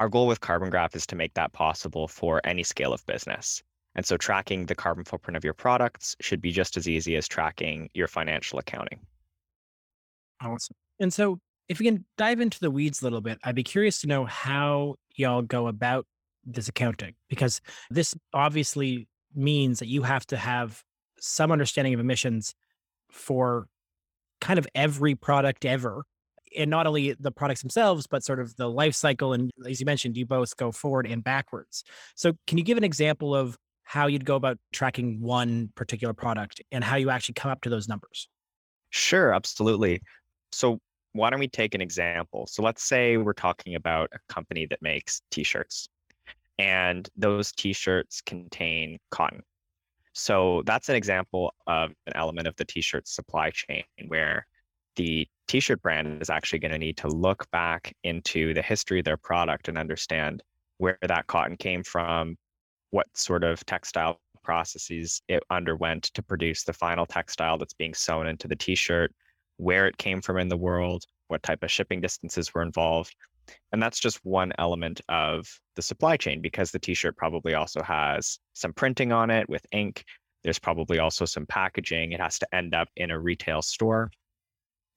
Our 0.00 0.08
goal 0.08 0.26
with 0.26 0.40
Carbon 0.40 0.70
Graph 0.70 0.96
is 0.96 1.06
to 1.08 1.16
make 1.16 1.34
that 1.34 1.52
possible 1.52 2.08
for 2.08 2.40
any 2.44 2.62
scale 2.62 2.94
of 2.94 3.04
business. 3.04 3.62
And 3.94 4.06
so 4.06 4.16
tracking 4.16 4.64
the 4.64 4.74
carbon 4.74 5.04
footprint 5.04 5.36
of 5.36 5.44
your 5.44 5.52
products 5.52 6.16
should 6.22 6.40
be 6.40 6.50
just 6.50 6.78
as 6.78 6.88
easy 6.88 7.16
as 7.16 7.28
tracking 7.28 7.90
your 7.92 8.08
financial 8.08 8.58
accounting. 8.58 9.00
Awesome. 10.40 10.76
And 11.00 11.12
so, 11.12 11.38
if 11.68 11.80
we 11.80 11.84
can 11.84 12.06
dive 12.16 12.40
into 12.40 12.60
the 12.60 12.70
weeds 12.70 13.02
a 13.02 13.04
little 13.04 13.20
bit, 13.20 13.38
I'd 13.44 13.54
be 13.54 13.62
curious 13.62 14.00
to 14.00 14.06
know 14.06 14.24
how 14.24 14.94
y'all 15.16 15.42
go 15.42 15.66
about 15.66 16.06
this 16.52 16.68
accounting 16.68 17.14
because 17.28 17.60
this 17.90 18.14
obviously 18.32 19.08
means 19.34 19.78
that 19.78 19.88
you 19.88 20.02
have 20.02 20.26
to 20.26 20.36
have 20.36 20.82
some 21.18 21.52
understanding 21.52 21.94
of 21.94 22.00
emissions 22.00 22.54
for 23.10 23.66
kind 24.40 24.58
of 24.58 24.66
every 24.74 25.14
product 25.14 25.64
ever 25.64 26.04
and 26.56 26.70
not 26.70 26.86
only 26.86 27.14
the 27.20 27.30
products 27.30 27.60
themselves 27.60 28.06
but 28.06 28.24
sort 28.24 28.40
of 28.40 28.54
the 28.56 28.68
life 28.68 28.94
cycle 28.94 29.32
and 29.32 29.50
as 29.68 29.80
you 29.80 29.86
mentioned 29.86 30.16
you 30.16 30.24
both 30.24 30.56
go 30.56 30.72
forward 30.72 31.06
and 31.06 31.22
backwards 31.22 31.84
so 32.14 32.32
can 32.46 32.56
you 32.56 32.64
give 32.64 32.78
an 32.78 32.84
example 32.84 33.34
of 33.34 33.56
how 33.82 34.06
you'd 34.06 34.24
go 34.24 34.36
about 34.36 34.58
tracking 34.72 35.20
one 35.20 35.70
particular 35.74 36.14
product 36.14 36.60
and 36.72 36.84
how 36.84 36.96
you 36.96 37.10
actually 37.10 37.34
come 37.34 37.50
up 37.50 37.60
to 37.60 37.68
those 37.68 37.88
numbers 37.88 38.28
Sure, 38.90 39.34
absolutely. 39.34 40.02
So, 40.52 40.80
why 41.12 41.30
don't 41.30 41.40
we 41.40 41.48
take 41.48 41.74
an 41.74 41.80
example? 41.80 42.46
So, 42.46 42.62
let's 42.62 42.82
say 42.82 43.16
we're 43.16 43.32
talking 43.32 43.74
about 43.74 44.10
a 44.12 44.18
company 44.32 44.66
that 44.66 44.80
makes 44.82 45.20
t 45.30 45.42
shirts, 45.42 45.88
and 46.58 47.08
those 47.16 47.52
t 47.52 47.72
shirts 47.72 48.20
contain 48.20 48.98
cotton. 49.10 49.42
So, 50.12 50.62
that's 50.66 50.88
an 50.88 50.96
example 50.96 51.54
of 51.66 51.92
an 52.06 52.12
element 52.16 52.48
of 52.48 52.56
the 52.56 52.64
t 52.64 52.80
shirt 52.80 53.06
supply 53.08 53.50
chain 53.50 53.84
where 54.08 54.46
the 54.96 55.26
t 55.46 55.60
shirt 55.60 55.80
brand 55.82 56.20
is 56.20 56.30
actually 56.30 56.58
going 56.58 56.72
to 56.72 56.78
need 56.78 56.96
to 56.98 57.08
look 57.08 57.48
back 57.50 57.94
into 58.04 58.52
the 58.54 58.62
history 58.62 58.98
of 58.98 59.04
their 59.04 59.16
product 59.16 59.68
and 59.68 59.78
understand 59.78 60.42
where 60.78 60.98
that 61.02 61.26
cotton 61.26 61.56
came 61.56 61.82
from, 61.82 62.36
what 62.90 63.06
sort 63.14 63.44
of 63.44 63.64
textile 63.66 64.20
processes 64.42 65.22
it 65.28 65.42
underwent 65.50 66.04
to 66.04 66.22
produce 66.22 66.64
the 66.64 66.72
final 66.72 67.06
textile 67.06 67.58
that's 67.58 67.74
being 67.74 67.94
sewn 67.94 68.26
into 68.26 68.48
the 68.48 68.56
t 68.56 68.74
shirt 68.74 69.12
where 69.58 69.86
it 69.86 69.98
came 69.98 70.20
from 70.22 70.38
in 70.38 70.48
the 70.48 70.56
world, 70.56 71.04
what 71.26 71.42
type 71.42 71.62
of 71.62 71.70
shipping 71.70 72.00
distances 72.00 72.54
were 72.54 72.62
involved. 72.62 73.14
And 73.72 73.82
that's 73.82 73.98
just 73.98 74.24
one 74.24 74.52
element 74.58 75.00
of 75.08 75.48
the 75.76 75.82
supply 75.82 76.16
chain 76.16 76.40
because 76.40 76.70
the 76.70 76.78
t 76.78 76.94
shirt 76.94 77.16
probably 77.16 77.54
also 77.54 77.82
has 77.82 78.38
some 78.54 78.72
printing 78.72 79.12
on 79.12 79.30
it 79.30 79.48
with 79.48 79.66
ink. 79.72 80.04
There's 80.44 80.58
probably 80.58 80.98
also 80.98 81.24
some 81.24 81.46
packaging. 81.46 82.12
It 82.12 82.20
has 82.20 82.38
to 82.40 82.54
end 82.54 82.74
up 82.74 82.88
in 82.96 83.10
a 83.10 83.18
retail 83.18 83.62
store. 83.62 84.10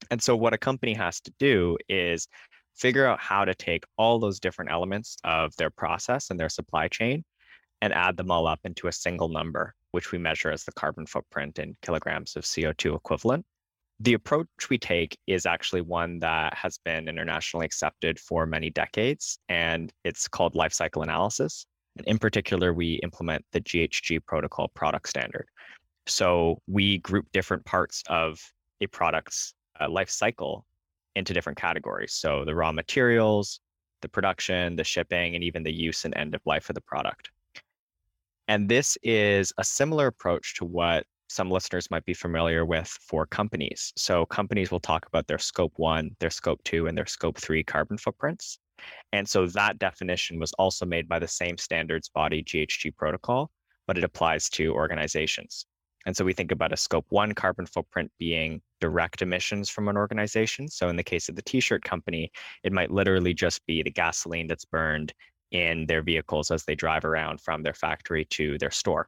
And 0.09 0.21
so, 0.21 0.35
what 0.35 0.53
a 0.53 0.57
company 0.57 0.93
has 0.93 1.21
to 1.21 1.33
do 1.39 1.77
is 1.89 2.27
figure 2.75 3.05
out 3.05 3.19
how 3.19 3.45
to 3.45 3.53
take 3.53 3.83
all 3.97 4.19
those 4.19 4.39
different 4.39 4.71
elements 4.71 5.17
of 5.23 5.55
their 5.57 5.69
process 5.69 6.29
and 6.29 6.39
their 6.39 6.49
supply 6.49 6.87
chain 6.87 7.23
and 7.81 7.93
add 7.93 8.17
them 8.17 8.31
all 8.31 8.47
up 8.47 8.59
into 8.63 8.87
a 8.87 8.91
single 8.91 9.29
number, 9.29 9.73
which 9.91 10.11
we 10.11 10.17
measure 10.17 10.51
as 10.51 10.63
the 10.63 10.71
carbon 10.71 11.05
footprint 11.05 11.59
in 11.59 11.75
kilograms 11.81 12.35
of 12.35 12.43
CO2 12.43 12.95
equivalent 12.95 13.45
the 14.01 14.13
approach 14.13 14.47
we 14.69 14.79
take 14.79 15.15
is 15.27 15.45
actually 15.45 15.81
one 15.81 16.17
that 16.19 16.55
has 16.55 16.79
been 16.79 17.07
internationally 17.07 17.65
accepted 17.67 18.19
for 18.19 18.47
many 18.47 18.71
decades, 18.71 19.37
and 19.47 19.93
it's 20.03 20.27
called 20.27 20.55
life 20.55 20.73
cycle 20.73 21.03
analysis. 21.03 21.67
And 21.97 22.07
in 22.07 22.17
particular, 22.17 22.73
we 22.73 22.95
implement 23.03 23.45
the 23.51 23.61
GHG 23.61 24.25
protocol 24.25 24.69
product 24.69 25.07
standard. 25.07 25.45
So 26.07 26.57
we 26.67 26.97
group 26.99 27.27
different 27.31 27.63
parts 27.65 28.03
of 28.07 28.39
a 28.81 28.87
product's 28.87 29.53
uh, 29.79 29.87
life 29.87 30.09
cycle 30.09 30.65
into 31.15 31.33
different 31.33 31.59
categories. 31.59 32.13
So 32.13 32.43
the 32.43 32.55
raw 32.55 32.71
materials, 32.71 33.59
the 34.01 34.09
production, 34.09 34.77
the 34.77 34.83
shipping, 34.83 35.35
and 35.35 35.43
even 35.43 35.61
the 35.61 35.73
use 35.73 36.05
and 36.05 36.17
end 36.17 36.33
of 36.33 36.41
life 36.45 36.69
of 36.69 36.73
the 36.73 36.81
product. 36.81 37.29
And 38.47 38.67
this 38.67 38.97
is 39.03 39.53
a 39.59 39.63
similar 39.63 40.07
approach 40.07 40.55
to 40.55 40.65
what 40.65 41.05
some 41.31 41.49
listeners 41.49 41.89
might 41.89 42.05
be 42.05 42.13
familiar 42.13 42.65
with 42.65 42.87
for 42.87 43.25
companies. 43.25 43.93
So 43.95 44.25
companies 44.25 44.71
will 44.71 44.79
talk 44.79 45.05
about 45.07 45.27
their 45.27 45.39
scope 45.39 45.73
one, 45.77 46.15
their 46.19 46.29
scope 46.29 46.61
two, 46.63 46.87
and 46.87 46.97
their 46.97 47.05
scope 47.05 47.37
three 47.37 47.63
carbon 47.63 47.97
footprints. 47.97 48.59
And 49.13 49.27
so 49.27 49.47
that 49.47 49.79
definition 49.79 50.39
was 50.39 50.53
also 50.53 50.85
made 50.85 51.07
by 51.07 51.19
the 51.19 51.27
same 51.27 51.57
standards 51.57 52.09
body, 52.09 52.43
GHG 52.43 52.95
protocol, 52.95 53.51
but 53.87 53.97
it 53.97 54.03
applies 54.03 54.49
to 54.51 54.73
organizations. 54.73 55.65
And 56.05 56.17
so 56.17 56.25
we 56.25 56.33
think 56.33 56.51
about 56.51 56.73
a 56.73 56.77
scope 56.77 57.05
one 57.09 57.33
carbon 57.33 57.65
footprint 57.65 58.11
being 58.17 58.61
direct 58.79 59.21
emissions 59.21 59.69
from 59.69 59.87
an 59.87 59.97
organization. 59.97 60.67
So 60.67 60.89
in 60.89 60.95
the 60.95 61.03
case 61.03 61.29
of 61.29 61.35
the 61.35 61.43
t 61.43 61.59
shirt 61.59 61.83
company, 61.83 62.31
it 62.63 62.73
might 62.73 62.91
literally 62.91 63.33
just 63.33 63.65
be 63.67 63.83
the 63.83 63.91
gasoline 63.91 64.47
that's 64.47 64.65
burned 64.65 65.13
in 65.51 65.85
their 65.85 66.01
vehicles 66.01 66.49
as 66.49 66.63
they 66.63 66.75
drive 66.75 67.05
around 67.05 67.41
from 67.41 67.61
their 67.61 67.73
factory 67.73 68.25
to 68.25 68.57
their 68.57 68.71
store. 68.71 69.07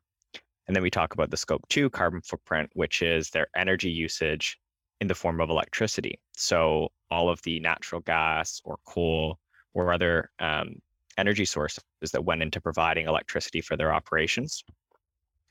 And 0.67 0.75
then 0.75 0.83
we 0.83 0.89
talk 0.89 1.13
about 1.13 1.29
the 1.29 1.37
scope 1.37 1.67
two 1.69 1.89
carbon 1.89 2.21
footprint, 2.21 2.69
which 2.73 3.01
is 3.01 3.29
their 3.29 3.47
energy 3.55 3.89
usage 3.89 4.57
in 5.01 5.07
the 5.07 5.15
form 5.15 5.41
of 5.41 5.49
electricity. 5.49 6.19
So 6.37 6.89
all 7.11 7.29
of 7.29 7.41
the 7.41 7.59
natural 7.59 8.01
gas 8.01 8.61
or 8.63 8.77
coal 8.85 9.39
or 9.73 9.91
other 9.91 10.31
um, 10.39 10.75
energy 11.17 11.45
sources 11.45 11.83
that 12.11 12.23
went 12.23 12.41
into 12.41 12.61
providing 12.61 13.07
electricity 13.07 13.61
for 13.61 13.75
their 13.75 13.93
operations. 13.93 14.63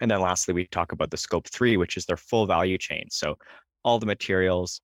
And 0.01 0.11
then 0.11 0.21
lastly, 0.21 0.55
we 0.55 0.67
talk 0.67 0.93
about 0.93 1.11
the 1.11 1.17
scope 1.17 1.49
three, 1.49 1.77
which 1.77 1.97
is 1.97 2.07
their 2.07 2.17
full 2.17 2.47
value 2.47 2.79
chain. 2.79 3.07
So 3.11 3.37
all 3.85 3.99
the 3.99 4.07
materials, 4.07 4.81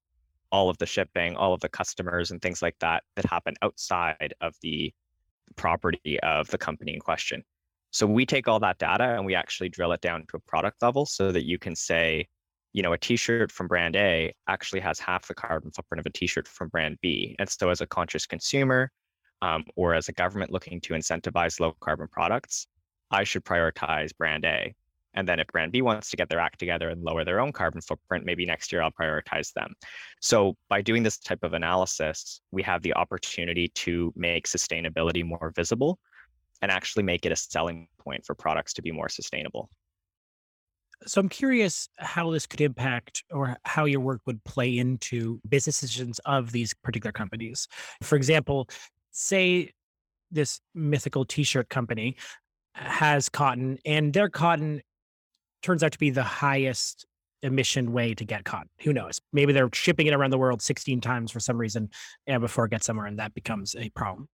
all 0.52 0.70
of 0.70 0.78
the 0.78 0.86
shipping, 0.86 1.36
all 1.36 1.52
of 1.52 1.60
the 1.60 1.68
customers 1.68 2.30
and 2.30 2.40
things 2.40 2.62
like 2.62 2.76
that 2.80 3.02
that 3.16 3.24
happen 3.24 3.54
outside 3.62 4.34
of 4.40 4.54
the 4.62 4.92
property 5.56 6.20
of 6.22 6.48
the 6.48 6.58
company 6.58 6.94
in 6.94 7.00
question. 7.00 7.42
So 7.90 8.06
we 8.06 8.26
take 8.26 8.48
all 8.48 8.60
that 8.60 8.78
data 8.78 9.14
and 9.14 9.24
we 9.24 9.34
actually 9.34 9.68
drill 9.68 9.92
it 9.92 10.00
down 10.00 10.24
to 10.28 10.36
a 10.36 10.40
product 10.40 10.82
level 10.82 11.06
so 11.06 11.32
that 11.32 11.44
you 11.44 11.58
can 11.58 11.74
say, 11.74 12.26
you 12.72 12.82
know, 12.82 12.92
a 12.92 12.98
t-shirt 12.98 13.50
from 13.50 13.66
brand 13.66 13.96
A 13.96 14.32
actually 14.46 14.80
has 14.80 14.98
half 14.98 15.26
the 15.26 15.34
carbon 15.34 15.70
footprint 15.70 16.00
of 16.00 16.06
a 16.06 16.10
t-shirt 16.10 16.46
from 16.46 16.68
brand 16.68 16.98
B. 17.00 17.34
And 17.38 17.48
so 17.48 17.70
as 17.70 17.80
a 17.80 17.86
conscious 17.86 18.26
consumer 18.26 18.90
um, 19.40 19.64
or 19.76 19.94
as 19.94 20.08
a 20.08 20.12
government 20.12 20.52
looking 20.52 20.80
to 20.82 20.94
incentivize 20.94 21.60
low 21.60 21.72
carbon 21.80 22.08
products, 22.08 22.66
I 23.10 23.24
should 23.24 23.44
prioritize 23.44 24.10
brand 24.16 24.44
A. 24.44 24.74
And 25.14 25.26
then 25.26 25.40
if 25.40 25.46
brand 25.48 25.72
B 25.72 25.80
wants 25.80 26.10
to 26.10 26.16
get 26.16 26.28
their 26.28 26.38
act 26.38 26.58
together 26.58 26.90
and 26.90 27.02
lower 27.02 27.24
their 27.24 27.40
own 27.40 27.52
carbon 27.52 27.80
footprint, 27.80 28.26
maybe 28.26 28.44
next 28.44 28.70
year 28.70 28.82
I'll 28.82 28.92
prioritize 28.92 29.52
them. 29.54 29.72
So 30.20 30.54
by 30.68 30.82
doing 30.82 31.02
this 31.02 31.18
type 31.18 31.42
of 31.42 31.54
analysis, 31.54 32.40
we 32.52 32.62
have 32.62 32.82
the 32.82 32.94
opportunity 32.94 33.68
to 33.76 34.12
make 34.14 34.46
sustainability 34.46 35.24
more 35.24 35.52
visible 35.56 35.98
and 36.62 36.70
actually 36.70 37.02
make 37.02 37.24
it 37.24 37.32
a 37.32 37.36
selling 37.36 37.88
point 37.98 38.24
for 38.24 38.34
products 38.34 38.72
to 38.74 38.82
be 38.82 38.90
more 38.90 39.08
sustainable. 39.08 39.70
So 41.06 41.20
I'm 41.20 41.28
curious 41.28 41.88
how 41.98 42.30
this 42.30 42.46
could 42.46 42.60
impact 42.60 43.22
or 43.30 43.56
how 43.64 43.84
your 43.84 44.00
work 44.00 44.20
would 44.26 44.42
play 44.44 44.78
into 44.78 45.40
business 45.48 45.80
decisions 45.80 46.18
of 46.24 46.50
these 46.50 46.74
particular 46.74 47.12
companies. 47.12 47.68
For 48.02 48.16
example, 48.16 48.68
say 49.12 49.72
this 50.30 50.60
mythical 50.74 51.24
t-shirt 51.24 51.68
company 51.68 52.16
has 52.74 53.28
cotton 53.28 53.78
and 53.84 54.12
their 54.12 54.28
cotton 54.28 54.82
turns 55.62 55.82
out 55.82 55.92
to 55.92 55.98
be 55.98 56.10
the 56.10 56.22
highest 56.22 57.06
emission 57.42 57.92
way 57.92 58.14
to 58.14 58.24
get 58.24 58.44
cotton. 58.44 58.68
Who 58.80 58.92
knows? 58.92 59.20
Maybe 59.32 59.52
they're 59.52 59.70
shipping 59.72 60.08
it 60.08 60.14
around 60.14 60.30
the 60.30 60.38
world 60.38 60.60
16 60.60 61.00
times 61.00 61.30
for 61.30 61.40
some 61.40 61.58
reason 61.58 61.90
and 62.26 62.40
before 62.40 62.64
it 62.64 62.70
gets 62.70 62.86
somewhere 62.86 63.06
and 63.06 63.18
that 63.20 63.34
becomes 63.34 63.76
a 63.76 63.88
problem. 63.90 64.28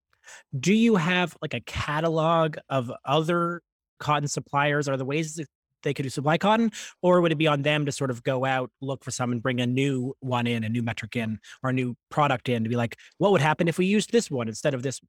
Do 0.59 0.75
you 0.75 0.97
have 0.97 1.37
like 1.43 1.55
a 1.55 1.61
catalog 1.61 2.57
of 2.69 2.93
other 3.05 3.63
cotton 3.99 4.29
suppliers? 4.29 4.89
Are 4.89 4.97
the 4.97 5.05
ways 5.05 5.35
that 5.35 5.49
they 5.83 5.95
could 5.95 6.11
supply 6.13 6.39
cotton, 6.39 6.71
or 7.03 7.21
would 7.21 7.33
it 7.33 7.39
be 7.39 7.47
on 7.47 7.63
them 7.63 7.87
to 7.87 7.93
sort 7.93 8.11
of 8.11 8.23
go 8.23 8.45
out, 8.45 8.71
look 8.81 9.05
for 9.05 9.11
some, 9.11 9.33
and 9.33 9.43
bring 9.43 9.61
a 9.61 9.67
new 9.67 10.15
one 10.21 10.47
in, 10.47 10.65
a 10.65 10.69
new 10.69 10.83
metric 10.83 11.17
in, 11.17 11.39
or 11.63 11.71
a 11.71 11.73
new 11.73 11.95
product 12.11 12.49
in 12.49 12.63
to 12.65 12.71
be 12.71 12.77
like, 12.77 12.97
what 13.19 13.33
would 13.33 13.41
happen 13.41 13.69
if 13.69 13.79
we 13.79 13.87
used 13.87 14.13
this 14.13 14.31
one 14.31 14.49
instead 14.49 14.75
of 14.75 14.83
this? 14.83 15.01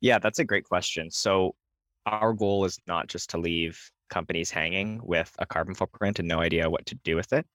Yeah, 0.00 0.18
that's 0.18 0.38
a 0.38 0.44
great 0.44 0.64
question. 0.64 1.10
So, 1.10 1.54
our 2.06 2.32
goal 2.32 2.64
is 2.64 2.78
not 2.86 3.08
just 3.08 3.30
to 3.30 3.38
leave 3.38 3.78
companies 4.08 4.50
hanging 4.50 5.00
with 5.04 5.32
a 5.38 5.46
carbon 5.46 5.74
footprint 5.74 6.18
and 6.18 6.26
no 6.26 6.40
idea 6.40 6.70
what 6.70 6.86
to 6.86 6.94
do 7.04 7.14
with 7.14 7.32
it. 7.32 7.46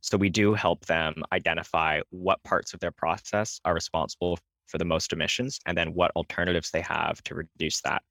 So, 0.00 0.16
we 0.16 0.28
do 0.28 0.54
help 0.54 0.86
them 0.86 1.22
identify 1.32 2.00
what 2.10 2.42
parts 2.42 2.74
of 2.74 2.80
their 2.80 2.90
process 2.90 3.60
are 3.64 3.74
responsible 3.74 4.38
for 4.72 4.78
the 4.78 4.84
most 4.84 5.12
emissions 5.12 5.60
and 5.66 5.76
then 5.76 5.92
what 5.94 6.10
alternatives 6.16 6.70
they 6.70 6.80
have 6.80 7.22
to 7.24 7.34
reduce 7.34 7.80
that. 7.82 8.02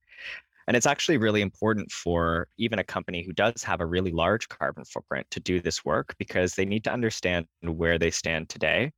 And 0.67 0.77
it's 0.77 0.85
actually 0.85 1.17
really 1.17 1.41
important 1.41 1.91
for 1.91 2.47
even 2.57 2.79
a 2.79 2.83
company 2.83 3.23
who 3.23 3.33
does 3.33 3.63
have 3.63 3.81
a 3.81 3.85
really 3.85 4.11
large 4.11 4.47
carbon 4.47 4.85
footprint 4.85 5.25
to 5.31 5.39
do 5.39 5.59
this 5.59 5.83
work 5.83 6.15
because 6.19 6.53
they 6.53 6.65
need 6.65 6.83
to 6.83 6.93
understand 6.93 7.47
where 7.61 7.97
they 7.97 8.11
stand 8.11 8.47
today. 8.47 8.91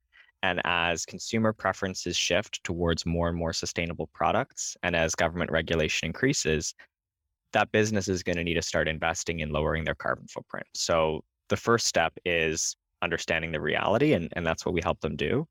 And 0.43 0.61
as 0.65 1.05
consumer 1.05 1.53
preferences 1.53 2.17
shift 2.17 2.61
towards 2.65 3.05
more 3.05 3.29
and 3.29 3.37
more 3.37 3.53
sustainable 3.53 4.07
products, 4.13 4.75
and 4.83 4.93
as 4.93 5.15
government 5.15 5.51
regulation 5.51 6.05
increases, 6.05 6.75
that 7.53 7.71
business 7.71 8.09
is 8.09 8.23
going 8.23 8.35
to 8.35 8.43
need 8.43 8.55
to 8.55 8.61
start 8.61 8.89
investing 8.89 9.39
in 9.39 9.49
lowering 9.49 9.85
their 9.85 9.95
carbon 9.95 10.27
footprint. 10.27 10.67
So 10.75 11.23
the 11.47 11.55
first 11.55 11.87
step 11.87 12.13
is 12.25 12.75
understanding 13.01 13.53
the 13.53 13.61
reality, 13.61 14.13
and, 14.13 14.27
and 14.33 14.45
that's 14.45 14.65
what 14.65 14.75
we 14.75 14.81
help 14.83 14.99
them 14.99 15.15
do. 15.15 15.47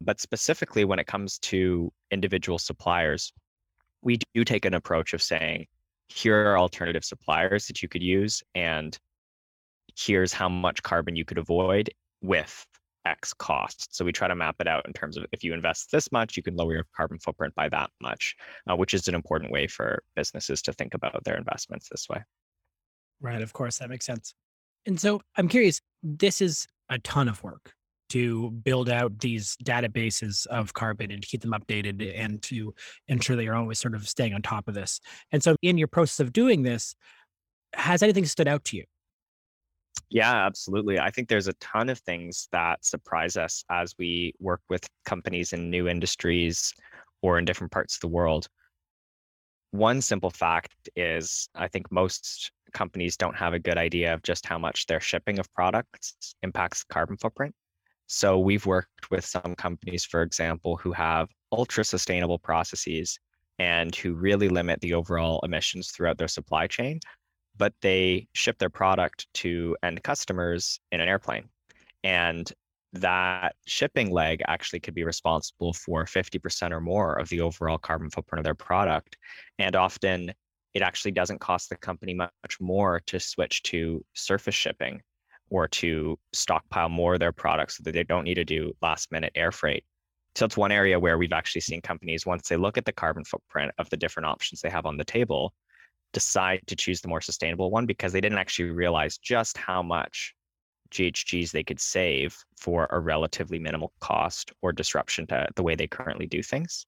But 0.00 0.20
specifically, 0.20 0.84
when 0.84 0.98
it 0.98 1.06
comes 1.06 1.38
to 1.40 1.92
individual 2.10 2.58
suppliers, 2.58 3.32
we 4.02 4.18
do 4.34 4.44
take 4.44 4.64
an 4.64 4.74
approach 4.74 5.14
of 5.14 5.22
saying, 5.22 5.66
here 6.08 6.36
are 6.50 6.58
alternative 6.58 7.04
suppliers 7.04 7.66
that 7.66 7.82
you 7.82 7.88
could 7.88 8.02
use, 8.02 8.42
and 8.54 8.96
here's 9.98 10.32
how 10.32 10.48
much 10.48 10.82
carbon 10.82 11.16
you 11.16 11.24
could 11.24 11.38
avoid 11.38 11.90
with 12.22 12.66
X 13.06 13.32
cost. 13.32 13.94
So 13.94 14.04
we 14.04 14.12
try 14.12 14.28
to 14.28 14.34
map 14.34 14.56
it 14.60 14.68
out 14.68 14.86
in 14.86 14.92
terms 14.92 15.16
of 15.16 15.24
if 15.32 15.42
you 15.42 15.54
invest 15.54 15.90
this 15.92 16.12
much, 16.12 16.36
you 16.36 16.42
can 16.42 16.56
lower 16.56 16.74
your 16.74 16.86
carbon 16.94 17.18
footprint 17.18 17.54
by 17.54 17.68
that 17.70 17.90
much, 18.00 18.36
uh, 18.70 18.76
which 18.76 18.94
is 18.94 19.08
an 19.08 19.14
important 19.14 19.52
way 19.52 19.66
for 19.66 20.02
businesses 20.14 20.60
to 20.62 20.72
think 20.72 20.94
about 20.94 21.24
their 21.24 21.36
investments 21.36 21.88
this 21.88 22.08
way. 22.08 22.22
Right. 23.20 23.40
Of 23.40 23.52
course, 23.52 23.78
that 23.78 23.88
makes 23.88 24.04
sense. 24.04 24.34
And 24.84 25.00
so 25.00 25.22
I'm 25.36 25.48
curious, 25.48 25.80
this 26.02 26.40
is 26.40 26.66
a 26.90 26.98
ton 26.98 27.28
of 27.28 27.42
work 27.42 27.72
to 28.10 28.50
build 28.50 28.88
out 28.88 29.18
these 29.18 29.56
databases 29.64 30.46
of 30.46 30.72
carbon 30.74 31.10
and 31.10 31.22
to 31.22 31.28
keep 31.28 31.42
them 31.42 31.52
updated 31.52 32.12
and 32.16 32.42
to 32.42 32.74
ensure 33.08 33.36
that 33.36 33.44
you're 33.44 33.56
always 33.56 33.78
sort 33.78 33.94
of 33.94 34.08
staying 34.08 34.34
on 34.34 34.42
top 34.42 34.68
of 34.68 34.74
this. 34.74 35.00
And 35.32 35.42
so, 35.42 35.56
in 35.62 35.78
your 35.78 35.88
process 35.88 36.20
of 36.20 36.32
doing 36.32 36.62
this, 36.62 36.94
has 37.74 38.02
anything 38.02 38.24
stood 38.24 38.48
out 38.48 38.64
to 38.66 38.76
you? 38.76 38.84
Yeah, 40.10 40.46
absolutely. 40.46 40.98
I 41.00 41.10
think 41.10 41.28
there's 41.28 41.48
a 41.48 41.52
ton 41.54 41.88
of 41.88 41.98
things 42.00 42.48
that 42.52 42.84
surprise 42.84 43.36
us 43.36 43.64
as 43.70 43.94
we 43.98 44.34
work 44.38 44.60
with 44.68 44.86
companies 45.04 45.52
in 45.52 45.70
new 45.70 45.88
industries 45.88 46.72
or 47.22 47.38
in 47.38 47.44
different 47.44 47.72
parts 47.72 47.96
of 47.96 48.00
the 48.00 48.08
world. 48.08 48.48
One 49.72 50.00
simple 50.00 50.30
fact 50.30 50.88
is 50.94 51.48
I 51.54 51.68
think 51.68 51.90
most 51.90 52.52
companies 52.72 53.16
don't 53.16 53.36
have 53.36 53.52
a 53.52 53.58
good 53.58 53.78
idea 53.78 54.14
of 54.14 54.22
just 54.22 54.46
how 54.46 54.58
much 54.58 54.86
their 54.86 55.00
shipping 55.00 55.38
of 55.38 55.52
products 55.54 56.34
impacts 56.42 56.84
carbon 56.84 57.16
footprint. 57.16 57.54
So 58.06 58.38
we've 58.38 58.66
worked 58.66 59.10
with 59.10 59.24
some 59.24 59.54
companies, 59.56 60.04
for 60.04 60.22
example, 60.22 60.76
who 60.76 60.92
have 60.92 61.28
ultra 61.50 61.84
sustainable 61.84 62.38
processes 62.38 63.18
and 63.58 63.94
who 63.96 64.14
really 64.14 64.48
limit 64.48 64.80
the 64.80 64.94
overall 64.94 65.40
emissions 65.42 65.90
throughout 65.90 66.18
their 66.18 66.28
supply 66.28 66.66
chain, 66.66 67.00
but 67.56 67.72
they 67.82 68.28
ship 68.32 68.58
their 68.58 68.70
product 68.70 69.26
to 69.34 69.76
end 69.82 70.02
customers 70.02 70.78
in 70.92 71.00
an 71.00 71.08
airplane. 71.08 71.48
And 72.04 72.50
that 72.92 73.56
shipping 73.66 74.10
leg 74.12 74.40
actually 74.46 74.80
could 74.80 74.94
be 74.94 75.04
responsible 75.04 75.72
for 75.72 76.04
50% 76.04 76.70
or 76.70 76.80
more 76.80 77.14
of 77.14 77.28
the 77.28 77.40
overall 77.40 77.78
carbon 77.78 78.10
footprint 78.10 78.40
of 78.40 78.44
their 78.44 78.54
product. 78.54 79.16
And 79.58 79.74
often 79.74 80.32
it 80.74 80.82
actually 80.82 81.12
doesn't 81.12 81.40
cost 81.40 81.70
the 81.70 81.76
company 81.76 82.14
much 82.14 82.30
more 82.60 83.00
to 83.06 83.18
switch 83.18 83.62
to 83.64 84.04
surface 84.14 84.54
shipping 84.54 85.02
or 85.50 85.68
to 85.68 86.18
stockpile 86.32 86.88
more 86.88 87.14
of 87.14 87.20
their 87.20 87.32
products 87.32 87.76
so 87.76 87.82
that 87.84 87.92
they 87.92 88.04
don't 88.04 88.24
need 88.24 88.34
to 88.34 88.44
do 88.44 88.72
last 88.82 89.12
minute 89.12 89.32
air 89.34 89.52
freight. 89.52 89.84
So 90.34 90.44
it's 90.44 90.56
one 90.56 90.72
area 90.72 91.00
where 91.00 91.16
we've 91.16 91.32
actually 91.32 91.62
seen 91.62 91.80
companies, 91.80 92.26
once 92.26 92.48
they 92.48 92.56
look 92.56 92.76
at 92.76 92.84
the 92.84 92.92
carbon 92.92 93.24
footprint 93.24 93.72
of 93.78 93.88
the 93.88 93.96
different 93.96 94.26
options 94.26 94.60
they 94.60 94.68
have 94.68 94.84
on 94.84 94.96
the 94.96 95.04
table, 95.04 95.54
decide 96.12 96.60
to 96.66 96.76
choose 96.76 97.00
the 97.00 97.08
more 97.08 97.20
sustainable 97.20 97.70
one 97.70 97.86
because 97.86 98.12
they 98.12 98.20
didn't 98.20 98.38
actually 98.38 98.70
realize 98.70 99.18
just 99.18 99.56
how 99.56 99.82
much 99.82 100.34
GHGs 100.90 101.50
they 101.50 101.64
could 101.64 101.80
save 101.80 102.36
for 102.58 102.86
a 102.90 103.00
relatively 103.00 103.58
minimal 103.58 103.92
cost 104.00 104.52
or 104.62 104.72
disruption 104.72 105.26
to 105.28 105.46
the 105.56 105.62
way 105.62 105.74
they 105.74 105.86
currently 105.86 106.26
do 106.26 106.42
things. 106.42 106.86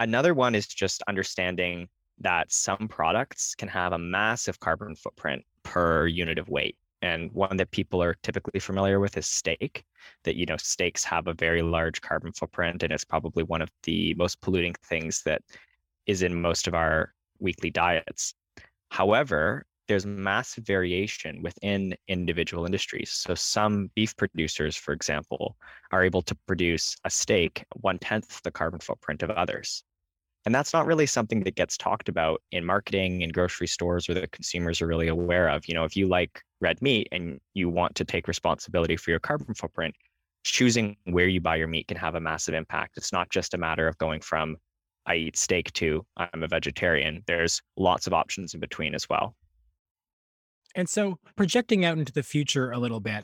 Another 0.00 0.34
one 0.34 0.54
is 0.54 0.66
just 0.66 1.02
understanding 1.08 1.88
that 2.18 2.52
some 2.52 2.88
products 2.88 3.54
can 3.54 3.68
have 3.68 3.92
a 3.92 3.98
massive 3.98 4.60
carbon 4.60 4.94
footprint 4.94 5.44
per 5.62 6.06
unit 6.06 6.38
of 6.38 6.48
weight 6.48 6.76
and 7.04 7.30
one 7.32 7.58
that 7.58 7.70
people 7.70 8.02
are 8.02 8.16
typically 8.22 8.58
familiar 8.58 8.98
with 8.98 9.18
is 9.18 9.26
steak 9.26 9.84
that 10.24 10.36
you 10.36 10.46
know 10.46 10.56
steaks 10.56 11.04
have 11.04 11.26
a 11.26 11.34
very 11.34 11.60
large 11.60 12.00
carbon 12.00 12.32
footprint 12.32 12.82
and 12.82 12.92
it's 12.92 13.04
probably 13.04 13.42
one 13.42 13.60
of 13.60 13.68
the 13.82 14.14
most 14.14 14.40
polluting 14.40 14.74
things 14.86 15.22
that 15.24 15.42
is 16.06 16.22
in 16.22 16.40
most 16.40 16.66
of 16.66 16.74
our 16.74 17.12
weekly 17.38 17.70
diets. 17.70 18.34
However 18.90 19.66
there's 19.86 20.06
massive 20.06 20.64
variation 20.64 21.42
within 21.42 21.94
individual 22.08 22.64
industries. 22.64 23.10
So 23.10 23.34
some 23.34 23.90
beef 23.94 24.16
producers 24.16 24.74
for 24.74 24.94
example 24.94 25.56
are 25.92 26.02
able 26.02 26.22
to 26.22 26.34
produce 26.46 26.96
a 27.04 27.10
steak 27.10 27.64
one 27.74 27.98
tenth 27.98 28.40
the 28.42 28.50
carbon 28.50 28.80
footprint 28.80 29.22
of 29.22 29.30
others. 29.30 29.84
And 30.46 30.54
that's 30.54 30.72
not 30.72 30.86
really 30.86 31.06
something 31.06 31.42
that 31.44 31.54
gets 31.54 31.76
talked 31.76 32.08
about 32.08 32.42
in 32.50 32.64
marketing 32.64 33.22
in 33.22 33.30
grocery 33.30 33.66
stores 33.66 34.08
or 34.08 34.14
that 34.14 34.32
consumers 34.32 34.82
are 34.82 34.86
really 34.86 35.08
aware 35.08 35.48
of. 35.48 35.66
You 35.66 35.74
know, 35.74 35.84
if 35.84 35.96
you 35.96 36.06
like 36.06 36.42
red 36.64 36.80
meat 36.80 37.06
and 37.12 37.38
you 37.52 37.68
want 37.68 37.94
to 37.96 38.04
take 38.04 38.26
responsibility 38.26 38.96
for 38.96 39.10
your 39.10 39.20
carbon 39.20 39.54
footprint, 39.54 39.94
choosing 40.44 40.96
where 41.04 41.28
you 41.28 41.40
buy 41.40 41.56
your 41.56 41.68
meat 41.68 41.86
can 41.86 41.98
have 41.98 42.14
a 42.14 42.20
massive 42.20 42.54
impact. 42.54 42.96
It's 42.96 43.12
not 43.12 43.28
just 43.28 43.52
a 43.54 43.58
matter 43.58 43.86
of 43.86 43.98
going 43.98 44.20
from 44.20 44.56
I 45.06 45.16
eat 45.16 45.36
steak 45.36 45.70
to 45.74 46.04
I'm 46.16 46.42
a 46.42 46.48
vegetarian. 46.48 47.22
There's 47.26 47.60
lots 47.76 48.06
of 48.06 48.14
options 48.14 48.54
in 48.54 48.60
between 48.60 48.94
as 48.94 49.06
well. 49.08 49.36
And 50.74 50.88
so, 50.88 51.18
projecting 51.36 51.84
out 51.84 51.98
into 51.98 52.12
the 52.12 52.22
future 52.22 52.72
a 52.72 52.78
little 52.78 53.00
bit, 53.00 53.22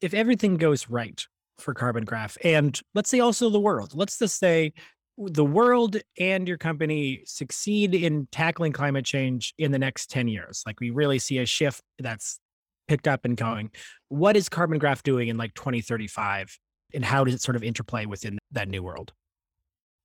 if 0.00 0.12
everything 0.12 0.56
goes 0.56 0.90
right 0.90 1.24
for 1.58 1.72
Carbon 1.72 2.04
Graph, 2.04 2.36
and 2.42 2.78
let's 2.94 3.08
say 3.08 3.20
also 3.20 3.48
the 3.48 3.60
world, 3.60 3.92
let's 3.94 4.18
just 4.18 4.38
say 4.38 4.72
the 5.16 5.44
world 5.44 5.96
and 6.18 6.48
your 6.48 6.58
company 6.58 7.22
succeed 7.24 7.94
in 7.94 8.26
tackling 8.32 8.72
climate 8.72 9.04
change 9.04 9.54
in 9.58 9.70
the 9.70 9.78
next 9.78 10.10
10 10.10 10.26
years 10.26 10.64
like 10.66 10.80
we 10.80 10.90
really 10.90 11.20
see 11.20 11.38
a 11.38 11.46
shift 11.46 11.82
that's 12.00 12.40
picked 12.88 13.08
up 13.08 13.24
and 13.24 13.36
going. 13.36 13.70
What 14.08 14.36
is 14.36 14.48
carbon 14.48 14.78
graph 14.78 15.02
doing 15.02 15.28
in 15.28 15.36
like 15.36 15.54
2035 15.54 16.58
and 16.92 17.04
how 17.04 17.24
does 17.24 17.34
it 17.34 17.42
sort 17.42 17.56
of 17.56 17.64
interplay 17.64 18.06
within 18.06 18.38
that 18.52 18.68
new 18.68 18.82
world? 18.82 19.12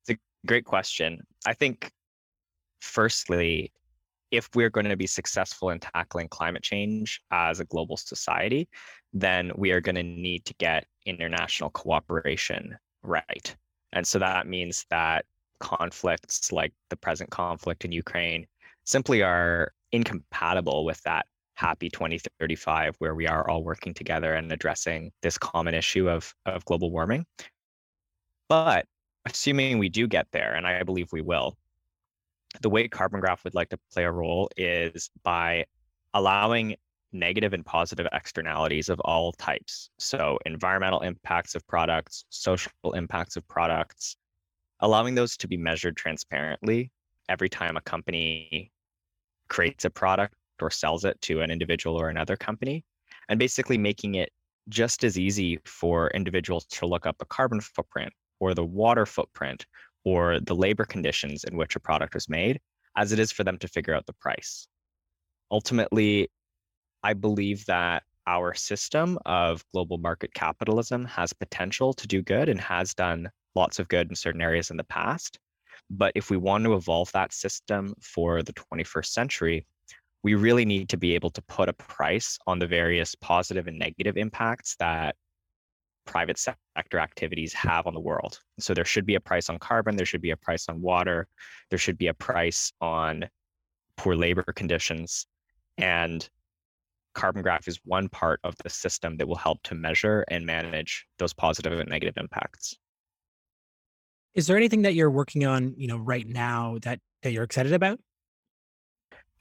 It's 0.08 0.18
a 0.18 0.48
great 0.48 0.66
question. 0.66 1.22
I 1.46 1.54
think 1.54 1.92
firstly 2.82 3.72
if 4.32 4.48
we're 4.56 4.70
going 4.70 4.88
to 4.88 4.96
be 4.96 5.08
successful 5.08 5.72
in 5.72 5.80
tackling 5.80 6.28
climate 6.28 6.64
change 6.64 7.22
as 7.32 7.60
a 7.60 7.66
global 7.66 7.98
society 7.98 8.70
then 9.14 9.52
we 9.56 9.72
are 9.72 9.82
going 9.82 9.96
to 9.96 10.04
need 10.04 10.46
to 10.46 10.54
get 10.56 10.86
international 11.06 11.70
cooperation 11.72 12.78
right. 13.04 13.56
And 13.94 14.06
so 14.06 14.20
that 14.20 14.48
means 14.48 14.86
that 14.90 15.26
conflicts 15.60 16.52
like 16.52 16.74
the 16.90 16.96
present 16.96 17.30
conflict 17.32 17.86
in 17.86 17.92
Ukraine 17.92 18.46
simply 18.86 19.24
are 19.24 19.72
incompatible 19.92 20.86
with 20.86 21.02
that 21.04 21.26
happy 21.60 21.90
2035 21.90 22.96
where 23.00 23.14
we 23.14 23.28
are 23.28 23.50
all 23.50 23.64
working 23.64 23.94
together 23.94 24.34
and 24.34 24.50
addressing 24.50 25.12
this 25.22 25.38
common 25.38 25.74
issue 25.74 26.10
of, 26.10 26.34
of 26.46 26.64
global 26.64 26.90
warming. 26.90 27.26
But 28.48 28.86
assuming 29.26 29.78
we 29.78 29.90
do 29.90 30.08
get 30.08 30.28
there, 30.32 30.54
and 30.54 30.66
I 30.66 30.84
believe 30.84 31.12
we 31.12 31.22
will, 31.22 31.58
the 32.62 32.70
way 32.70 32.88
Carbon 32.88 33.20
Graph 33.20 33.44
would 33.44 33.56
like 33.56 33.70
to 33.70 33.80
play 33.92 34.06
a 34.06 34.12
role 34.12 34.50
is 34.56 35.10
by 35.24 35.66
allowing 36.14 36.78
negative 37.12 37.54
and 37.54 37.66
positive 37.66 38.08
externalities 38.14 38.88
of 38.88 39.02
all 39.02 39.34
types. 39.34 39.90
So, 40.00 40.40
environmental 40.46 41.02
impacts 41.02 41.56
of 41.56 41.68
products, 41.68 42.24
social 42.30 42.72
impacts 42.94 43.36
of 43.36 43.46
products, 43.50 44.16
allowing 44.80 45.14
those 45.14 45.36
to 45.38 45.48
be 45.48 45.58
measured 45.58 45.98
transparently 45.98 46.92
every 47.28 47.50
time 47.50 47.76
a 47.76 47.82
company 47.82 48.72
creates 49.50 49.84
a 49.84 49.90
product 49.90 50.36
or 50.62 50.70
sells 50.72 51.06
it 51.06 51.20
to 51.22 51.42
an 51.42 51.52
individual 51.52 51.96
or 51.96 52.10
another 52.10 52.38
company. 52.38 52.84
and 53.30 53.38
basically 53.38 53.78
making 53.78 54.16
it 54.16 54.32
just 54.70 55.04
as 55.04 55.18
easy 55.18 55.60
for 55.66 56.10
individuals 56.12 56.66
to 56.66 56.88
look 56.88 57.06
up 57.06 57.18
the 57.20 57.26
carbon 57.26 57.62
footprint 57.62 58.12
or 58.40 58.54
the 58.54 58.66
water 58.66 59.06
footprint 59.06 59.66
or 60.04 60.40
the 60.40 60.56
labor 60.56 60.86
conditions 60.86 61.44
in 61.44 61.58
which 61.58 61.76
a 61.76 61.80
product 61.80 62.14
was 62.14 62.30
made 62.30 62.60
as 62.98 63.12
it 63.12 63.20
is 63.20 63.32
for 63.32 63.44
them 63.44 63.58
to 63.58 63.68
figure 63.68 63.94
out 63.94 64.06
the 64.06 64.14
price. 64.14 64.68
Ultimately, 65.52 66.30
I 67.04 67.14
believe 67.14 67.66
that 67.66 68.04
our 68.28 68.54
system 68.54 69.18
of 69.26 69.64
global 69.74 69.98
market 69.98 70.34
capitalism 70.34 71.06
has 71.06 71.34
potential 71.34 71.94
to 71.94 72.08
do 72.08 72.22
good 72.22 72.50
and 72.50 72.60
has 72.62 72.94
done 72.94 73.30
lots 73.56 73.80
of 73.80 73.88
good 73.88 74.10
in 74.10 74.16
certain 74.16 74.42
areas 74.42 74.70
in 74.70 74.78
the 74.78 74.84
past. 74.84 75.40
But 75.90 76.12
if 76.16 76.30
we 76.30 76.38
want 76.38 76.64
to 76.66 76.76
evolve 76.76 77.12
that 77.14 77.34
system 77.34 77.96
for 78.02 78.44
the 78.44 78.54
21st 78.54 79.08
century, 79.08 79.66
we 80.24 80.36
really 80.36 80.66
need 80.66 80.90
to 80.90 80.98
be 80.98 81.16
able 81.16 81.30
to 81.32 81.42
put 81.44 81.70
a 81.70 81.74
price 81.74 82.38
on 82.46 82.60
the 82.60 82.68
various 82.68 83.16
positive 83.16 83.68
and 83.68 83.80
negative 83.80 84.18
impacts 84.18 84.76
that 84.80 85.16
private 86.06 86.38
sector 86.38 87.00
activities 87.00 87.54
have 87.54 87.88
on 87.88 87.94
the 87.94 88.00
world. 88.00 88.40
So 88.60 88.74
there 88.74 88.86
should 88.86 89.06
be 89.06 89.16
a 89.16 89.20
price 89.20 89.50
on 89.50 89.60
carbon, 89.60 89.96
there 89.96 90.06
should 90.06 90.22
be 90.22 90.32
a 90.32 90.38
price 90.38 90.68
on 90.68 90.82
water, 90.82 91.28
there 91.70 91.80
should 91.80 91.98
be 91.98 92.08
a 92.08 92.14
price 92.14 92.72
on 92.82 93.30
poor 93.96 94.16
labor 94.16 94.44
conditions. 94.56 95.28
And 95.78 96.28
Carbon 97.14 97.42
Graph 97.42 97.68
is 97.68 97.80
one 97.86 98.10
part 98.10 98.40
of 98.44 98.56
the 98.64 98.70
system 98.70 99.18
that 99.18 99.28
will 99.28 99.36
help 99.36 99.62
to 99.64 99.76
measure 99.76 100.26
and 100.30 100.46
manage 100.46 101.06
those 101.18 101.34
positive 101.34 101.78
and 101.80 101.90
negative 101.90 102.16
impacts. 102.18 102.78
Is 104.36 104.48
there 104.48 104.58
anything 104.58 104.84
that 104.84 104.96
you're 104.96 105.10
working 105.10 105.46
on, 105.46 105.74
you 105.78 105.88
know, 105.88 105.98
right 105.98 106.28
now 106.28 106.78
that 106.84 107.00
that 107.24 107.34
you're 107.34 107.44
excited 107.44 107.74
about? 107.74 108.00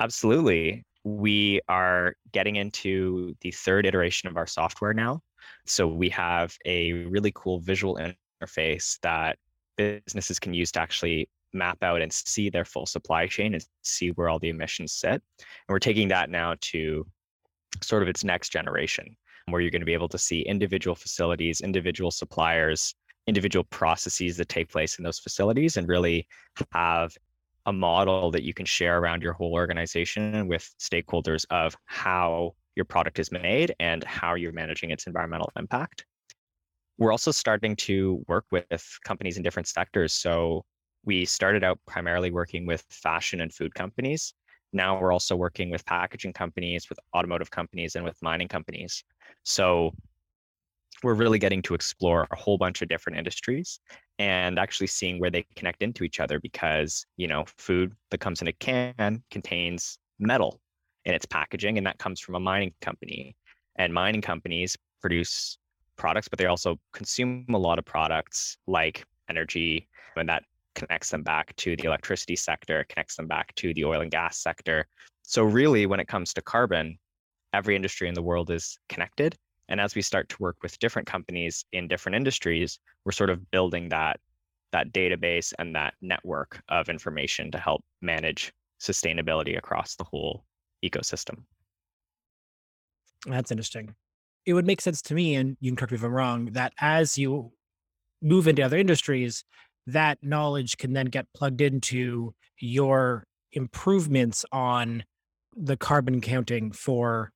Absolutely. 0.01 0.85
We 1.05 1.61
are 1.69 2.15
getting 2.33 2.57
into 2.57 3.35
the 3.41 3.51
third 3.51 3.87
iteration 3.87 4.29
of 4.29 4.37
our 4.37 4.47
software 4.47 4.95
now. 4.95 5.21
So 5.67 5.87
we 5.87 6.09
have 6.11 6.57
a 6.65 6.93
really 6.93 7.33
cool 7.35 7.61
visual 7.61 7.99
interface 8.43 8.99
that 9.03 9.39
businesses 9.77 10.39
can 10.39 10.55
use 10.55 10.73
to 10.73 10.81
actually 10.81 11.29
map 11.53 11.83
out 11.83 12.03
and 12.03 12.13
see 12.13 12.51
their 12.51 12.65
full 12.65 12.87
supply 12.87 13.27
chain 13.27 13.55
and 13.55 13.65
see 13.83 14.11
where 14.11 14.29
all 14.29 14.39
the 14.39 14.51
emissions 14.51 14.93
sit. 14.93 15.23
And 15.39 15.69
we're 15.69 15.79
taking 15.79 16.09
that 16.09 16.31
now 16.31 16.55
to 16.61 17.07
sort 17.83 18.03
of 18.03 18.09
its 18.09 18.25
next 18.25 18.51
generation, 18.51 19.17
where 19.49 19.61
you're 19.61 19.71
going 19.71 19.81
to 19.81 19.87
be 19.87 19.95
able 19.95 20.09
to 20.11 20.19
see 20.19 20.43
individual 20.43 20.95
facilities, 20.95 21.61
individual 21.61 22.11
suppliers, 22.11 22.95
individual 23.27 23.65
processes 23.65 24.37
that 24.37 24.49
take 24.49 24.71
place 24.71 24.99
in 24.99 25.05
those 25.05 25.19
facilities, 25.19 25.77
and 25.77 25.89
really 25.89 26.27
have 26.73 27.13
a 27.69 27.73
model 27.73 28.31
that 28.31 28.43
you 28.45 28.55
can 28.55 28.65
share 28.65 28.99
around 28.99 29.23
your 29.23 29.35
whole 29.35 29.53
organization 29.53 30.49
with 30.49 30.75
stakeholders 30.81 31.45
of 31.51 31.77
how 31.85 32.55
your 32.77 32.87
product 32.87 33.19
is 33.19 33.31
made 33.31 33.75
and 33.79 34.03
how 34.05 34.35
you're 34.35 34.53
managing 34.53 34.91
its 34.91 35.07
environmental 35.07 35.53
impact. 35.55 36.07
We're 36.97 37.13
also 37.13 37.31
starting 37.31 37.77
to 37.77 38.25
work 38.27 38.47
with 38.51 38.99
companies 39.05 39.37
in 39.37 39.43
different 39.43 39.69
sectors. 39.69 40.15
So 40.15 40.65
we 41.05 41.27
started 41.27 41.63
out 41.63 41.79
primarily 41.87 42.31
working 42.31 42.65
with 42.65 42.87
fashion 42.89 43.43
and 43.43 43.53
food 43.53 43.75
companies. 43.75 44.33
Now 44.73 44.99
we're 44.99 45.13
also 45.13 45.37
working 45.37 45.71
with 45.71 45.85
packaging 45.85 46.33
companies, 46.33 46.89
with 46.89 46.99
automotive 47.15 47.51
companies, 47.51 47.97
and 47.97 48.05
with 48.05 48.17
mining 48.23 48.49
companies. 48.49 49.05
So 49.43 49.93
we're 51.03 51.15
really 51.15 51.39
getting 51.39 51.61
to 51.63 51.75
explore 51.75 52.27
a 52.31 52.37
whole 52.37 52.57
bunch 52.57 52.81
of 52.81 52.89
different 52.89 53.19
industries 53.19 53.79
and 54.19 54.59
actually 54.59 54.87
seeing 54.87 55.21
where 55.21 55.31
they 55.31 55.45
connect 55.55 55.83
into 55.83 56.05
each 56.05 56.21
other 56.21 56.41
because 56.41 57.07
you 57.17 57.27
know 57.27 57.45
food 57.57 57.93
that 58.11 58.19
comes 58.19 58.43
in 58.43 58.49
a 58.49 58.53
can 58.53 59.23
contains 59.31 59.99
metal 60.19 60.61
in 61.05 61.15
its 61.15 61.27
packaging 61.27 61.79
and 61.79 61.87
that 61.87 61.99
comes 61.99 62.21
from 62.21 62.35
a 62.35 62.41
mining 62.41 62.75
company. 62.81 63.37
And 63.77 63.95
mining 63.95 64.21
companies 64.21 64.77
produce 65.01 65.59
products 65.97 66.29
but 66.29 66.39
they 66.39 66.47
also 66.47 66.79
consume 66.93 67.47
a 67.53 67.59
lot 67.59 67.79
of 67.79 67.85
products 67.85 68.57
like 68.67 69.05
energy 69.29 69.89
and 70.17 70.29
that 70.29 70.43
connects 70.75 71.11
them 71.11 71.23
back 71.23 71.55
to 71.57 71.77
the 71.77 71.85
electricity 71.85 72.37
sector 72.37 72.85
connects 72.89 73.17
them 73.17 73.27
back 73.27 73.53
to 73.57 73.75
the 73.75 73.85
oil 73.85 74.01
and 74.01 74.11
gas 74.11 74.39
sector. 74.39 74.87
So 75.23 75.43
really 75.43 75.87
when 75.87 76.01
it 76.01 76.09
comes 76.09 76.33
to 76.35 76.43
carbon 76.43 76.99
every 77.53 77.75
industry 77.77 78.09
in 78.09 78.15
the 78.15 78.23
world 78.23 78.51
is 78.51 78.79
connected 78.89 79.37
and 79.69 79.81
as 79.81 79.95
we 79.95 80.03
start 80.03 80.29
to 80.31 80.37
work 80.41 80.57
with 80.63 80.79
different 80.79 81.07
companies 81.07 81.65
in 81.73 81.89
different 81.89 82.17
industries, 82.17 82.79
we're 83.05 83.13
sort 83.13 83.31
of 83.31 83.51
building 83.51 83.89
that 83.91 84.19
that 84.73 84.93
database 84.93 85.53
and 85.59 85.75
that 85.75 85.95
network 86.03 86.61
of 86.69 86.89
information 86.89 87.51
to 87.51 87.59
help 87.59 87.83
manage 88.03 88.53
sustainability 88.81 89.57
across 89.57 89.97
the 89.97 90.05
whole 90.05 90.45
ecosystem. 90.85 91.45
That's 93.27 93.51
interesting. 93.51 93.95
It 94.45 94.55
would 94.55 94.67
make 94.67 94.81
sense 94.81 95.03
to 95.03 95.15
me, 95.15 95.35
and 95.35 95.57
you 95.61 95.71
can 95.71 95.77
correct 95.77 95.93
me 95.93 95.97
if 95.97 96.05
I'm 96.05 96.13
wrong, 96.13 96.47
that 96.53 96.73
as 96.81 97.19
you 97.19 97.53
move 98.23 98.47
into 98.47 98.63
other 98.63 98.77
industries, 98.77 99.45
that 99.87 100.19
knowledge 100.23 100.77
can 100.77 100.93
then 100.93 101.07
get 101.07 101.27
plugged 101.35 101.61
into 101.61 102.35
your 102.59 103.25
improvements 103.53 104.45
on 104.53 105.05
the 105.57 105.77
carbon 105.77 106.21
counting 106.21 106.71
for 106.73 107.33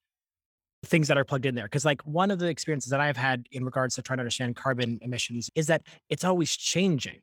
things 0.85 1.09
that 1.09 1.17
are 1.17 1.25
plugged 1.25 1.47
in 1.47 1.55
there. 1.55 1.69
Cause 1.69 1.85
like 1.85 2.03
one 2.03 2.31
of 2.31 2.39
the 2.39 2.49
experiences 2.49 2.91
that 2.91 3.01
I've 3.01 3.17
had 3.17 3.47
in 3.53 3.65
regards 3.65 3.95
to 3.95 4.03
trying 4.03 4.19
to 4.19 4.23
understand 4.23 4.57
carbon 4.57 4.99
emissions 5.03 5.51
is 5.55 5.69
that 5.69 5.83
it's 6.09 6.25
always 6.25 6.57
changing. 6.57 7.21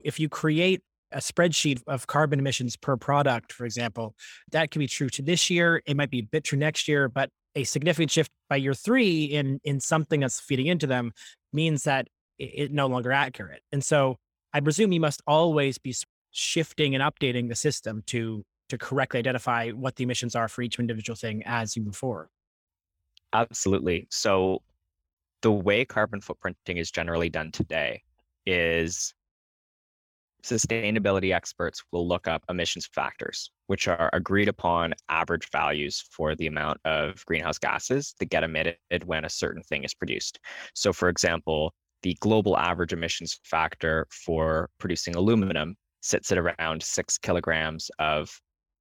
If 0.00 0.18
you 0.18 0.28
create 0.28 0.82
a 1.12 1.18
spreadsheet 1.18 1.80
of 1.86 2.06
carbon 2.06 2.38
emissions 2.38 2.76
per 2.76 2.96
product, 2.96 3.52
for 3.52 3.64
example, 3.64 4.14
that 4.50 4.70
can 4.70 4.80
be 4.80 4.86
true 4.86 5.08
to 5.10 5.22
this 5.22 5.48
year. 5.48 5.80
It 5.86 5.96
might 5.96 6.10
be 6.10 6.18
a 6.20 6.24
bit 6.24 6.44
true 6.44 6.58
next 6.58 6.88
year, 6.88 7.08
but 7.08 7.30
a 7.54 7.64
significant 7.64 8.10
shift 8.10 8.30
by 8.50 8.56
year 8.56 8.74
three 8.74 9.24
in 9.24 9.60
in 9.64 9.80
something 9.80 10.20
that's 10.20 10.40
feeding 10.40 10.66
into 10.66 10.86
them 10.86 11.12
means 11.52 11.84
that 11.84 12.08
it, 12.38 12.50
it 12.54 12.72
no 12.72 12.86
longer 12.88 13.12
accurate. 13.12 13.62
And 13.72 13.82
so 13.82 14.16
I 14.52 14.60
presume 14.60 14.92
you 14.92 15.00
must 15.00 15.22
always 15.26 15.78
be 15.78 15.94
shifting 16.32 16.94
and 16.96 17.02
updating 17.02 17.48
the 17.48 17.54
system 17.54 18.02
to 18.06 18.42
to 18.70 18.78
correctly 18.78 19.18
identify 19.18 19.70
what 19.70 19.96
the 19.96 20.04
emissions 20.04 20.34
are 20.34 20.48
for 20.48 20.62
each 20.62 20.78
individual 20.78 21.16
thing 21.16 21.42
as 21.44 21.76
you 21.76 21.82
move 21.84 21.96
forward. 21.96 22.28
Absolutely. 23.34 24.06
So 24.10 24.62
the 25.42 25.50
way 25.52 25.84
carbon 25.84 26.20
footprinting 26.20 26.78
is 26.78 26.90
generally 26.90 27.28
done 27.28 27.50
today 27.50 28.02
is 28.46 29.12
sustainability 30.44 31.34
experts 31.34 31.82
will 31.90 32.06
look 32.06 32.28
up 32.28 32.44
emissions 32.48 32.86
factors, 32.94 33.50
which 33.66 33.88
are 33.88 34.08
agreed 34.12 34.48
upon 34.48 34.94
average 35.08 35.50
values 35.50 36.04
for 36.10 36.36
the 36.36 36.46
amount 36.46 36.78
of 36.84 37.24
greenhouse 37.26 37.58
gases 37.58 38.14
that 38.20 38.26
get 38.26 38.44
emitted 38.44 38.76
when 39.04 39.24
a 39.24 39.30
certain 39.30 39.62
thing 39.62 39.84
is 39.84 39.94
produced. 39.94 40.38
So, 40.74 40.92
for 40.92 41.08
example, 41.08 41.74
the 42.02 42.16
global 42.20 42.56
average 42.56 42.92
emissions 42.92 43.40
factor 43.42 44.06
for 44.10 44.70
producing 44.78 45.16
aluminum 45.16 45.76
sits 46.02 46.30
at 46.30 46.38
around 46.38 46.82
six 46.82 47.18
kilograms 47.18 47.90
of 47.98 48.30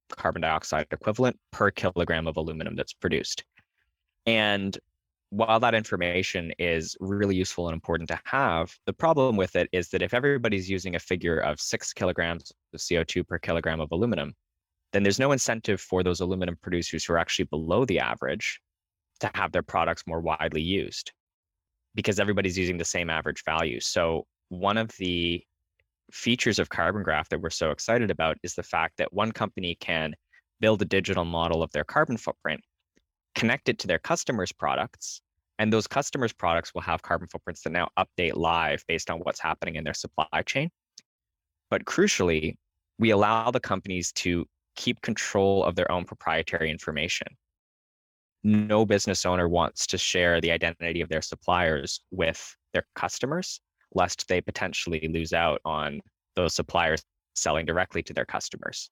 carbon 0.10 0.42
dioxide 0.42 0.86
equivalent 0.92 1.40
per 1.52 1.72
kilogram 1.72 2.28
of 2.28 2.38
aluminum 2.38 2.76
that's 2.76 2.94
produced. 2.94 3.46
And 4.26 4.78
while 5.30 5.60
that 5.60 5.74
information 5.74 6.54
is 6.60 6.96
really 7.00 7.36
useful 7.36 7.68
and 7.68 7.74
important 7.74 8.08
to 8.10 8.20
have, 8.26 8.76
the 8.86 8.94
problem 8.94 9.36
with 9.36 9.56
it 9.56 9.68
is 9.72 9.90
that 9.90 10.04
if 10.04 10.14
everybody's 10.14 10.70
using 10.70 10.96
a 10.96 11.00
figure 11.00 11.40
of 11.40 11.60
six 11.60 11.92
kilograms 11.92 12.52
of 12.74 12.80
CO2 12.80 13.28
per 13.28 13.40
kilogram 13.40 13.82
of 13.82 13.92
aluminum, 13.92 14.34
then 14.92 15.02
there's 15.02 15.20
no 15.20 15.32
incentive 15.32 15.82
for 15.82 16.04
those 16.04 16.20
aluminum 16.20 16.56
producers 16.62 17.04
who 17.04 17.14
are 17.14 17.18
actually 17.18 17.46
below 17.46 17.84
the 17.86 18.00
average 18.00 18.62
to 19.22 19.32
have 19.34 19.52
their 19.52 19.64
products 19.64 20.04
more 20.06 20.22
widely 20.22 20.62
used 20.62 21.12
because 21.96 22.20
everybody's 22.20 22.58
using 22.58 22.78
the 22.78 22.86
same 22.86 23.10
average 23.10 23.44
value. 23.44 23.80
So, 23.80 24.26
one 24.50 24.78
of 24.78 24.92
the 25.00 25.44
features 26.12 26.60
of 26.60 26.70
Carbon 26.70 27.02
Graph 27.02 27.30
that 27.30 27.42
we're 27.42 27.50
so 27.50 27.72
excited 27.72 28.12
about 28.12 28.38
is 28.44 28.54
the 28.54 28.62
fact 28.62 28.98
that 28.98 29.12
one 29.14 29.32
company 29.32 29.76
can 29.80 30.14
build 30.60 30.82
a 30.84 30.86
digital 30.86 31.26
model 31.26 31.64
of 31.64 31.72
their 31.72 31.84
carbon 31.84 32.18
footprint 32.18 32.62
connect 33.36 33.70
it 33.70 33.80
to 33.80 33.88
their 33.88 34.00
customers' 34.00 34.52
products, 34.52 35.22
and 35.60 35.72
those 35.72 35.88
customers' 35.88 36.34
products 36.34 36.74
will 36.74 36.82
have 36.82 37.02
carbon 37.02 37.28
footprints 37.28 37.62
that 37.64 37.72
now 37.72 37.90
update 37.98 38.36
live 38.36 38.84
based 38.88 39.10
on 39.10 39.20
what's 39.20 39.40
happening 39.40 39.76
in 39.76 39.84
their 39.84 39.94
supply 39.94 40.42
chain. 40.46 40.70
But 41.70 41.86
crucially, 41.86 42.56
we 43.00 43.12
allow 43.12 43.52
the 43.52 43.60
companies 43.60 44.12
to 44.14 44.46
keep 44.76 45.02
control 45.02 45.64
of 45.64 45.76
their 45.76 45.92
own 45.92 46.06
proprietary 46.06 46.70
information. 46.70 47.28
No 48.44 48.86
business 48.86 49.26
owner 49.26 49.48
wants 49.48 49.88
to 49.88 49.98
share 49.98 50.42
the 50.42 50.52
identity 50.52 51.02
of 51.02 51.10
their 51.10 51.22
suppliers 51.22 52.02
with 52.12 52.56
their 52.74 52.86
customers, 52.96 53.62
lest 53.94 54.28
they 54.28 54.42
potentially 54.42 55.08
lose 55.14 55.34
out 55.34 55.62
on 55.66 56.02
those 56.36 56.54
suppliers 56.54 57.04
selling 57.34 57.66
directly 57.66 58.04
to 58.04 58.14
their 58.14 58.26
customers. 58.26 58.90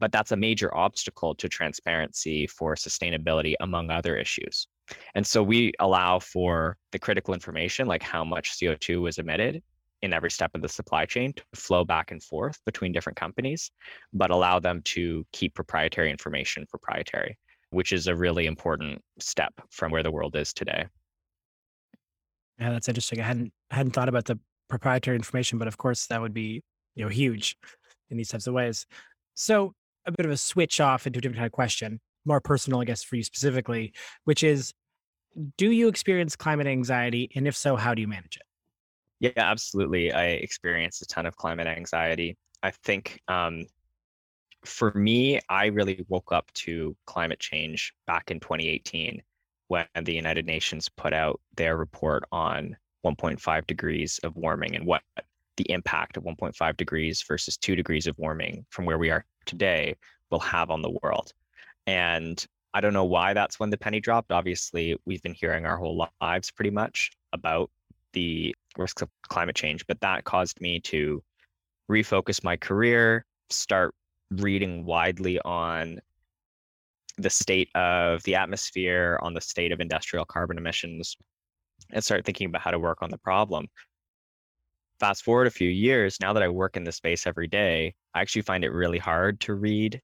But 0.00 0.12
that's 0.12 0.32
a 0.32 0.36
major 0.36 0.74
obstacle 0.74 1.34
to 1.36 1.48
transparency 1.48 2.46
for 2.46 2.74
sustainability, 2.74 3.54
among 3.60 3.90
other 3.90 4.16
issues. 4.16 4.66
And 5.14 5.26
so 5.26 5.42
we 5.42 5.72
allow 5.78 6.18
for 6.18 6.76
the 6.92 6.98
critical 6.98 7.34
information, 7.34 7.86
like 7.86 8.02
how 8.02 8.24
much 8.24 8.58
CO2 8.58 9.02
was 9.02 9.18
emitted 9.18 9.62
in 10.02 10.12
every 10.12 10.30
step 10.30 10.50
of 10.54 10.60
the 10.60 10.68
supply 10.68 11.06
chain 11.06 11.32
to 11.32 11.42
flow 11.54 11.84
back 11.84 12.10
and 12.10 12.22
forth 12.22 12.58
between 12.66 12.92
different 12.92 13.16
companies, 13.16 13.70
but 14.12 14.30
allow 14.30 14.60
them 14.60 14.82
to 14.84 15.24
keep 15.32 15.54
proprietary 15.54 16.10
information 16.10 16.66
proprietary. 16.68 17.38
which 17.74 17.92
is 17.92 18.06
a 18.06 18.14
really 18.14 18.46
important 18.46 19.02
step 19.18 19.52
from 19.70 19.90
where 19.90 20.02
the 20.02 20.10
world 20.10 20.36
is 20.36 20.52
today. 20.52 20.86
Yeah, 22.60 22.70
that's 22.70 22.88
interesting. 22.88 23.20
I 23.20 23.24
hadn't 23.24 23.52
I 23.70 23.76
hadn't 23.76 23.92
thought 23.92 24.08
about 24.08 24.26
the 24.26 24.38
proprietary 24.68 25.16
information, 25.16 25.58
but 25.58 25.66
of 25.68 25.76
course 25.76 26.06
that 26.06 26.20
would 26.20 26.32
be 26.32 26.62
you 26.94 27.04
know 27.04 27.08
huge 27.08 27.56
in 28.10 28.16
these 28.16 28.28
types 28.28 28.46
of 28.46 28.54
ways. 28.54 28.86
So 29.34 29.74
a 30.06 30.12
bit 30.12 30.26
of 30.26 30.32
a 30.32 30.36
switch 30.36 30.80
off 30.80 31.06
into 31.06 31.18
a 31.18 31.20
different 31.20 31.38
kind 31.38 31.46
of 31.46 31.52
question, 31.52 32.00
more 32.24 32.40
personal, 32.40 32.80
I 32.80 32.84
guess, 32.84 33.02
for 33.02 33.16
you 33.16 33.22
specifically, 33.22 33.92
which 34.24 34.42
is, 34.42 34.72
do 35.56 35.70
you 35.70 35.88
experience 35.88 36.36
climate 36.36 36.66
anxiety, 36.66 37.30
and 37.34 37.48
if 37.48 37.56
so, 37.56 37.76
how 37.76 37.94
do 37.94 38.02
you 38.02 38.08
manage 38.08 38.36
it? 38.36 38.42
Yeah, 39.20 39.32
absolutely. 39.36 40.12
I 40.12 40.26
experience 40.26 41.00
a 41.00 41.06
ton 41.06 41.26
of 41.26 41.36
climate 41.36 41.66
anxiety. 41.66 42.36
I 42.62 42.70
think 42.70 43.20
um, 43.28 43.66
for 44.64 44.92
me, 44.94 45.40
I 45.48 45.66
really 45.66 46.04
woke 46.08 46.32
up 46.32 46.52
to 46.54 46.96
climate 47.06 47.40
change 47.40 47.94
back 48.06 48.30
in 48.30 48.40
2018 48.40 49.22
when 49.68 49.86
the 50.02 50.14
United 50.14 50.46
Nations 50.46 50.88
put 50.88 51.12
out 51.12 51.40
their 51.56 51.76
report 51.76 52.24
on 52.32 52.76
1.5 53.04 53.66
degrees 53.66 54.20
of 54.22 54.36
warming 54.36 54.76
and 54.76 54.86
what 54.86 55.02
the 55.56 55.70
impact 55.70 56.16
of 56.16 56.24
1.5 56.24 56.76
degrees 56.76 57.24
versus 57.26 57.56
2 57.56 57.76
degrees 57.76 58.06
of 58.06 58.18
warming 58.18 58.66
from 58.70 58.84
where 58.84 58.98
we 58.98 59.10
are 59.10 59.24
today 59.46 59.94
will 60.30 60.40
have 60.40 60.70
on 60.70 60.82
the 60.82 60.96
world. 61.02 61.32
And 61.86 62.44
I 62.72 62.80
don't 62.80 62.92
know 62.92 63.04
why 63.04 63.34
that's 63.34 63.60
when 63.60 63.70
the 63.70 63.78
penny 63.78 64.00
dropped. 64.00 64.32
Obviously, 64.32 64.96
we've 65.06 65.22
been 65.22 65.34
hearing 65.34 65.64
our 65.64 65.76
whole 65.76 66.08
lives 66.20 66.50
pretty 66.50 66.70
much 66.70 67.12
about 67.32 67.70
the 68.14 68.54
risks 68.76 69.02
of 69.02 69.08
climate 69.28 69.54
change, 69.54 69.86
but 69.86 70.00
that 70.00 70.24
caused 70.24 70.60
me 70.60 70.80
to 70.80 71.22
refocus 71.90 72.42
my 72.42 72.56
career, 72.56 73.24
start 73.50 73.94
reading 74.30 74.84
widely 74.84 75.38
on 75.40 76.00
the 77.18 77.30
state 77.30 77.68
of 77.76 78.22
the 78.24 78.34
atmosphere, 78.34 79.18
on 79.22 79.34
the 79.34 79.40
state 79.40 79.70
of 79.70 79.80
industrial 79.80 80.24
carbon 80.24 80.58
emissions, 80.58 81.16
and 81.90 82.02
start 82.02 82.24
thinking 82.24 82.46
about 82.46 82.62
how 82.62 82.70
to 82.70 82.78
work 82.78 83.02
on 83.02 83.10
the 83.10 83.18
problem. 83.18 83.68
Fast 85.04 85.22
forward 85.22 85.46
a 85.46 85.50
few 85.50 85.68
years, 85.68 86.18
now 86.22 86.32
that 86.32 86.42
I 86.42 86.48
work 86.48 86.78
in 86.78 86.84
the 86.84 86.90
space 86.90 87.26
every 87.26 87.46
day, 87.46 87.92
I 88.14 88.22
actually 88.22 88.40
find 88.40 88.64
it 88.64 88.70
really 88.70 88.96
hard 88.96 89.38
to 89.40 89.52
read, 89.52 90.00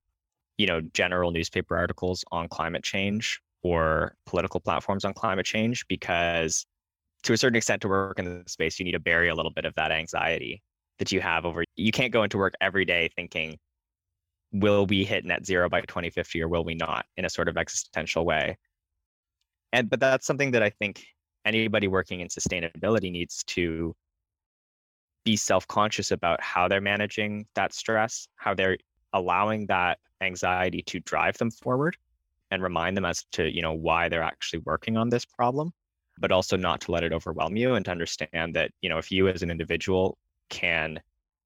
you 0.59 0.67
know, 0.67 0.83
general 0.93 1.31
newspaper 1.31 1.75
articles 1.75 2.23
on 2.33 2.49
climate 2.49 2.85
change 2.85 3.41
or 3.63 4.15
political 4.27 4.61
platforms 4.61 5.07
on 5.07 5.15
climate 5.15 5.47
change 5.47 5.87
because 5.89 6.67
to 7.23 7.33
a 7.33 7.39
certain 7.39 7.57
extent 7.57 7.81
to 7.81 7.89
work 7.89 8.19
in 8.19 8.27
the 8.27 8.45
space, 8.47 8.79
you 8.79 8.85
need 8.85 8.93
to 8.93 9.01
bury 9.01 9.31
a 9.31 9.35
little 9.35 9.51
bit 9.51 9.65
of 9.65 9.75
that 9.77 9.91
anxiety 9.91 10.63
that 10.99 11.11
you 11.11 11.23
have 11.23 11.47
over 11.47 11.65
you 11.77 11.93
can't 11.93 12.13
go 12.13 12.23
into 12.23 12.37
work 12.37 12.53
every 12.61 12.85
day 12.85 13.09
thinking 13.17 13.57
will 14.53 14.85
we 14.85 15.03
hit 15.03 15.25
net 15.25 15.47
zero 15.47 15.71
by 15.71 15.81
2050 15.81 16.43
or 16.43 16.49
will 16.49 16.63
we 16.63 16.75
not? 16.75 17.07
in 17.17 17.25
a 17.25 17.31
sort 17.31 17.49
of 17.49 17.57
existential 17.57 18.27
way. 18.27 18.59
And 19.73 19.89
but 19.89 19.99
that's 19.99 20.27
something 20.27 20.51
that 20.51 20.63
i 20.63 20.69
think 20.69 21.07
anybody 21.47 21.89
working 21.89 22.21
in 22.21 22.29
sustainability 22.29 23.11
needs 23.11 23.43
to 23.45 23.95
be 25.25 25.37
self-conscious 25.37 26.11
about 26.11 26.41
how 26.41 26.69
they're 26.69 26.81
managing 26.81 27.47
that 27.55 27.73
stress 27.73 28.29
how 28.37 28.55
they're 28.55 28.77
allowing 29.13 29.67
that 29.67 29.99
anxiety 30.21 30.83
to 30.83 31.01
drive 31.01 31.37
them 31.39 31.51
forward 31.51 31.97
and 32.51 32.63
remind 32.63 32.97
them 32.97 33.05
as 33.05 33.25
to 33.33 33.55
you 33.55 33.63
know 33.63 33.73
why 33.73 34.09
they're 34.09 34.23
actually 34.23 34.61
working 34.65 34.97
on 34.97 35.09
this 35.09 35.25
problem 35.25 35.73
but 36.19 36.33
also 36.33 36.57
not 36.57 36.81
to 36.81 36.93
let 36.93 37.03
it 37.03 37.13
overwhelm 37.13 37.57
you 37.57 37.75
and 37.75 37.85
to 37.85 37.91
understand 37.91 38.55
that 38.55 38.71
you 38.83 38.89
know 38.89 38.99
if 38.99 39.11
you 39.11 39.29
as 39.29 39.43
an 39.43 39.51
individual 39.51 40.17
can 40.49 41.01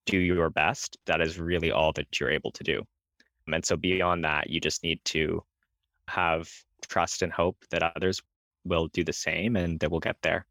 do 0.06 0.18
your 0.18 0.50
best 0.50 0.98
that 1.06 1.20
is 1.20 1.38
really 1.38 1.70
all 1.70 1.92
that 1.92 2.20
you're 2.20 2.30
able 2.30 2.50
to 2.50 2.62
do 2.64 2.82
and 3.52 3.64
so 3.64 3.76
beyond 3.76 4.24
that, 4.24 4.48
you 4.48 4.60
just 4.60 4.82
need 4.82 5.04
to 5.06 5.42
have 6.08 6.50
trust 6.88 7.22
and 7.22 7.32
hope 7.32 7.56
that 7.70 7.82
others 7.82 8.22
will 8.64 8.88
do 8.88 9.04
the 9.04 9.12
same 9.12 9.56
and 9.56 9.78
that 9.80 9.90
we'll 9.90 10.00
get 10.00 10.16
there. 10.22 10.46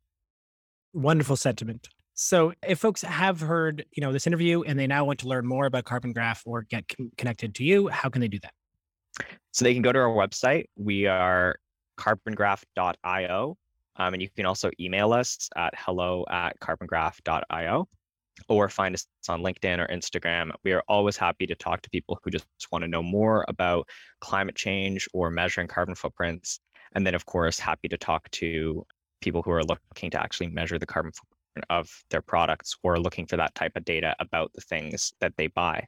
Wonderful 0.94 1.36
sentiment. 1.36 1.90
So, 2.16 2.54
if 2.68 2.80
folks 2.80 3.02
have 3.02 3.40
heard, 3.40 3.86
you 3.92 4.02
know, 4.02 4.12
this 4.12 4.28
interview 4.28 4.62
and 4.62 4.78
they 4.78 4.86
now 4.86 5.04
want 5.06 5.20
to 5.20 5.28
learn 5.28 5.48
more 5.48 5.66
about 5.66 5.86
Carbon 5.86 6.14
Graph 6.14 6.44
or 6.46 6.62
get 6.62 6.88
con- 6.88 7.12
connected 7.18 7.56
to 7.56 7.64
you, 7.64 7.88
how 7.88 8.10
can 8.10 8.22
they 8.22 8.28
do 8.28 8.40
that? 8.40 8.54
So 9.52 9.66
they 9.66 9.74
can 9.74 9.82
go 9.82 9.92
to 9.92 10.00
our 10.00 10.10
website. 10.10 10.66
We 10.76 11.08
are 11.08 11.56
carbongraph.io. 12.00 13.58
Um, 13.96 14.14
and 14.14 14.22
you 14.22 14.30
can 14.36 14.46
also 14.46 14.72
email 14.80 15.14
us 15.14 15.50
at 15.56 15.74
hello 15.78 16.26
at 16.30 16.60
carbongraph.io 16.60 17.88
or 18.50 18.70
find 18.70 18.96
us 18.96 19.06
on 19.30 19.42
LinkedIn 19.42 19.80
or 19.80 19.88
Instagram. 19.88 20.52
We 20.64 20.74
are 20.74 20.84
always 20.88 21.18
happy 21.18 21.46
to 21.48 21.56
talk 21.56 21.82
to 21.84 21.90
people 21.90 22.20
who 22.24 22.32
just 22.32 22.46
want 22.72 22.84
to 22.84 22.88
know 22.88 23.04
more 23.04 23.46
about 23.48 23.88
climate 24.20 24.56
change 24.56 25.08
or 25.14 25.30
measuring 25.30 25.68
carbon 25.68 25.94
footprints. 25.96 26.60
And 26.94 27.06
then, 27.06 27.14
of 27.14 27.26
course, 27.26 27.60
happy 27.60 27.88
to 27.90 27.98
talk 27.98 28.30
to 28.32 28.86
people 29.22 29.44
who 29.44 29.52
are 29.52 29.64
looking 29.64 30.10
to 30.12 30.22
actually 30.22 30.48
measure 30.48 30.80
the 30.80 30.86
carbon 30.86 31.12
footprint 31.12 31.33
of 31.70 31.90
their 32.10 32.22
products 32.22 32.76
or 32.84 33.00
looking 33.00 33.26
for 33.26 33.38
that 33.38 33.56
type 33.56 33.74
of 33.76 33.86
data 33.86 34.16
about 34.20 34.52
the 34.54 34.62
things 34.62 35.14
that 35.20 35.34
they 35.38 35.48
buy. 35.48 35.88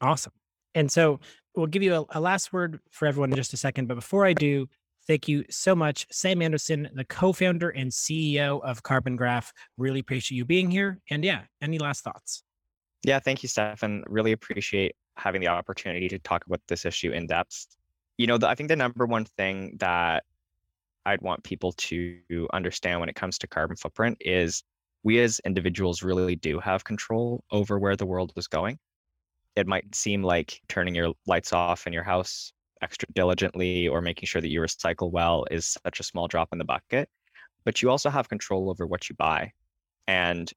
Awesome. 0.00 0.32
And 0.74 0.90
so 0.90 1.20
we'll 1.54 1.66
give 1.66 1.82
you 1.82 1.94
a, 1.94 2.18
a 2.18 2.20
last 2.20 2.52
word 2.52 2.80
for 2.90 3.06
everyone 3.06 3.30
in 3.30 3.36
just 3.36 3.52
a 3.52 3.56
second. 3.56 3.86
But 3.88 3.96
before 3.96 4.24
I 4.24 4.32
do, 4.32 4.68
Thank 5.08 5.26
you 5.26 5.46
so 5.48 5.74
much, 5.74 6.06
Sam 6.10 6.42
Anderson, 6.42 6.86
the 6.92 7.02
co 7.02 7.32
founder 7.32 7.70
and 7.70 7.90
CEO 7.90 8.62
of 8.62 8.82
Carbon 8.82 9.16
Graph. 9.16 9.54
Really 9.78 10.00
appreciate 10.00 10.36
you 10.36 10.44
being 10.44 10.70
here. 10.70 11.00
And 11.08 11.24
yeah, 11.24 11.44
any 11.62 11.78
last 11.78 12.04
thoughts? 12.04 12.44
Yeah, 13.04 13.18
thank 13.18 13.42
you, 13.42 13.48
Stefan. 13.48 14.04
Really 14.06 14.32
appreciate 14.32 14.96
having 15.16 15.40
the 15.40 15.48
opportunity 15.48 16.08
to 16.08 16.18
talk 16.18 16.44
about 16.44 16.60
this 16.68 16.84
issue 16.84 17.12
in 17.12 17.26
depth. 17.26 17.68
You 18.18 18.26
know, 18.26 18.36
the, 18.36 18.48
I 18.48 18.54
think 18.54 18.68
the 18.68 18.76
number 18.76 19.06
one 19.06 19.24
thing 19.24 19.76
that 19.78 20.24
I'd 21.06 21.22
want 21.22 21.42
people 21.42 21.72
to 21.72 22.18
understand 22.52 23.00
when 23.00 23.08
it 23.08 23.14
comes 23.14 23.38
to 23.38 23.46
carbon 23.46 23.76
footprint 23.76 24.18
is 24.20 24.62
we 25.02 25.20
as 25.20 25.40
individuals 25.44 26.02
really 26.02 26.36
do 26.36 26.58
have 26.60 26.84
control 26.84 27.44
over 27.50 27.78
where 27.78 27.96
the 27.96 28.06
world 28.06 28.32
is 28.36 28.48
going. 28.48 28.78
It 29.56 29.66
might 29.66 29.94
seem 29.94 30.22
like 30.22 30.60
turning 30.68 30.94
your 30.94 31.12
lights 31.26 31.52
off 31.52 31.86
in 31.86 31.92
your 31.92 32.04
house 32.04 32.52
extra 32.82 33.08
diligently 33.14 33.88
or 33.88 34.00
making 34.00 34.26
sure 34.26 34.40
that 34.40 34.50
you 34.50 34.60
recycle 34.60 35.10
well 35.10 35.44
is 35.50 35.76
such 35.84 36.00
a 36.00 36.04
small 36.04 36.28
drop 36.28 36.48
in 36.52 36.58
the 36.58 36.64
bucket. 36.64 37.08
But 37.64 37.82
you 37.82 37.90
also 37.90 38.10
have 38.10 38.28
control 38.28 38.70
over 38.70 38.86
what 38.86 39.08
you 39.08 39.16
buy. 39.16 39.52
And 40.06 40.50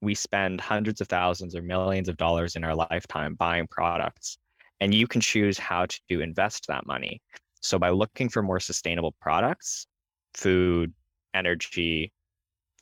we 0.00 0.14
spend 0.14 0.60
hundreds 0.60 1.00
of 1.00 1.08
thousands 1.08 1.54
or 1.54 1.62
millions 1.62 2.08
of 2.08 2.16
dollars 2.16 2.56
in 2.56 2.64
our 2.64 2.74
lifetime 2.74 3.34
buying 3.34 3.66
products. 3.68 4.38
And 4.80 4.94
you 4.94 5.06
can 5.06 5.20
choose 5.20 5.58
how 5.58 5.86
to 6.08 6.20
invest 6.20 6.66
that 6.68 6.86
money. 6.86 7.20
So 7.60 7.78
by 7.78 7.90
looking 7.90 8.28
for 8.28 8.42
more 8.42 8.60
sustainable 8.60 9.14
products, 9.20 9.86
food, 10.34 10.92
energy, 11.34 12.12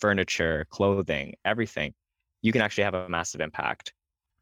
furniture, 0.01 0.67
clothing, 0.71 1.35
everything, 1.45 1.95
you 2.43 2.53
can 2.53 2.63
actually 2.63 2.85
have 2.85 2.95
a 2.95 3.09
massive 3.09 3.41
impact. 3.41 3.93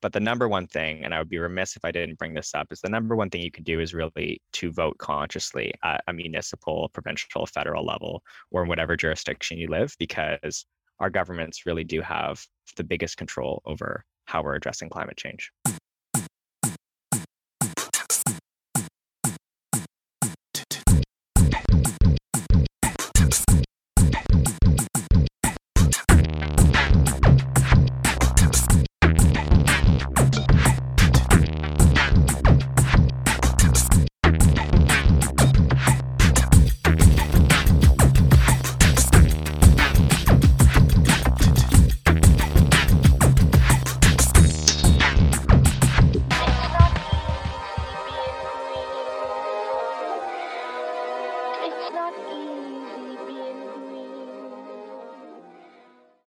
But 0.00 0.12
the 0.12 0.20
number 0.20 0.48
one 0.48 0.66
thing, 0.66 1.02
and 1.02 1.14
I 1.14 1.18
would 1.18 1.30
be 1.30 1.38
remiss 1.38 1.76
if 1.76 1.84
I 1.84 1.90
didn't 1.90 2.18
bring 2.18 2.34
this 2.34 2.54
up, 2.54 2.70
is 2.70 2.80
the 2.80 2.90
number 2.90 3.16
one 3.16 3.30
thing 3.30 3.40
you 3.40 3.50
can 3.50 3.64
do 3.64 3.80
is 3.80 3.94
really 3.94 4.42
to 4.52 4.70
vote 4.70 4.98
consciously 4.98 5.72
at 5.82 6.04
a 6.06 6.12
municipal, 6.12 6.90
provincial, 6.92 7.46
federal 7.46 7.86
level, 7.86 8.22
or 8.50 8.62
in 8.64 8.68
whatever 8.68 8.96
jurisdiction 8.96 9.56
you 9.56 9.68
live, 9.68 9.94
because 9.98 10.66
our 11.00 11.08
governments 11.08 11.64
really 11.64 11.84
do 11.84 12.02
have 12.02 12.44
the 12.76 12.84
biggest 12.84 13.16
control 13.16 13.62
over 13.64 14.04
how 14.26 14.42
we're 14.42 14.54
addressing 14.54 14.90
climate 14.90 15.16
change. 15.16 15.50